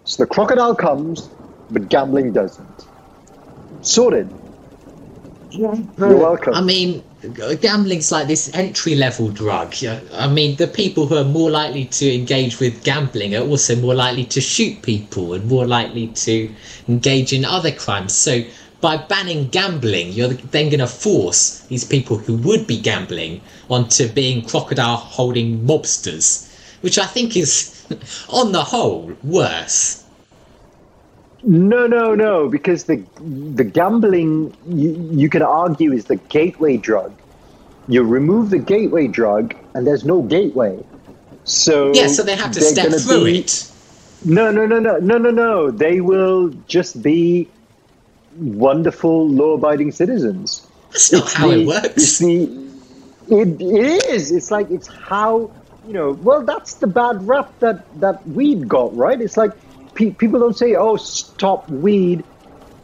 So 0.04 0.22
the 0.22 0.26
crocodile 0.26 0.74
comes, 0.74 1.28
but 1.70 1.88
gambling 1.88 2.32
doesn't. 2.32 2.86
Sorted. 3.80 4.30
You're 5.50 5.76
welcome. 5.96 6.54
I 6.54 6.60
mean, 6.60 7.04
gambling's 7.60 8.10
like 8.10 8.26
this 8.26 8.52
entry 8.54 8.94
level 8.94 9.28
drug. 9.28 9.74
I 10.12 10.28
mean, 10.28 10.56
the 10.56 10.66
people 10.66 11.06
who 11.06 11.16
are 11.16 11.24
more 11.24 11.50
likely 11.50 11.84
to 11.86 12.14
engage 12.14 12.58
with 12.58 12.82
gambling 12.82 13.36
are 13.36 13.46
also 13.46 13.76
more 13.76 13.94
likely 13.94 14.24
to 14.26 14.40
shoot 14.40 14.82
people 14.82 15.34
and 15.34 15.48
more 15.48 15.66
likely 15.66 16.08
to 16.08 16.52
engage 16.88 17.32
in 17.32 17.44
other 17.44 17.70
crimes. 17.70 18.12
So, 18.12 18.42
by 18.80 18.96
banning 18.96 19.48
gambling, 19.48 20.12
you're 20.12 20.30
then 20.30 20.68
going 20.68 20.80
to 20.80 20.88
force 20.88 21.60
these 21.68 21.84
people 21.84 22.16
who 22.16 22.34
would 22.38 22.66
be 22.66 22.80
gambling 22.80 23.40
onto 23.70 24.08
being 24.08 24.44
crocodile 24.44 24.96
holding 24.96 25.64
mobsters, 25.64 26.48
which 26.80 26.98
I 26.98 27.06
think 27.06 27.36
is, 27.36 27.86
on 28.28 28.50
the 28.50 28.64
whole, 28.64 29.12
worse. 29.22 30.01
No, 31.44 31.86
no, 31.88 32.14
no, 32.14 32.48
because 32.48 32.84
the 32.84 32.96
the 33.56 33.64
gambling 33.64 34.54
you, 34.68 34.90
you 35.12 35.28
can 35.28 35.42
argue 35.42 35.92
is 35.92 36.04
the 36.04 36.16
gateway 36.16 36.76
drug. 36.76 37.12
You 37.88 38.04
remove 38.04 38.50
the 38.50 38.58
gateway 38.58 39.08
drug, 39.08 39.54
and 39.74 39.86
there's 39.86 40.04
no 40.04 40.22
gateway. 40.22 40.78
So 41.44 41.92
Yeah, 41.94 42.06
so 42.06 42.22
they 42.22 42.36
have 42.36 42.52
to 42.52 42.60
step 42.60 42.92
through 42.92 43.24
be- 43.24 43.38
it. 43.40 43.68
No, 44.24 44.52
no, 44.52 44.66
no, 44.66 44.78
no, 44.78 44.98
no, 44.98 45.18
no, 45.18 45.30
no. 45.32 45.70
They 45.72 46.00
will 46.00 46.50
just 46.68 47.02
be 47.02 47.48
wonderful, 48.38 49.28
law-abiding 49.28 49.90
citizens. 49.92 50.64
That's 50.92 51.12
not 51.12 51.22
It's 51.24 51.32
how 51.32 51.48
the- 51.48 51.60
it 51.62 51.66
works. 51.66 51.86
It's 51.96 52.18
the, 52.18 52.42
it, 53.30 53.60
it 53.60 54.04
is. 54.10 54.30
It's 54.30 54.50
like 54.52 54.70
it's 54.70 54.86
how 54.86 55.50
you 55.88 55.92
know. 55.92 56.12
Well, 56.12 56.44
that's 56.44 56.74
the 56.74 56.86
bad 56.86 57.26
rap 57.26 57.58
that 57.58 57.84
that 58.00 58.26
weed 58.28 58.68
got, 58.68 58.96
right? 58.96 59.20
It's 59.20 59.36
like 59.36 59.50
pe- 60.02 60.14
people 60.14 60.40
don't 60.40 60.56
say, 60.56 60.74
"Oh, 60.74 60.96
stop 60.96 61.68
weed," 61.68 62.24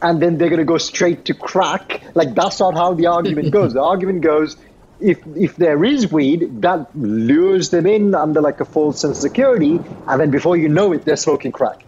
and 0.01 0.21
then 0.21 0.37
they're 0.37 0.49
gonna 0.49 0.65
go 0.65 0.77
straight 0.77 1.25
to 1.25 1.33
crack. 1.33 2.01
Like 2.15 2.33
that's 2.35 2.59
not 2.59 2.75
how 2.75 2.93
the 2.93 3.07
argument 3.07 3.51
goes. 3.59 3.73
The 3.73 3.83
argument 3.83 4.21
goes. 4.21 4.55
If, 5.01 5.19
if 5.27 5.55
there 5.55 5.81
is 5.85 6.11
weed, 6.11 6.61
that 6.61 6.93
lures 6.93 7.69
them 7.69 7.85
in 7.85 8.13
under 8.13 8.41
like 8.41 8.59
a 8.59 8.65
false 8.65 8.99
sense 8.99 9.17
of 9.17 9.21
security, 9.21 9.79
and 10.07 10.19
then 10.19 10.29
before 10.29 10.57
you 10.57 10.67
know 10.67 10.91
it, 10.91 11.05
they're 11.05 11.15
smoking 11.15 11.53
crack. 11.53 11.85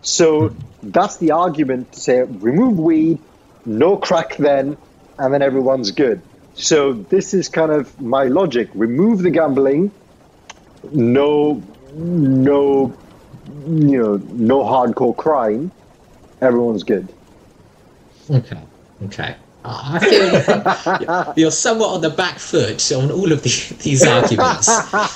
So 0.00 0.54
that's 0.82 1.18
the 1.18 1.32
argument 1.32 1.92
to 1.92 2.00
say 2.00 2.22
remove 2.22 2.78
weed, 2.78 3.18
no 3.66 3.98
crack 3.98 4.38
then, 4.38 4.78
and 5.18 5.34
then 5.34 5.42
everyone's 5.42 5.90
good. 5.90 6.22
So 6.54 6.94
this 6.94 7.34
is 7.34 7.50
kind 7.50 7.70
of 7.70 8.00
my 8.00 8.24
logic. 8.24 8.70
Remove 8.74 9.22
the 9.22 9.30
gambling, 9.30 9.92
no 10.90 11.62
no 11.94 12.96
you 13.46 13.98
know, 14.02 14.16
no 14.32 14.60
hardcore 14.62 15.16
crime, 15.16 15.70
everyone's 16.40 16.82
good. 16.82 17.12
Okay. 18.30 18.60
Okay. 19.04 19.36
I 19.66 19.98
feel 19.98 21.00
you're- 21.00 21.32
you're 21.36 21.50
somewhat 21.50 21.94
on 21.94 22.00
the 22.02 22.10
back 22.10 22.38
foot 22.38 22.92
on 22.92 23.10
all 23.10 23.32
of 23.32 23.42
the, 23.42 23.76
these 23.82 24.06
arguments. 24.06 24.68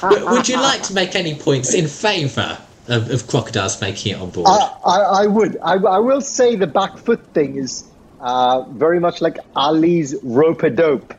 Would 0.03 0.49
you 0.49 0.57
like 0.57 0.83
to 0.85 0.95
make 0.95 1.15
any 1.15 1.35
points 1.35 1.75
in 1.75 1.87
favour 1.87 2.57
of, 2.89 3.11
of 3.11 3.27
crocodiles 3.27 3.81
making 3.83 4.13
it 4.13 4.21
on 4.21 4.31
board? 4.31 4.47
I, 4.49 4.73
I, 4.85 4.99
I 5.23 5.27
would. 5.27 5.59
I, 5.63 5.75
I 5.75 5.99
will 5.99 6.23
say 6.23 6.57
the 6.57 6.67
back 6.67 6.97
foot 6.97 7.23
thing 7.35 7.57
is 7.57 7.85
uh, 8.21 8.63
very 8.71 9.01
much 9.01 9.21
like 9.21 9.37
Ali's 9.55 10.15
rope 10.23 10.63
a 10.63 10.71
dope. 10.71 11.13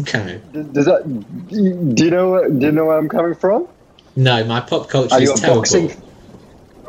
okay. 0.00 0.40
Does 0.52 0.86
that? 0.86 1.02
Do 1.48 2.04
you 2.04 2.10
know? 2.10 2.48
Do 2.48 2.66
you 2.66 2.72
know 2.72 2.86
where 2.86 2.98
I'm 2.98 3.08
coming 3.10 3.34
from? 3.34 3.68
No, 4.18 4.42
my 4.42 4.60
pop 4.60 4.88
culture 4.88 5.14
Are 5.14 5.22
is 5.22 5.32
terrible. 5.34 5.60
boxing? 5.60 5.92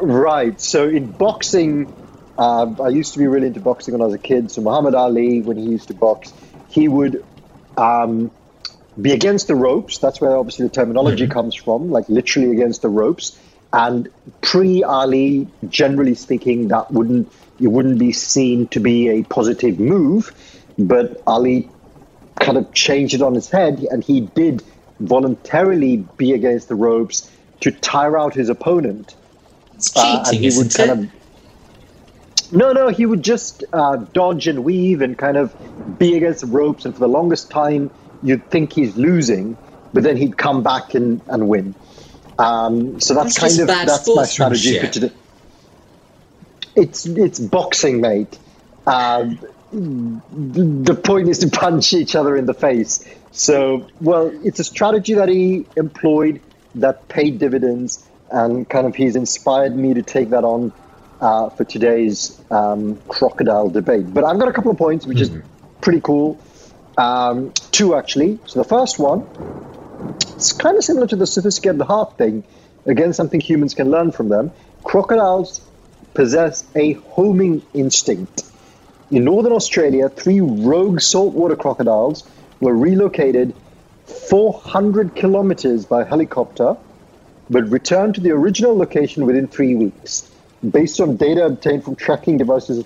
Right. 0.02 0.60
So 0.60 0.90
in 0.90 1.12
boxing, 1.12 1.94
uh, 2.40 2.74
I 2.82 2.88
used 2.88 3.14
to 3.14 3.20
be 3.20 3.28
really 3.28 3.46
into 3.46 3.60
boxing 3.60 3.92
when 3.92 4.02
I 4.02 4.06
was 4.06 4.16
a 4.16 4.18
kid. 4.18 4.50
So 4.50 4.62
Muhammad 4.62 4.96
Ali, 4.96 5.44
when 5.44 5.56
he 5.56 5.66
used 5.66 5.90
to 5.90 5.94
box, 5.94 6.34
he 6.70 6.88
would 6.88 7.24
um, 7.78 8.32
be 9.00 9.12
against 9.12 9.46
the 9.46 9.54
ropes. 9.54 10.00
That's 10.00 10.20
where 10.20 10.36
obviously 10.36 10.66
the 10.66 10.74
terminology 10.74 11.28
comes 11.28 11.54
from, 11.54 11.92
like 11.92 12.10
literally 12.10 12.52
against 12.52 12.82
the 12.82 12.90
ropes. 12.90 13.40
And 13.72 14.10
pre 14.42 14.84
Ali, 14.84 15.48
generally 15.68 16.16
speaking, 16.16 16.70
that 16.70 16.90
wouldn't 16.90 17.32
it 17.62 17.68
wouldn't 17.68 18.00
be 18.00 18.12
seen 18.12 18.70
to 18.70 18.80
be 18.80 19.08
a 19.10 19.22
positive 19.22 19.80
move. 19.80 20.34
But 20.80 21.22
Ali 21.28 21.70
kind 22.40 22.58
of 22.58 22.74
changed 22.74 23.14
it 23.14 23.22
on 23.22 23.36
his 23.36 23.52
head, 23.52 23.86
and 23.92 24.04
he 24.04 24.22
did 24.22 24.64
voluntarily 25.00 25.98
be 26.18 26.34
against 26.34 26.68
the 26.68 26.76
ropes 26.76 27.30
to 27.62 27.72
tire 27.72 28.18
out 28.18 28.34
his 28.34 28.50
opponent. 28.50 29.16
It's 29.76 29.92
cheating, 29.92 30.10
Uh, 30.10 30.24
and 30.28 30.38
he 30.38 30.58
would 30.58 30.74
kind 30.74 30.90
it? 30.90 31.00
of 31.00 32.52
no, 32.52 32.72
no, 32.74 32.88
he 32.88 33.06
would 33.06 33.24
just 33.24 33.64
uh, 33.72 33.98
dodge 33.98 34.48
and 34.48 34.64
weave 34.64 35.02
and 35.02 35.16
kind 35.18 35.38
of 35.38 35.54
be 36.00 36.16
against 36.18 36.42
the 36.42 36.48
ropes, 36.48 36.86
and 36.86 36.94
for 36.96 37.00
the 37.00 37.08
longest 37.08 37.52
time, 37.52 37.92
you'd 38.24 38.50
think 38.50 38.74
he's 38.74 38.98
losing, 38.98 39.56
but 39.94 40.02
then 40.04 40.18
he'd 40.18 40.36
come 40.36 40.64
back 40.64 40.96
and, 40.96 41.22
and 41.28 41.48
win. 41.48 41.76
Um, 42.40 43.00
so 43.00 43.14
that's, 43.14 43.40
That's 43.40 43.58
kind 43.58 43.70
of 43.70 43.76
that's 43.86 44.08
my 44.16 44.26
strategy 44.26 44.80
for 44.80 44.88
today. 44.88 45.12
It's 46.76 47.06
it's 47.06 47.40
boxing, 47.40 48.00
mate. 48.02 48.38
Um, 48.88 49.40
the 49.72 50.96
point 50.96 51.30
is 51.30 51.40
to 51.40 51.50
punch 51.52 51.94
each 51.94 52.16
other 52.16 52.36
in 52.36 52.46
the 52.46 52.54
face. 52.54 53.06
So, 53.32 53.88
well, 54.02 54.32
it's 54.44 54.60
a 54.60 54.64
strategy 54.64 55.14
that 55.16 55.30
he 55.30 55.66
employed 55.76 56.42
that 56.76 57.08
paid 57.08 57.40
dividends, 57.40 58.08
and 58.32 58.68
kind 58.68 58.88
of 58.88 58.96
he's 58.96 59.16
inspired 59.16 59.76
me 59.76 59.94
to 59.96 60.02
take 60.02 60.30
that 60.30 60.44
on 60.44 60.72
uh, 61.22 61.50
for 61.50 61.64
today's 61.64 62.40
um, 62.52 63.00
crocodile 63.08 63.70
debate. 63.70 64.14
But 64.14 64.24
I've 64.24 64.40
got 64.40 64.48
a 64.48 64.54
couple 64.54 64.72
of 64.72 64.78
points, 64.78 65.06
which 65.06 65.22
is 65.22 65.32
pretty 65.82 66.02
cool. 66.02 66.40
Um, 66.98 67.54
two 67.72 67.96
actually. 67.96 68.40
So 68.46 68.60
the 68.60 68.68
first 68.68 69.00
one, 69.00 69.28
it's 70.36 70.52
kind 70.52 70.78
of 70.78 70.84
similar 70.84 71.08
to 71.08 71.16
the 71.16 71.28
sophisticated 71.28 71.82
heart 71.82 72.18
thing. 72.18 72.44
Again, 72.86 73.14
something 73.14 73.40
humans 73.40 73.74
can 73.74 73.90
learn 73.90 74.12
from 74.12 74.30
them. 74.30 74.52
Crocodiles 74.84 75.62
possess 76.14 76.66
a 76.76 76.94
homing 76.94 77.62
instinct. 77.74 78.44
In 79.12 79.24
northern 79.26 79.54
Australia, 79.54 80.10
three 80.10 80.42
rogue 80.42 81.00
saltwater 81.00 81.56
crocodiles 81.56 82.30
were 82.60 82.76
relocated 82.76 83.56
400 84.06 85.16
kilometers 85.16 85.86
by 85.86 86.04
helicopter, 86.04 86.78
but 87.50 87.70
returned 87.70 88.16
to 88.16 88.22
the 88.22 88.32
original 88.32 88.78
location 88.78 89.26
within 89.26 89.48
three 89.48 89.76
weeks, 89.76 90.30
based 90.68 91.00
on 91.00 91.16
data 91.16 91.46
obtained 91.46 91.84
from 91.84 91.96
tracking 91.96 92.38
devices 92.38 92.86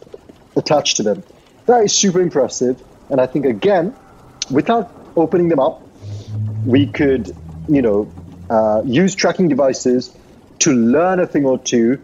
attached 0.56 0.98
to 0.98 1.04
them. 1.04 1.24
That 1.66 1.84
is 1.84 1.94
super 1.94 2.22
impressive, 2.22 2.82
and 3.10 3.20
I 3.20 3.26
think 3.26 3.46
again, 3.46 3.96
without 4.52 4.92
opening 5.16 5.50
them 5.50 5.60
up, 5.60 5.82
we 6.66 6.88
could, 6.88 7.36
you 7.68 7.82
know, 7.82 8.12
uh, 8.50 8.82
use 8.86 9.16
tracking 9.16 9.48
devices 9.48 10.16
to 10.60 10.72
learn 10.72 11.20
a 11.20 11.28
thing 11.28 11.46
or 11.46 11.58
two 11.58 12.00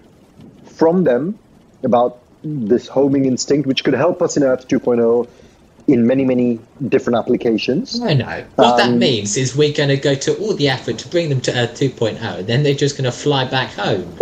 from 0.65 1.03
them 1.03 1.37
about 1.83 2.19
this 2.43 2.87
homing 2.87 3.25
instinct, 3.25 3.67
which 3.67 3.83
could 3.83 3.93
help 3.93 4.21
us 4.21 4.37
in 4.37 4.43
Earth 4.43 4.67
2.0 4.67 5.27
in 5.91 6.05
many, 6.07 6.23
many 6.25 6.59
different 6.87 7.17
applications. 7.17 7.99
No, 7.99 8.13
no. 8.13 8.45
What 8.55 8.77
that 8.77 8.89
Um, 8.89 8.99
means 8.99 9.35
is 9.37 9.55
we're 9.55 9.73
going 9.73 9.89
to 9.89 9.97
go 9.97 10.15
to 10.15 10.35
all 10.37 10.53
the 10.55 10.69
effort 10.69 10.97
to 10.99 11.07
bring 11.09 11.29
them 11.29 11.41
to 11.41 11.51
Earth 11.57 11.73
2.0, 11.79 12.21
and 12.39 12.47
then 12.47 12.63
they're 12.63 12.73
just 12.73 12.95
going 12.97 13.05
to 13.05 13.11
fly 13.11 13.45
back 13.45 13.69
home. 13.73 14.03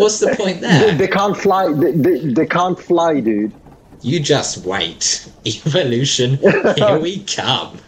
What's 0.00 0.20
the 0.20 0.34
point 0.36 0.60
They, 0.60 0.68
there? 0.68 0.94
they 0.94 1.08
can't 1.08 1.36
fly. 1.36 1.72
They, 1.72 1.92
they, 1.92 2.18
they 2.32 2.46
can't 2.46 2.78
fly, 2.78 3.20
dude. 3.20 3.52
You 4.02 4.20
just 4.20 4.64
wait. 4.66 5.28
Evolution, 5.46 6.36
here 6.76 6.98
we 6.98 7.24
come. 7.24 7.78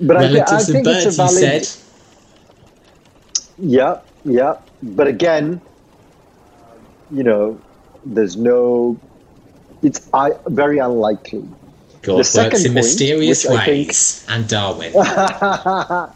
But 0.00 0.16
I, 0.18 0.28
thi- 0.28 0.40
I 0.40 0.62
think 0.62 0.84
birds, 0.84 1.06
it's 1.06 1.14
a 1.18 1.22
valid. 1.22 1.64
said. 1.64 1.82
Yeah, 3.58 4.00
yeah. 4.24 4.56
But 4.82 5.06
again, 5.08 5.60
you 7.10 7.22
know, 7.24 7.60
there's 8.04 8.36
no. 8.36 9.00
It's 9.86 10.00
I, 10.12 10.32
very 10.48 10.78
unlikely. 10.78 11.44
God 12.02 12.18
The 12.18 12.24
second 12.24 12.52
works 12.52 12.64
in 12.64 12.72
point, 12.72 12.74
mysterious 12.74 13.46
I 13.46 13.64
think- 13.64 13.92
And 14.28 14.48
Darwin. 14.48 14.92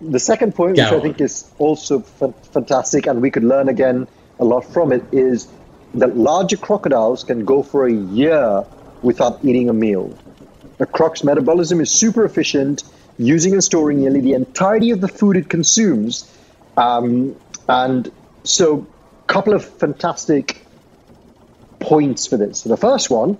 The 0.00 0.18
second 0.18 0.54
point, 0.54 0.76
Go 0.76 0.84
which 0.84 0.92
I 0.92 1.00
think 1.00 1.20
is 1.20 1.50
also 1.58 2.00
fa- 2.00 2.34
fantastic, 2.52 3.06
and 3.06 3.20
we 3.20 3.30
could 3.30 3.44
learn 3.44 3.68
again 3.68 4.06
a 4.38 4.44
lot 4.44 4.64
from 4.64 4.92
it, 4.92 5.02
is 5.12 5.48
that 5.94 6.16
larger 6.16 6.56
crocodiles 6.56 7.24
can 7.24 7.44
go 7.44 7.62
for 7.62 7.86
a 7.86 7.92
year 7.92 8.64
without 9.02 9.44
eating 9.44 9.68
a 9.68 9.72
meal. 9.72 10.16
A 10.80 10.86
croc's 10.86 11.22
metabolism 11.24 11.80
is 11.80 11.90
super 11.90 12.24
efficient, 12.24 12.84
using 13.18 13.52
and 13.52 13.62
storing 13.62 14.00
nearly 14.00 14.20
the 14.20 14.34
entirety 14.34 14.90
of 14.90 15.00
the 15.00 15.08
food 15.08 15.36
it 15.36 15.48
consumes. 15.48 16.30
Um, 16.76 17.34
and 17.68 18.10
so, 18.44 18.86
a 19.24 19.32
couple 19.32 19.54
of 19.54 19.64
fantastic 19.64 20.64
points 21.80 22.26
for 22.26 22.36
this. 22.36 22.62
So 22.62 22.68
the 22.68 22.76
first 22.76 23.10
one, 23.10 23.38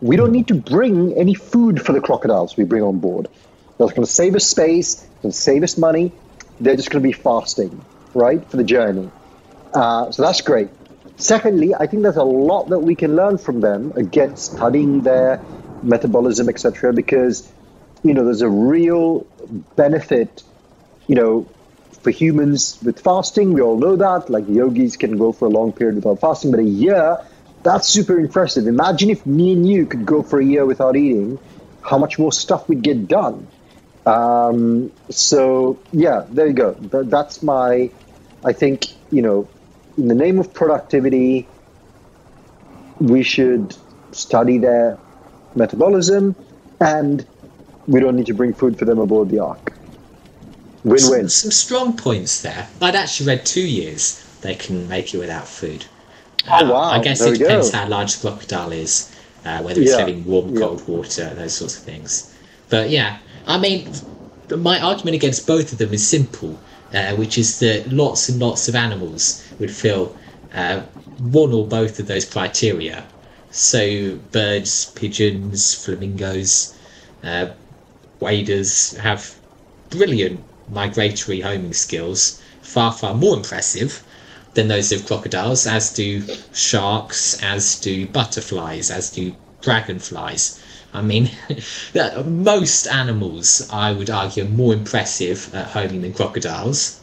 we 0.00 0.16
don't 0.16 0.32
need 0.32 0.48
to 0.48 0.54
bring 0.54 1.16
any 1.16 1.34
food 1.34 1.80
for 1.80 1.92
the 1.92 2.00
crocodiles 2.00 2.56
we 2.56 2.64
bring 2.64 2.82
on 2.82 2.98
board. 2.98 3.28
That's 3.78 3.92
going 3.92 4.06
to 4.06 4.12
save 4.12 4.34
us 4.34 4.44
space, 4.44 5.06
going 5.22 5.32
to 5.32 5.38
save 5.38 5.62
us 5.62 5.78
money. 5.78 6.12
They're 6.60 6.76
just 6.76 6.90
going 6.90 7.02
to 7.02 7.08
be 7.08 7.12
fasting, 7.12 7.84
right, 8.14 8.48
for 8.50 8.56
the 8.56 8.64
journey. 8.64 9.10
Uh, 9.72 10.10
so 10.10 10.22
that's 10.22 10.40
great. 10.40 10.68
Secondly, 11.16 11.74
I 11.74 11.86
think 11.86 12.02
there's 12.02 12.16
a 12.16 12.24
lot 12.24 12.68
that 12.70 12.80
we 12.80 12.94
can 12.94 13.16
learn 13.16 13.38
from 13.38 13.60
them 13.60 13.92
again, 13.96 14.36
studying 14.36 15.02
their 15.02 15.44
metabolism, 15.82 16.48
etc. 16.48 16.92
Because 16.92 17.50
you 18.02 18.14
know 18.14 18.24
there's 18.24 18.42
a 18.42 18.48
real 18.48 19.26
benefit, 19.76 20.42
you 21.06 21.14
know, 21.14 21.48
for 22.02 22.10
humans 22.10 22.78
with 22.82 23.00
fasting. 23.00 23.52
We 23.52 23.62
all 23.62 23.78
know 23.78 23.96
that. 23.96 24.30
Like 24.30 24.48
yogis 24.48 24.96
can 24.96 25.16
go 25.16 25.32
for 25.32 25.46
a 25.46 25.50
long 25.50 25.72
period 25.72 25.96
without 25.96 26.20
fasting, 26.20 26.50
but 26.50 26.60
a 26.60 26.64
year, 26.64 27.18
that's 27.62 27.88
super 27.88 28.18
impressive. 28.18 28.66
Imagine 28.66 29.10
if 29.10 29.24
me 29.26 29.52
and 29.52 29.68
you 29.68 29.86
could 29.86 30.04
go 30.04 30.22
for 30.22 30.40
a 30.40 30.44
year 30.44 30.66
without 30.66 30.96
eating, 30.96 31.38
how 31.82 31.98
much 31.98 32.18
more 32.18 32.32
stuff 32.32 32.68
we'd 32.68 32.82
get 32.82 33.08
done. 33.08 33.46
Um, 34.06 34.90
so 35.10 35.78
yeah, 35.92 36.24
there 36.30 36.46
you 36.46 36.52
go. 36.52 36.74
Th- 36.74 37.06
that's 37.06 37.42
my. 37.42 37.90
I 38.44 38.52
think 38.52 38.86
you 39.10 39.22
know, 39.22 39.48
in 39.96 40.08
the 40.08 40.14
name 40.14 40.38
of 40.38 40.52
productivity, 40.52 41.46
we 42.98 43.22
should 43.22 43.76
study 44.10 44.58
their 44.58 44.98
metabolism, 45.54 46.34
and 46.80 47.24
we 47.86 48.00
don't 48.00 48.16
need 48.16 48.26
to 48.26 48.34
bring 48.34 48.54
food 48.54 48.78
for 48.78 48.84
them 48.84 48.98
aboard 48.98 49.30
the 49.30 49.38
ark. 49.38 49.72
Win-win. 50.84 51.28
Some, 51.28 51.28
some 51.28 51.50
strong 51.52 51.96
points 51.96 52.42
there. 52.42 52.68
I'd 52.80 52.96
actually 52.96 53.28
read 53.28 53.46
two 53.46 53.66
years 53.66 54.18
they 54.40 54.56
can 54.56 54.88
make 54.88 55.14
it 55.14 55.18
without 55.18 55.46
food. 55.46 55.86
Oh, 56.48 56.72
wow. 56.72 56.90
I 56.90 56.98
guess 57.00 57.20
There 57.20 57.28
it 57.28 57.32
we 57.32 57.38
go. 57.38 57.44
depends 57.44 57.70
how 57.70 57.88
large 57.88 58.16
the 58.16 58.28
crocodile 58.28 58.72
is, 58.72 59.10
uh, 59.44 59.62
whether 59.62 59.80
it's 59.80 59.90
Yeah, 59.92 59.98
having 59.98 60.24
warm, 60.24 60.52
yeah. 60.52 60.60
cold 60.60 60.86
water, 60.88 61.34
those 61.34 61.54
sorts 61.54 61.76
of 61.76 61.82
things. 61.84 62.32
But 62.68 62.90
yeah, 62.90 63.18
I 63.46 63.58
mean, 63.58 63.88
my 64.50 64.80
argument 64.80 65.14
against 65.16 65.46
both 65.46 65.72
of 65.72 65.78
them 65.78 65.92
is 65.92 66.06
simple, 66.06 66.58
uh, 66.92 67.14
which 67.16 67.38
is 67.38 67.58
that 67.60 67.92
lots 67.92 68.28
and 68.28 68.38
lots 68.40 68.68
of 68.68 68.74
animals 68.74 69.42
would 69.58 69.70
fill 69.70 70.16
uh, 70.54 70.82
one 71.18 71.52
or 71.52 71.66
both 71.66 71.98
of 71.98 72.06
those 72.06 72.24
criteria. 72.24 73.04
So 73.50 74.16
birds, 74.32 74.86
pigeons, 74.94 75.74
flamingos, 75.74 76.74
uh, 77.22 77.50
waders 78.20 78.96
have 78.96 79.36
brilliant 79.90 80.40
migratory 80.68 81.40
homing 81.40 81.72
skills, 81.74 82.40
far, 82.62 82.92
far 82.92 83.14
more 83.14 83.36
impressive 83.36 84.02
than 84.54 84.68
those 84.68 84.92
of 84.92 85.06
crocodiles, 85.06 85.66
as 85.66 85.92
do 85.92 86.22
sharks, 86.52 87.42
as 87.42 87.78
do 87.80 88.06
butterflies, 88.06 88.90
as 88.90 89.10
do 89.10 89.34
dragonflies. 89.62 90.60
I 90.94 91.00
mean, 91.00 91.30
most 92.26 92.86
animals, 92.86 93.68
I 93.72 93.92
would 93.92 94.10
argue, 94.10 94.44
are 94.44 94.48
more 94.48 94.74
impressive 94.74 95.54
at 95.54 95.68
homing 95.68 96.02
than 96.02 96.12
crocodiles. 96.12 97.00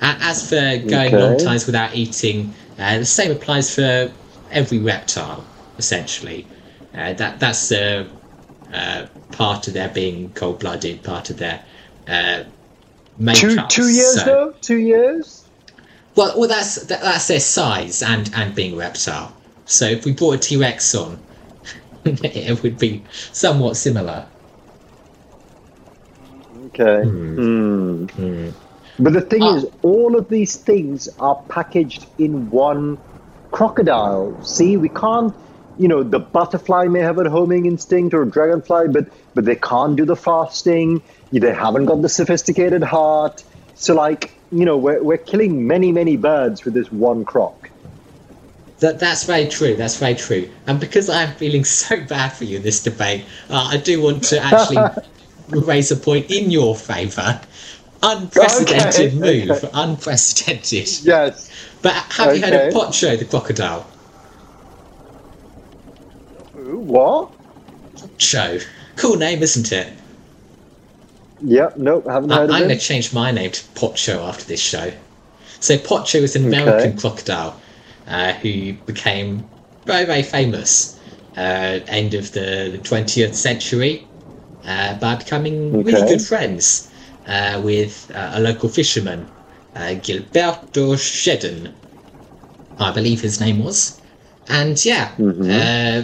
A- 0.00 0.16
As 0.20 0.48
for 0.48 0.56
going 0.56 1.14
Okay. 1.14 1.18
long 1.22 1.38
times 1.38 1.66
without 1.66 1.94
eating, 1.96 2.54
uh, 2.78 2.98
the 2.98 3.04
same 3.04 3.32
applies 3.32 3.74
for 3.74 4.12
every 4.52 4.78
reptile, 4.78 5.44
essentially. 5.78 6.46
Uh, 6.94 7.14
that 7.14 7.40
that's 7.40 7.72
uh, 7.72 8.04
part 9.32 9.66
of 9.68 9.74
their 9.74 9.88
being 9.88 10.30
cold-blooded, 10.34 11.02
part 11.02 11.30
of 11.30 11.38
their 11.38 11.62
uh, 12.08 12.44
Two 13.34 13.56
two 13.68 13.88
years 13.88 14.14
so- 14.20 14.24
though. 14.24 14.54
Two 14.60 14.76
years. 14.78 15.45
Well, 16.16 16.38
well, 16.38 16.48
that's 16.48 16.76
that, 16.86 17.02
that's 17.02 17.28
their 17.28 17.40
size 17.40 18.02
and 18.02 18.30
and 18.34 18.54
being 18.54 18.76
reptile. 18.76 19.32
So 19.66 19.86
if 19.86 20.04
we 20.04 20.12
brought 20.12 20.36
a 20.36 20.38
T 20.38 20.56
Rex 20.56 20.94
on, 20.94 21.18
it 22.04 22.62
would 22.62 22.78
be 22.78 23.04
somewhat 23.32 23.76
similar. 23.76 24.26
Okay. 26.66 27.04
Hmm. 27.04 28.50
But 28.98 29.12
the 29.12 29.20
thing 29.20 29.42
Ah. 29.42 29.56
is, 29.56 29.66
all 29.82 30.16
of 30.16 30.28
these 30.28 30.56
things 30.56 31.08
are 31.18 31.36
packaged 31.48 32.06
in 32.18 32.50
one 32.50 32.98
crocodile. 33.50 34.42
See, 34.42 34.76
we 34.76 34.88
can't 34.88 35.34
you 35.76 35.88
know, 35.88 36.02
the 36.02 36.18
butterfly 36.18 36.86
may 36.86 37.00
have 37.00 37.18
a 37.18 37.28
homing 37.28 37.66
instinct 37.66 38.14
or 38.14 38.24
dragonfly, 38.24 38.88
but 38.88 39.08
but 39.34 39.44
they 39.44 39.56
can't 39.56 39.96
do 39.96 40.04
the 40.06 40.16
fasting. 40.16 41.02
They 41.32 41.52
haven't 41.52 41.84
got 41.86 42.00
the 42.02 42.08
sophisticated 42.08 42.82
heart. 42.82 43.44
So, 43.74 43.94
like, 43.94 44.35
you 44.50 44.64
know, 44.64 44.76
we're, 44.76 45.02
we're 45.02 45.18
killing 45.18 45.66
many, 45.66 45.92
many 45.92 46.16
birds 46.16 46.64
with 46.64 46.74
this 46.74 46.90
one 46.92 47.24
croc. 47.24 47.70
That, 48.80 49.00
that's 49.00 49.24
very 49.24 49.48
true. 49.48 49.74
That's 49.74 49.96
very 49.96 50.14
true. 50.14 50.50
And 50.66 50.78
because 50.78 51.08
I'm 51.08 51.32
feeling 51.34 51.64
so 51.80 52.04
bad 52.04 52.30
for 52.30 52.44
you 52.44 52.56
in 52.58 52.62
this 52.62 52.82
debate, 52.82 53.24
uh, 53.50 53.68
I 53.72 53.78
do 53.78 54.02
want 54.02 54.22
to 54.24 54.40
actually 54.42 54.78
raise 55.48 55.90
a 55.90 55.96
point 55.96 56.30
in 56.30 56.50
your 56.50 56.76
favour. 56.76 57.40
Unprecedented 58.02 59.14
Okay, 59.14 59.46
move. 59.46 59.50
okay. 59.50 59.70
Unprecedented. 59.72 60.88
Yes. 61.02 61.50
But 61.82 61.94
have 61.94 62.36
you 62.36 62.42
heard 62.42 62.52
Okay. 62.52 62.68
of 62.68 62.74
Pocho 62.74 63.16
the 63.16 63.24
crocodile? 63.24 63.86
What? 66.52 67.30
Show. 68.18 68.58
Cool 68.96 69.16
name, 69.16 69.42
isn't 69.42 69.72
it? 69.72 69.92
Yeah, 71.40 71.70
nope, 71.76 72.06
haven't 72.06 72.30
I, 72.30 72.36
heard 72.36 72.50
I'm 72.50 72.62
of 72.62 72.68
going 72.68 72.78
to 72.78 72.84
change 72.84 73.12
my 73.12 73.30
name 73.30 73.50
to 73.50 73.62
Pocho 73.74 74.22
after 74.22 74.44
this 74.44 74.60
show. 74.60 74.92
So 75.60 75.76
Pocho 75.78 76.18
is 76.18 76.36
an 76.36 76.46
American 76.46 76.90
Okay. 76.92 76.98
crocodile 77.00 77.60
uh, 78.06 78.32
who 78.34 78.74
became 78.86 79.48
very, 79.84 80.04
very 80.04 80.22
famous 80.22 80.98
uh, 81.36 81.80
end 81.88 82.14
of 82.14 82.32
the, 82.32 82.70
the 82.72 82.78
20th 82.78 83.34
century 83.34 84.08
uh, 84.64 84.94
by 84.98 85.16
becoming 85.16 85.82
really 85.84 86.02
good 86.02 86.22
friends 86.22 86.90
uh, 87.26 87.60
with 87.62 88.10
uh, 88.14 88.32
a 88.34 88.40
local 88.40 88.68
fisherman, 88.68 89.30
uh, 89.74 89.94
Gilberto 90.00 90.96
Shedden, 90.96 91.72
I 92.78 92.92
believe 92.92 93.20
his 93.20 93.40
name 93.40 93.62
was. 93.62 94.00
And 94.48 94.82
yeah, 94.84 95.12
uh, 95.18 96.02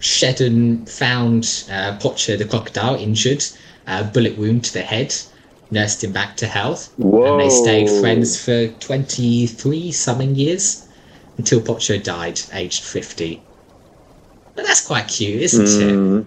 Shedden 0.00 0.88
found 0.88 1.64
uh, 1.70 1.96
Pocho 1.98 2.36
the 2.36 2.44
crocodile 2.44 2.94
injured, 2.96 3.44
a 3.88 4.04
bullet 4.04 4.38
wound 4.38 4.64
to 4.64 4.72
the 4.74 4.82
head, 4.82 5.14
nursed 5.70 6.04
him 6.04 6.12
back 6.12 6.36
to 6.36 6.46
health, 6.46 6.92
and 6.98 7.40
they 7.40 7.50
stayed 7.50 7.88
friends 8.00 8.40
for 8.40 8.68
23 8.68 9.90
something 9.92 10.34
years 10.34 10.86
until 11.38 11.60
Pocho 11.60 11.98
died, 11.98 12.40
aged 12.52 12.84
50. 12.84 13.42
But 14.54 14.66
that's 14.66 14.86
quite 14.86 15.08
cute, 15.08 15.40
isn't 15.42 15.66
it? 15.66 15.94
Mm. 15.94 16.26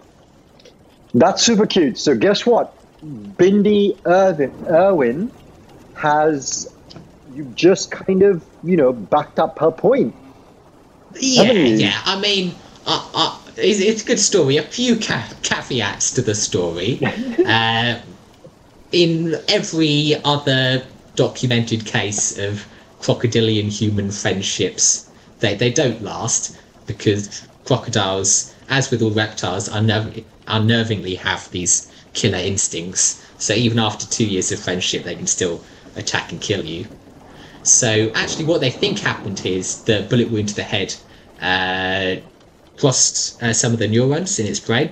That's 1.13 1.43
super 1.43 1.65
cute. 1.65 1.97
So 1.97 2.15
guess 2.15 2.45
what? 2.45 2.73
Bindi 3.03 3.97
Irvin, 4.05 4.53
Irwin 4.69 5.31
has 5.95 6.73
you 7.35 7.45
just 7.55 7.91
kind 7.91 8.23
of 8.23 8.43
you 8.63 8.77
know 8.77 8.93
backed 8.93 9.39
up 9.39 9.59
her 9.59 9.71
point. 9.71 10.13
Yeah, 11.19 11.51
yeah. 11.51 12.01
I 12.05 12.19
mean, 12.19 12.53
I, 12.87 13.09
uh, 13.13 13.40
it's, 13.61 13.79
it's 13.79 14.03
a 14.03 14.05
good 14.05 14.19
story. 14.19 14.57
A 14.57 14.63
few 14.63 14.97
ca- 14.97 15.33
caveats 15.43 16.11
to 16.13 16.21
the 16.21 16.35
story. 16.35 16.99
uh, 17.45 17.99
in 18.91 19.35
every 19.47 20.15
other 20.23 20.85
documented 21.15 21.85
case 21.85 22.37
of 22.37 22.67
crocodilian 22.99 23.67
human 23.67 24.11
friendships, 24.11 25.09
they, 25.39 25.55
they 25.55 25.71
don't 25.71 26.01
last 26.01 26.57
because 26.87 27.47
crocodiles, 27.65 28.53
as 28.69 28.91
with 28.91 29.01
all 29.01 29.11
reptiles, 29.11 29.69
unnerv- 29.69 30.23
unnervingly 30.47 31.17
have 31.17 31.49
these 31.51 31.91
killer 32.13 32.37
instincts. 32.37 33.25
So 33.37 33.53
even 33.53 33.79
after 33.79 34.05
two 34.07 34.25
years 34.25 34.51
of 34.51 34.59
friendship, 34.59 35.03
they 35.03 35.15
can 35.15 35.27
still 35.27 35.61
attack 35.95 36.31
and 36.31 36.41
kill 36.41 36.65
you. 36.65 36.87
So 37.63 38.11
actually, 38.15 38.45
what 38.45 38.61
they 38.61 38.71
think 38.71 38.99
happened 38.99 39.45
is 39.45 39.83
the 39.83 40.05
bullet 40.09 40.29
wound 40.31 40.49
to 40.49 40.55
the 40.55 40.63
head 40.63 40.95
uh, 41.41 42.21
crossed 42.77 43.41
uh, 43.43 43.53
some 43.53 43.73
of 43.73 43.79
the 43.79 43.87
neurons 43.87 44.39
in 44.39 44.47
its 44.47 44.59
brain, 44.59 44.91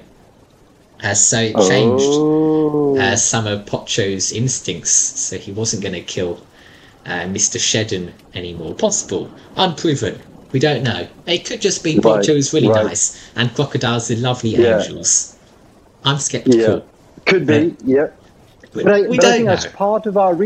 uh, 1.04 1.14
so 1.14 1.40
it 1.40 1.56
changed 1.56 2.06
Oh. 2.06 2.98
uh, 2.98 3.16
some 3.16 3.48
of 3.48 3.66
Pocho's 3.66 4.32
instincts. 4.32 4.92
So 4.92 5.38
he 5.38 5.52
wasn't 5.52 5.84
going 5.84 5.96
to 5.96 6.02
kill 6.02 6.40
uh, 7.06 7.22
Mr. 7.26 7.58
Shedden 7.58 8.12
anymore. 8.34 8.74
Possible, 8.76 9.30
unproven. 9.56 10.20
We 10.52 10.60
don't 10.60 10.84
know. 10.84 11.08
It 11.28 11.46
could 11.46 11.62
just 11.62 11.84
be 11.84 11.96
Right, 12.00 12.04
Pocho 12.04 12.34
is 12.34 12.54
really 12.54 12.70
right. 12.70 12.86
nice 12.86 13.32
and 13.36 13.54
crocodiles 13.54 14.10
are 14.12 14.16
lovely 14.16 14.52
Yeah. 14.52 14.80
angels. 14.82 15.36
I'm 16.04 16.18
skeptical. 16.18 16.60
yeah, 16.60 16.80
could 17.26 17.46
be. 17.46 17.76
Yeah, 17.84 18.08
But, 18.74 18.84
but 18.86 18.88
I, 18.94 19.02
we 19.02 19.18
don't 19.18 19.32
think 19.34 19.46
know. 19.46 19.52
as 19.54 19.66
part 19.68 20.06
of 20.06 20.18
our 20.18 20.38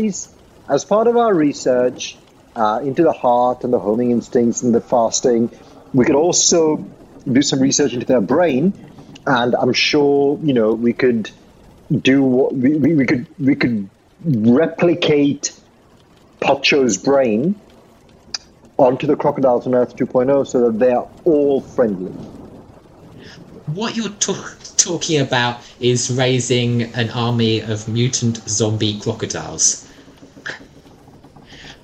as 0.68 0.84
part 0.84 1.06
of 1.06 1.16
our 1.16 1.34
research 1.34 2.16
uh, 2.56 2.80
into 2.82 3.02
the 3.02 3.12
heart 3.12 3.64
and 3.64 3.72
the 3.72 3.78
homing 3.78 4.10
instincts 4.10 4.62
and 4.62 4.74
the 4.74 4.80
fasting, 4.80 5.50
we 5.92 6.04
could 6.04 6.14
also 6.16 6.84
do 7.30 7.42
some 7.42 7.60
research 7.60 7.92
into 7.92 8.06
their 8.06 8.20
brain, 8.20 8.72
and 9.26 9.54
I'm 9.54 9.72
sure 9.72 10.38
you 10.42 10.52
know 10.52 10.72
we 10.72 10.92
could 10.92 11.30
do 11.90 12.22
what 12.22 12.54
we, 12.54 12.76
we, 12.76 12.94
we 12.94 13.06
could 13.06 13.26
we 13.38 13.54
could 13.54 13.88
replicate 14.24 15.58
Pocho's 16.40 16.96
brain 16.96 17.54
onto 18.76 19.06
the 19.06 19.16
crocodiles 19.16 19.66
on 19.66 19.74
Earth 19.74 19.96
2.0 19.96 20.46
so 20.46 20.70
that 20.70 20.78
they 20.78 20.92
are 20.92 21.06
all 21.24 21.60
friendly. 21.60 22.12
What 23.66 23.96
you're 23.96 24.10
ta- 24.10 24.54
talking 24.76 25.20
about 25.20 25.60
is 25.80 26.10
raising 26.10 26.82
an 26.94 27.10
army 27.10 27.60
of 27.60 27.88
mutant 27.88 28.36
zombie 28.48 28.98
crocodiles. 28.98 29.88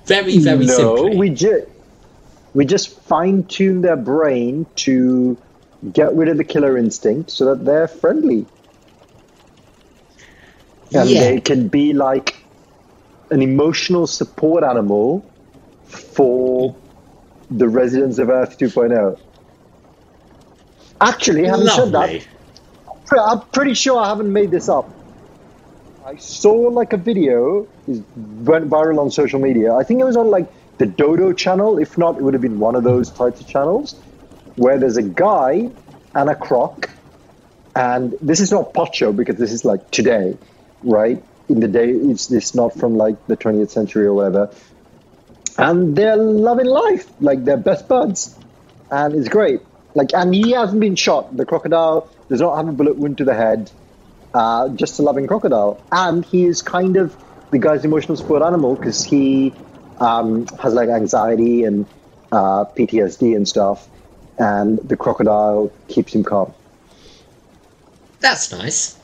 Very, 0.05 0.37
very 0.39 0.67
simple 0.67 0.95
no, 0.95 0.97
simply. 0.97 1.17
we 1.17 1.29
just 1.29 1.65
we 2.53 2.65
just 2.65 2.99
fine 3.01 3.43
tune 3.45 3.81
their 3.81 3.95
brain 3.95 4.65
to 4.75 5.37
get 5.93 6.15
rid 6.15 6.29
of 6.29 6.37
the 6.37 6.43
killer 6.43 6.77
instinct 6.77 7.31
so 7.31 7.45
that 7.45 7.65
they're 7.65 7.87
friendly. 7.87 8.45
And 10.93 11.09
Yeah. 11.09 11.19
they 11.19 11.39
can 11.39 11.69
be 11.69 11.93
like 11.93 12.35
an 13.29 13.41
emotional 13.41 14.07
support 14.07 14.63
animal 14.63 15.23
for 15.85 16.75
the 17.49 17.67
residents 17.67 18.19
of 18.19 18.29
Earth 18.29 18.57
2.0. 18.57 19.17
Actually, 20.99 21.45
having 21.45 21.67
said 21.67 21.91
that, 21.93 22.27
I'm 23.17 23.41
pretty 23.53 23.73
sure 23.73 23.97
I 23.99 24.09
haven't 24.09 24.31
made 24.31 24.51
this 24.51 24.69
up. 24.69 24.89
I 26.05 26.15
saw 26.17 26.53
like 26.53 26.93
a 26.93 26.97
video 26.97 27.67
it 27.87 28.03
went 28.15 28.69
viral 28.69 28.99
on 28.99 29.11
social 29.11 29.39
media. 29.39 29.73
I 29.73 29.83
think 29.83 30.01
it 30.01 30.03
was 30.03 30.17
on 30.17 30.29
like 30.29 30.51
the 30.81 30.87
Dodo 30.87 31.31
channel. 31.31 31.77
If 31.77 31.95
not, 31.95 32.17
it 32.17 32.23
would 32.23 32.33
have 32.33 32.41
been 32.41 32.57
one 32.57 32.75
of 32.75 32.83
those 32.83 33.11
types 33.11 33.39
of 33.39 33.47
channels 33.47 33.93
where 34.55 34.79
there's 34.79 34.97
a 34.97 35.03
guy 35.03 35.69
and 36.15 36.27
a 36.27 36.33
croc, 36.33 36.89
and 37.75 38.15
this 38.19 38.39
is 38.39 38.51
not 38.51 38.73
Pocho 38.73 39.13
because 39.13 39.35
this 39.35 39.51
is 39.51 39.63
like 39.63 39.91
today, 39.91 40.39
right? 40.81 41.23
In 41.49 41.59
the 41.59 41.67
day, 41.67 41.91
it's 41.91 42.31
it's 42.31 42.55
not 42.55 42.73
from 42.79 42.97
like 42.97 43.27
the 43.27 43.37
20th 43.37 43.69
century 43.69 44.07
or 44.07 44.13
whatever. 44.15 44.51
And 45.59 45.95
they're 45.95 46.17
loving 46.17 46.65
life, 46.65 47.05
like 47.19 47.45
they're 47.45 47.57
best 47.57 47.87
buds, 47.87 48.35
and 48.89 49.13
it's 49.13 49.29
great. 49.29 49.59
Like, 49.93 50.09
and 50.15 50.33
he 50.33 50.51
hasn't 50.51 50.79
been 50.79 50.95
shot. 50.95 51.37
The 51.37 51.45
crocodile 51.45 52.09
does 52.27 52.41
not 52.41 52.55
have 52.55 52.67
a 52.67 52.71
bullet 52.71 52.97
wound 52.97 53.19
to 53.19 53.25
the 53.25 53.35
head. 53.35 53.69
Uh, 54.33 54.69
just 54.69 54.97
a 54.97 55.03
loving 55.03 55.27
crocodile, 55.27 55.85
and 55.91 56.25
he 56.25 56.45
is 56.45 56.63
kind 56.63 56.97
of 56.97 57.15
the 57.51 57.59
guy's 57.59 57.85
emotional 57.85 58.17
support 58.17 58.41
animal 58.41 58.75
because 58.75 59.03
he 59.03 59.53
um, 59.99 60.47
has 60.61 60.73
like 60.73 60.89
anxiety 60.89 61.63
and 61.63 61.85
uh, 62.31 62.65
PTSD 62.65 63.35
and 63.35 63.47
stuff, 63.47 63.87
and 64.37 64.77
the 64.79 64.95
crocodile 64.97 65.71
keeps 65.87 66.13
him 66.15 66.23
calm. 66.23 66.53
That's 68.19 68.51
nice. 68.51 68.97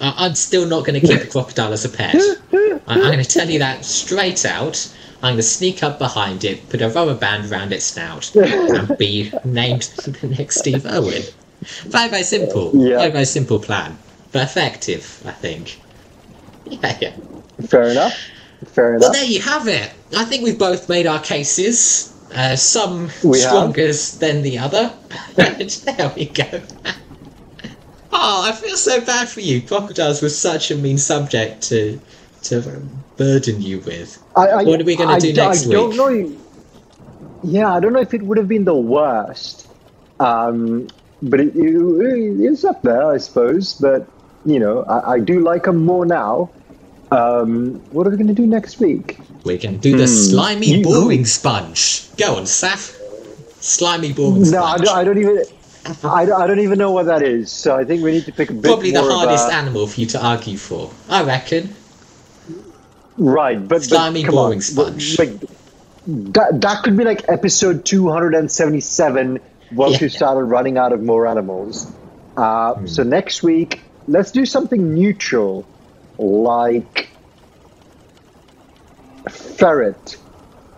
I- 0.00 0.14
I'm 0.26 0.34
still 0.34 0.66
not 0.66 0.84
going 0.86 1.00
to 1.00 1.06
keep 1.06 1.20
a 1.22 1.26
crocodile 1.26 1.72
as 1.72 1.84
a 1.84 1.88
pet. 1.88 2.14
I- 2.16 2.80
I'm 2.86 3.00
going 3.00 3.18
to 3.22 3.24
tell 3.24 3.48
you 3.50 3.58
that 3.60 3.84
straight 3.84 4.44
out. 4.44 4.88
I'm 5.20 5.32
going 5.34 5.36
to 5.38 5.42
sneak 5.42 5.82
up 5.82 5.98
behind 5.98 6.44
it, 6.44 6.68
put 6.68 6.80
a 6.80 6.88
rubber 6.88 7.14
band 7.14 7.50
around 7.50 7.72
its 7.72 7.86
snout, 7.86 8.34
and 8.36 8.96
be 8.98 9.32
named 9.44 9.82
the 10.04 10.28
next 10.28 10.60
Steve 10.60 10.86
Irwin. 10.86 11.22
Very, 11.86 12.08
very 12.08 12.22
simple. 12.22 12.70
Yeah. 12.74 12.98
Very, 12.98 13.10
very 13.10 13.24
simple 13.24 13.58
plan. 13.58 13.98
But 14.30 14.42
effective, 14.42 15.22
I 15.26 15.32
think. 15.32 15.80
Yeah, 16.70 16.98
yeah. 17.00 17.16
Fair 17.66 17.84
enough. 17.88 18.12
Fair 18.66 18.90
enough. 18.94 19.02
Well, 19.02 19.12
there 19.12 19.24
you 19.24 19.40
have 19.42 19.68
it. 19.68 19.90
I 20.16 20.24
think 20.24 20.42
we've 20.44 20.58
both 20.58 20.88
made 20.88 21.06
our 21.06 21.20
cases. 21.20 22.14
Uh, 22.34 22.56
some 22.56 23.08
We 23.24 23.40
have. 23.40 23.48
stronger 23.48 23.92
than 24.18 24.42
the 24.42 24.58
other. 24.58 24.92
there 25.36 26.12
we 26.14 26.26
go. 26.26 26.60
oh, 28.12 28.42
I 28.48 28.52
feel 28.52 28.76
so 28.76 29.00
bad 29.00 29.28
for 29.28 29.40
you. 29.40 29.62
Crocodiles 29.62 30.20
was 30.22 30.38
such 30.38 30.70
a 30.70 30.76
mean 30.76 30.98
subject 30.98 31.62
to 31.64 31.98
to 32.44 32.60
burden 33.16 33.60
you 33.62 33.80
with. 33.80 34.22
I, 34.36 34.46
I, 34.48 34.64
What 34.64 34.80
are 34.80 34.84
we 34.84 34.96
gonna 34.96 35.12
I- 35.12 35.18
do 35.18 35.32
next 35.32 35.66
I 35.66 35.70
don't 35.70 35.88
week? 35.90 35.96
know. 36.30 36.38
Yeah, 37.42 37.72
I 37.74 37.80
don't 37.80 37.92
know 37.92 38.00
if 38.00 38.14
it 38.14 38.22
would 38.22 38.36
have 38.36 38.48
been 38.48 38.64
the 38.64 38.74
worst, 38.76 39.68
um, 40.18 40.88
but 41.22 41.38
it, 41.40 41.54
it, 41.54 42.40
it's 42.40 42.64
up 42.64 42.82
there, 42.82 43.10
I 43.10 43.18
suppose. 43.18 43.74
But 43.74 44.08
you 44.44 44.58
know, 44.58 44.82
I, 44.82 45.12
I 45.14 45.20
do 45.20 45.40
like 45.40 45.64
them 45.64 45.84
more 45.84 46.04
now. 46.04 46.50
Um, 47.10 47.80
what 47.92 48.06
are 48.06 48.10
we 48.10 48.16
going 48.16 48.28
to 48.28 48.34
do 48.34 48.46
next 48.46 48.80
week? 48.80 49.18
We 49.44 49.56
can 49.58 49.78
do 49.78 49.92
the 49.96 50.04
Hmm. 50.04 50.08
slimy 50.30 50.66
You- 50.78 50.84
boring 50.84 51.24
sponge. 51.24 52.08
Go 52.16 52.36
on, 52.36 52.42
Saf. 52.44 52.94
Slimy 53.60 54.12
boring 54.12 54.42
No, 54.50 54.62
I 54.62 54.76
sponge. 54.76 54.88
I 54.88 55.04
don't 55.04 55.18
even. 55.18 55.42
I, 56.04 56.22
I 56.30 56.46
don't 56.46 56.58
even 56.60 56.78
know 56.78 56.90
what 56.90 57.06
that 57.06 57.22
is. 57.22 57.50
So 57.50 57.74
I 57.76 57.84
think 57.84 58.02
we 58.02 58.12
need 58.12 58.26
to 58.26 58.32
pick 58.32 58.50
a 58.50 58.52
bit 58.52 58.62
Probably 58.64 58.90
the 58.90 59.02
hardest 59.02 59.48
a- 59.48 59.54
animal 59.54 59.86
for 59.86 60.00
you 60.00 60.06
to 60.08 60.22
argue 60.22 60.58
for. 60.58 60.90
I 61.08 61.22
reckon. 61.24 61.74
Right, 63.16 63.66
but, 63.66 63.82
Slimy, 63.82 64.22
but 64.24 64.32
boring 64.32 64.58
on. 64.58 64.62
sponge. 64.62 65.18
Like, 65.18 65.32
that 66.06 66.60
that 66.60 66.82
could 66.84 66.96
be 66.96 67.04
like 67.04 67.24
episode 67.28 67.84
two 67.84 68.10
hundred 68.10 68.34
and 68.34 68.50
seventy 68.50 68.80
seven. 68.80 69.40
Once 69.72 69.94
Yeah. 69.94 69.98
we 70.02 70.08
started 70.08 70.44
running 70.44 70.78
out 70.78 70.92
of 70.92 71.02
more 71.02 71.26
animals. 71.26 71.86
Uh, 72.36 72.74
Hmm. 72.74 72.86
So 72.86 73.02
next 73.02 73.42
week, 73.42 73.80
let's 74.06 74.30
do 74.30 74.46
something 74.46 74.94
neutral, 74.94 75.64
like 76.18 77.08
ferret. 79.30 80.16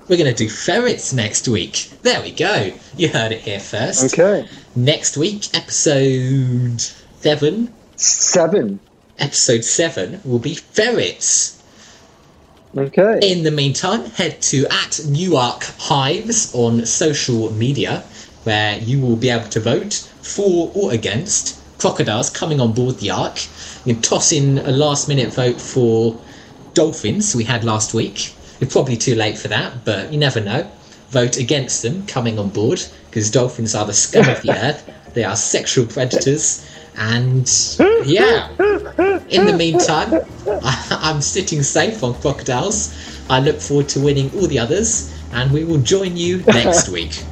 We're 0.09 0.16
going 0.16 0.34
to 0.34 0.45
do 0.45 0.49
ferrets 0.49 1.12
next 1.12 1.47
week. 1.47 1.91
There 2.03 2.20
we 2.20 2.32
go. 2.32 2.72
You 2.97 3.09
heard 3.09 3.30
it 3.32 3.43
here 3.43 3.61
first. 3.61 4.12
Okay, 4.12 4.49
Next 4.74 5.16
week, 5.16 5.47
episode 5.55 6.80
7. 6.80 7.72
seven. 7.97 8.80
Episode 9.18 9.62
7 9.64 10.20
will 10.24 10.38
be 10.41 10.55
ferrets. 10.55 11.62
Okay, 12.76 13.18
In 13.22 13.43
the 13.45 13.51
meantime, 13.51 14.07
head 14.07 14.41
to 14.43 14.66
at 14.66 15.01
Newark 15.07 15.64
Hives 15.78 16.55
on 16.55 16.86
social 16.86 17.53
media, 17.53 18.05
where 18.45 18.78
you 18.78 19.01
will 19.01 19.16
be 19.16 19.28
able 19.28 19.49
to 19.51 19.61
vote 19.61 19.95
for 20.22 20.70
or 20.74 20.93
against 20.93 21.59
crocodiles 21.78 22.30
coming 22.30 22.61
on 22.61 22.72
board 22.72 22.99
the 22.99 23.11
Ark. 23.11 23.38
You 23.85 23.95
can 23.95 24.03
toss 24.03 24.33
in 24.33 24.59
a 24.59 24.70
last 24.70 25.09
minute 25.09 25.33
vote 25.33 25.61
for 25.61 26.20
dolphins 26.74 27.35
we 27.35 27.45
had 27.45 27.64
last 27.64 27.95
week. 27.95 28.35
It's 28.61 28.72
probably 28.72 28.97
too 28.97 29.14
late 29.14 29.39
for 29.39 29.49
that, 29.49 29.85
but 29.85 30.12
you 30.12 30.18
never 30.18 30.41
know. 30.41 30.70
Vote 31.09 31.39
against 31.39 31.83
them 31.83 32.07
coming 32.07 32.39
on 32.39 32.51
board, 32.51 32.83
because 33.07 33.31
dolphins 33.31 33.74
are 33.74 33.87
the 33.87 33.93
scum 33.93 34.28
of 34.28 34.43
the 34.43 34.51
earth. 34.64 34.89
They 35.14 35.24
are 35.24 35.35
sexual 35.35 35.87
predators. 35.87 36.66
And 36.97 37.51
yeah, 38.05 38.51
in 39.28 39.47
the 39.47 39.55
meantime, 39.57 40.20
I'm 40.91 41.22
sitting 41.22 41.62
safe 41.62 42.05
on 42.05 42.14
crocodiles. 42.14 42.95
I 43.31 43.41
look 43.41 43.61
forward 43.61 43.89
to 43.91 44.01
winning 44.01 44.31
all 44.35 44.47
the 44.47 44.59
others, 44.59 45.14
and 45.33 45.51
we 45.51 45.64
will 45.64 45.78
join 45.78 46.16
you 46.16 46.43
next 46.43 46.89
week. 46.91 47.24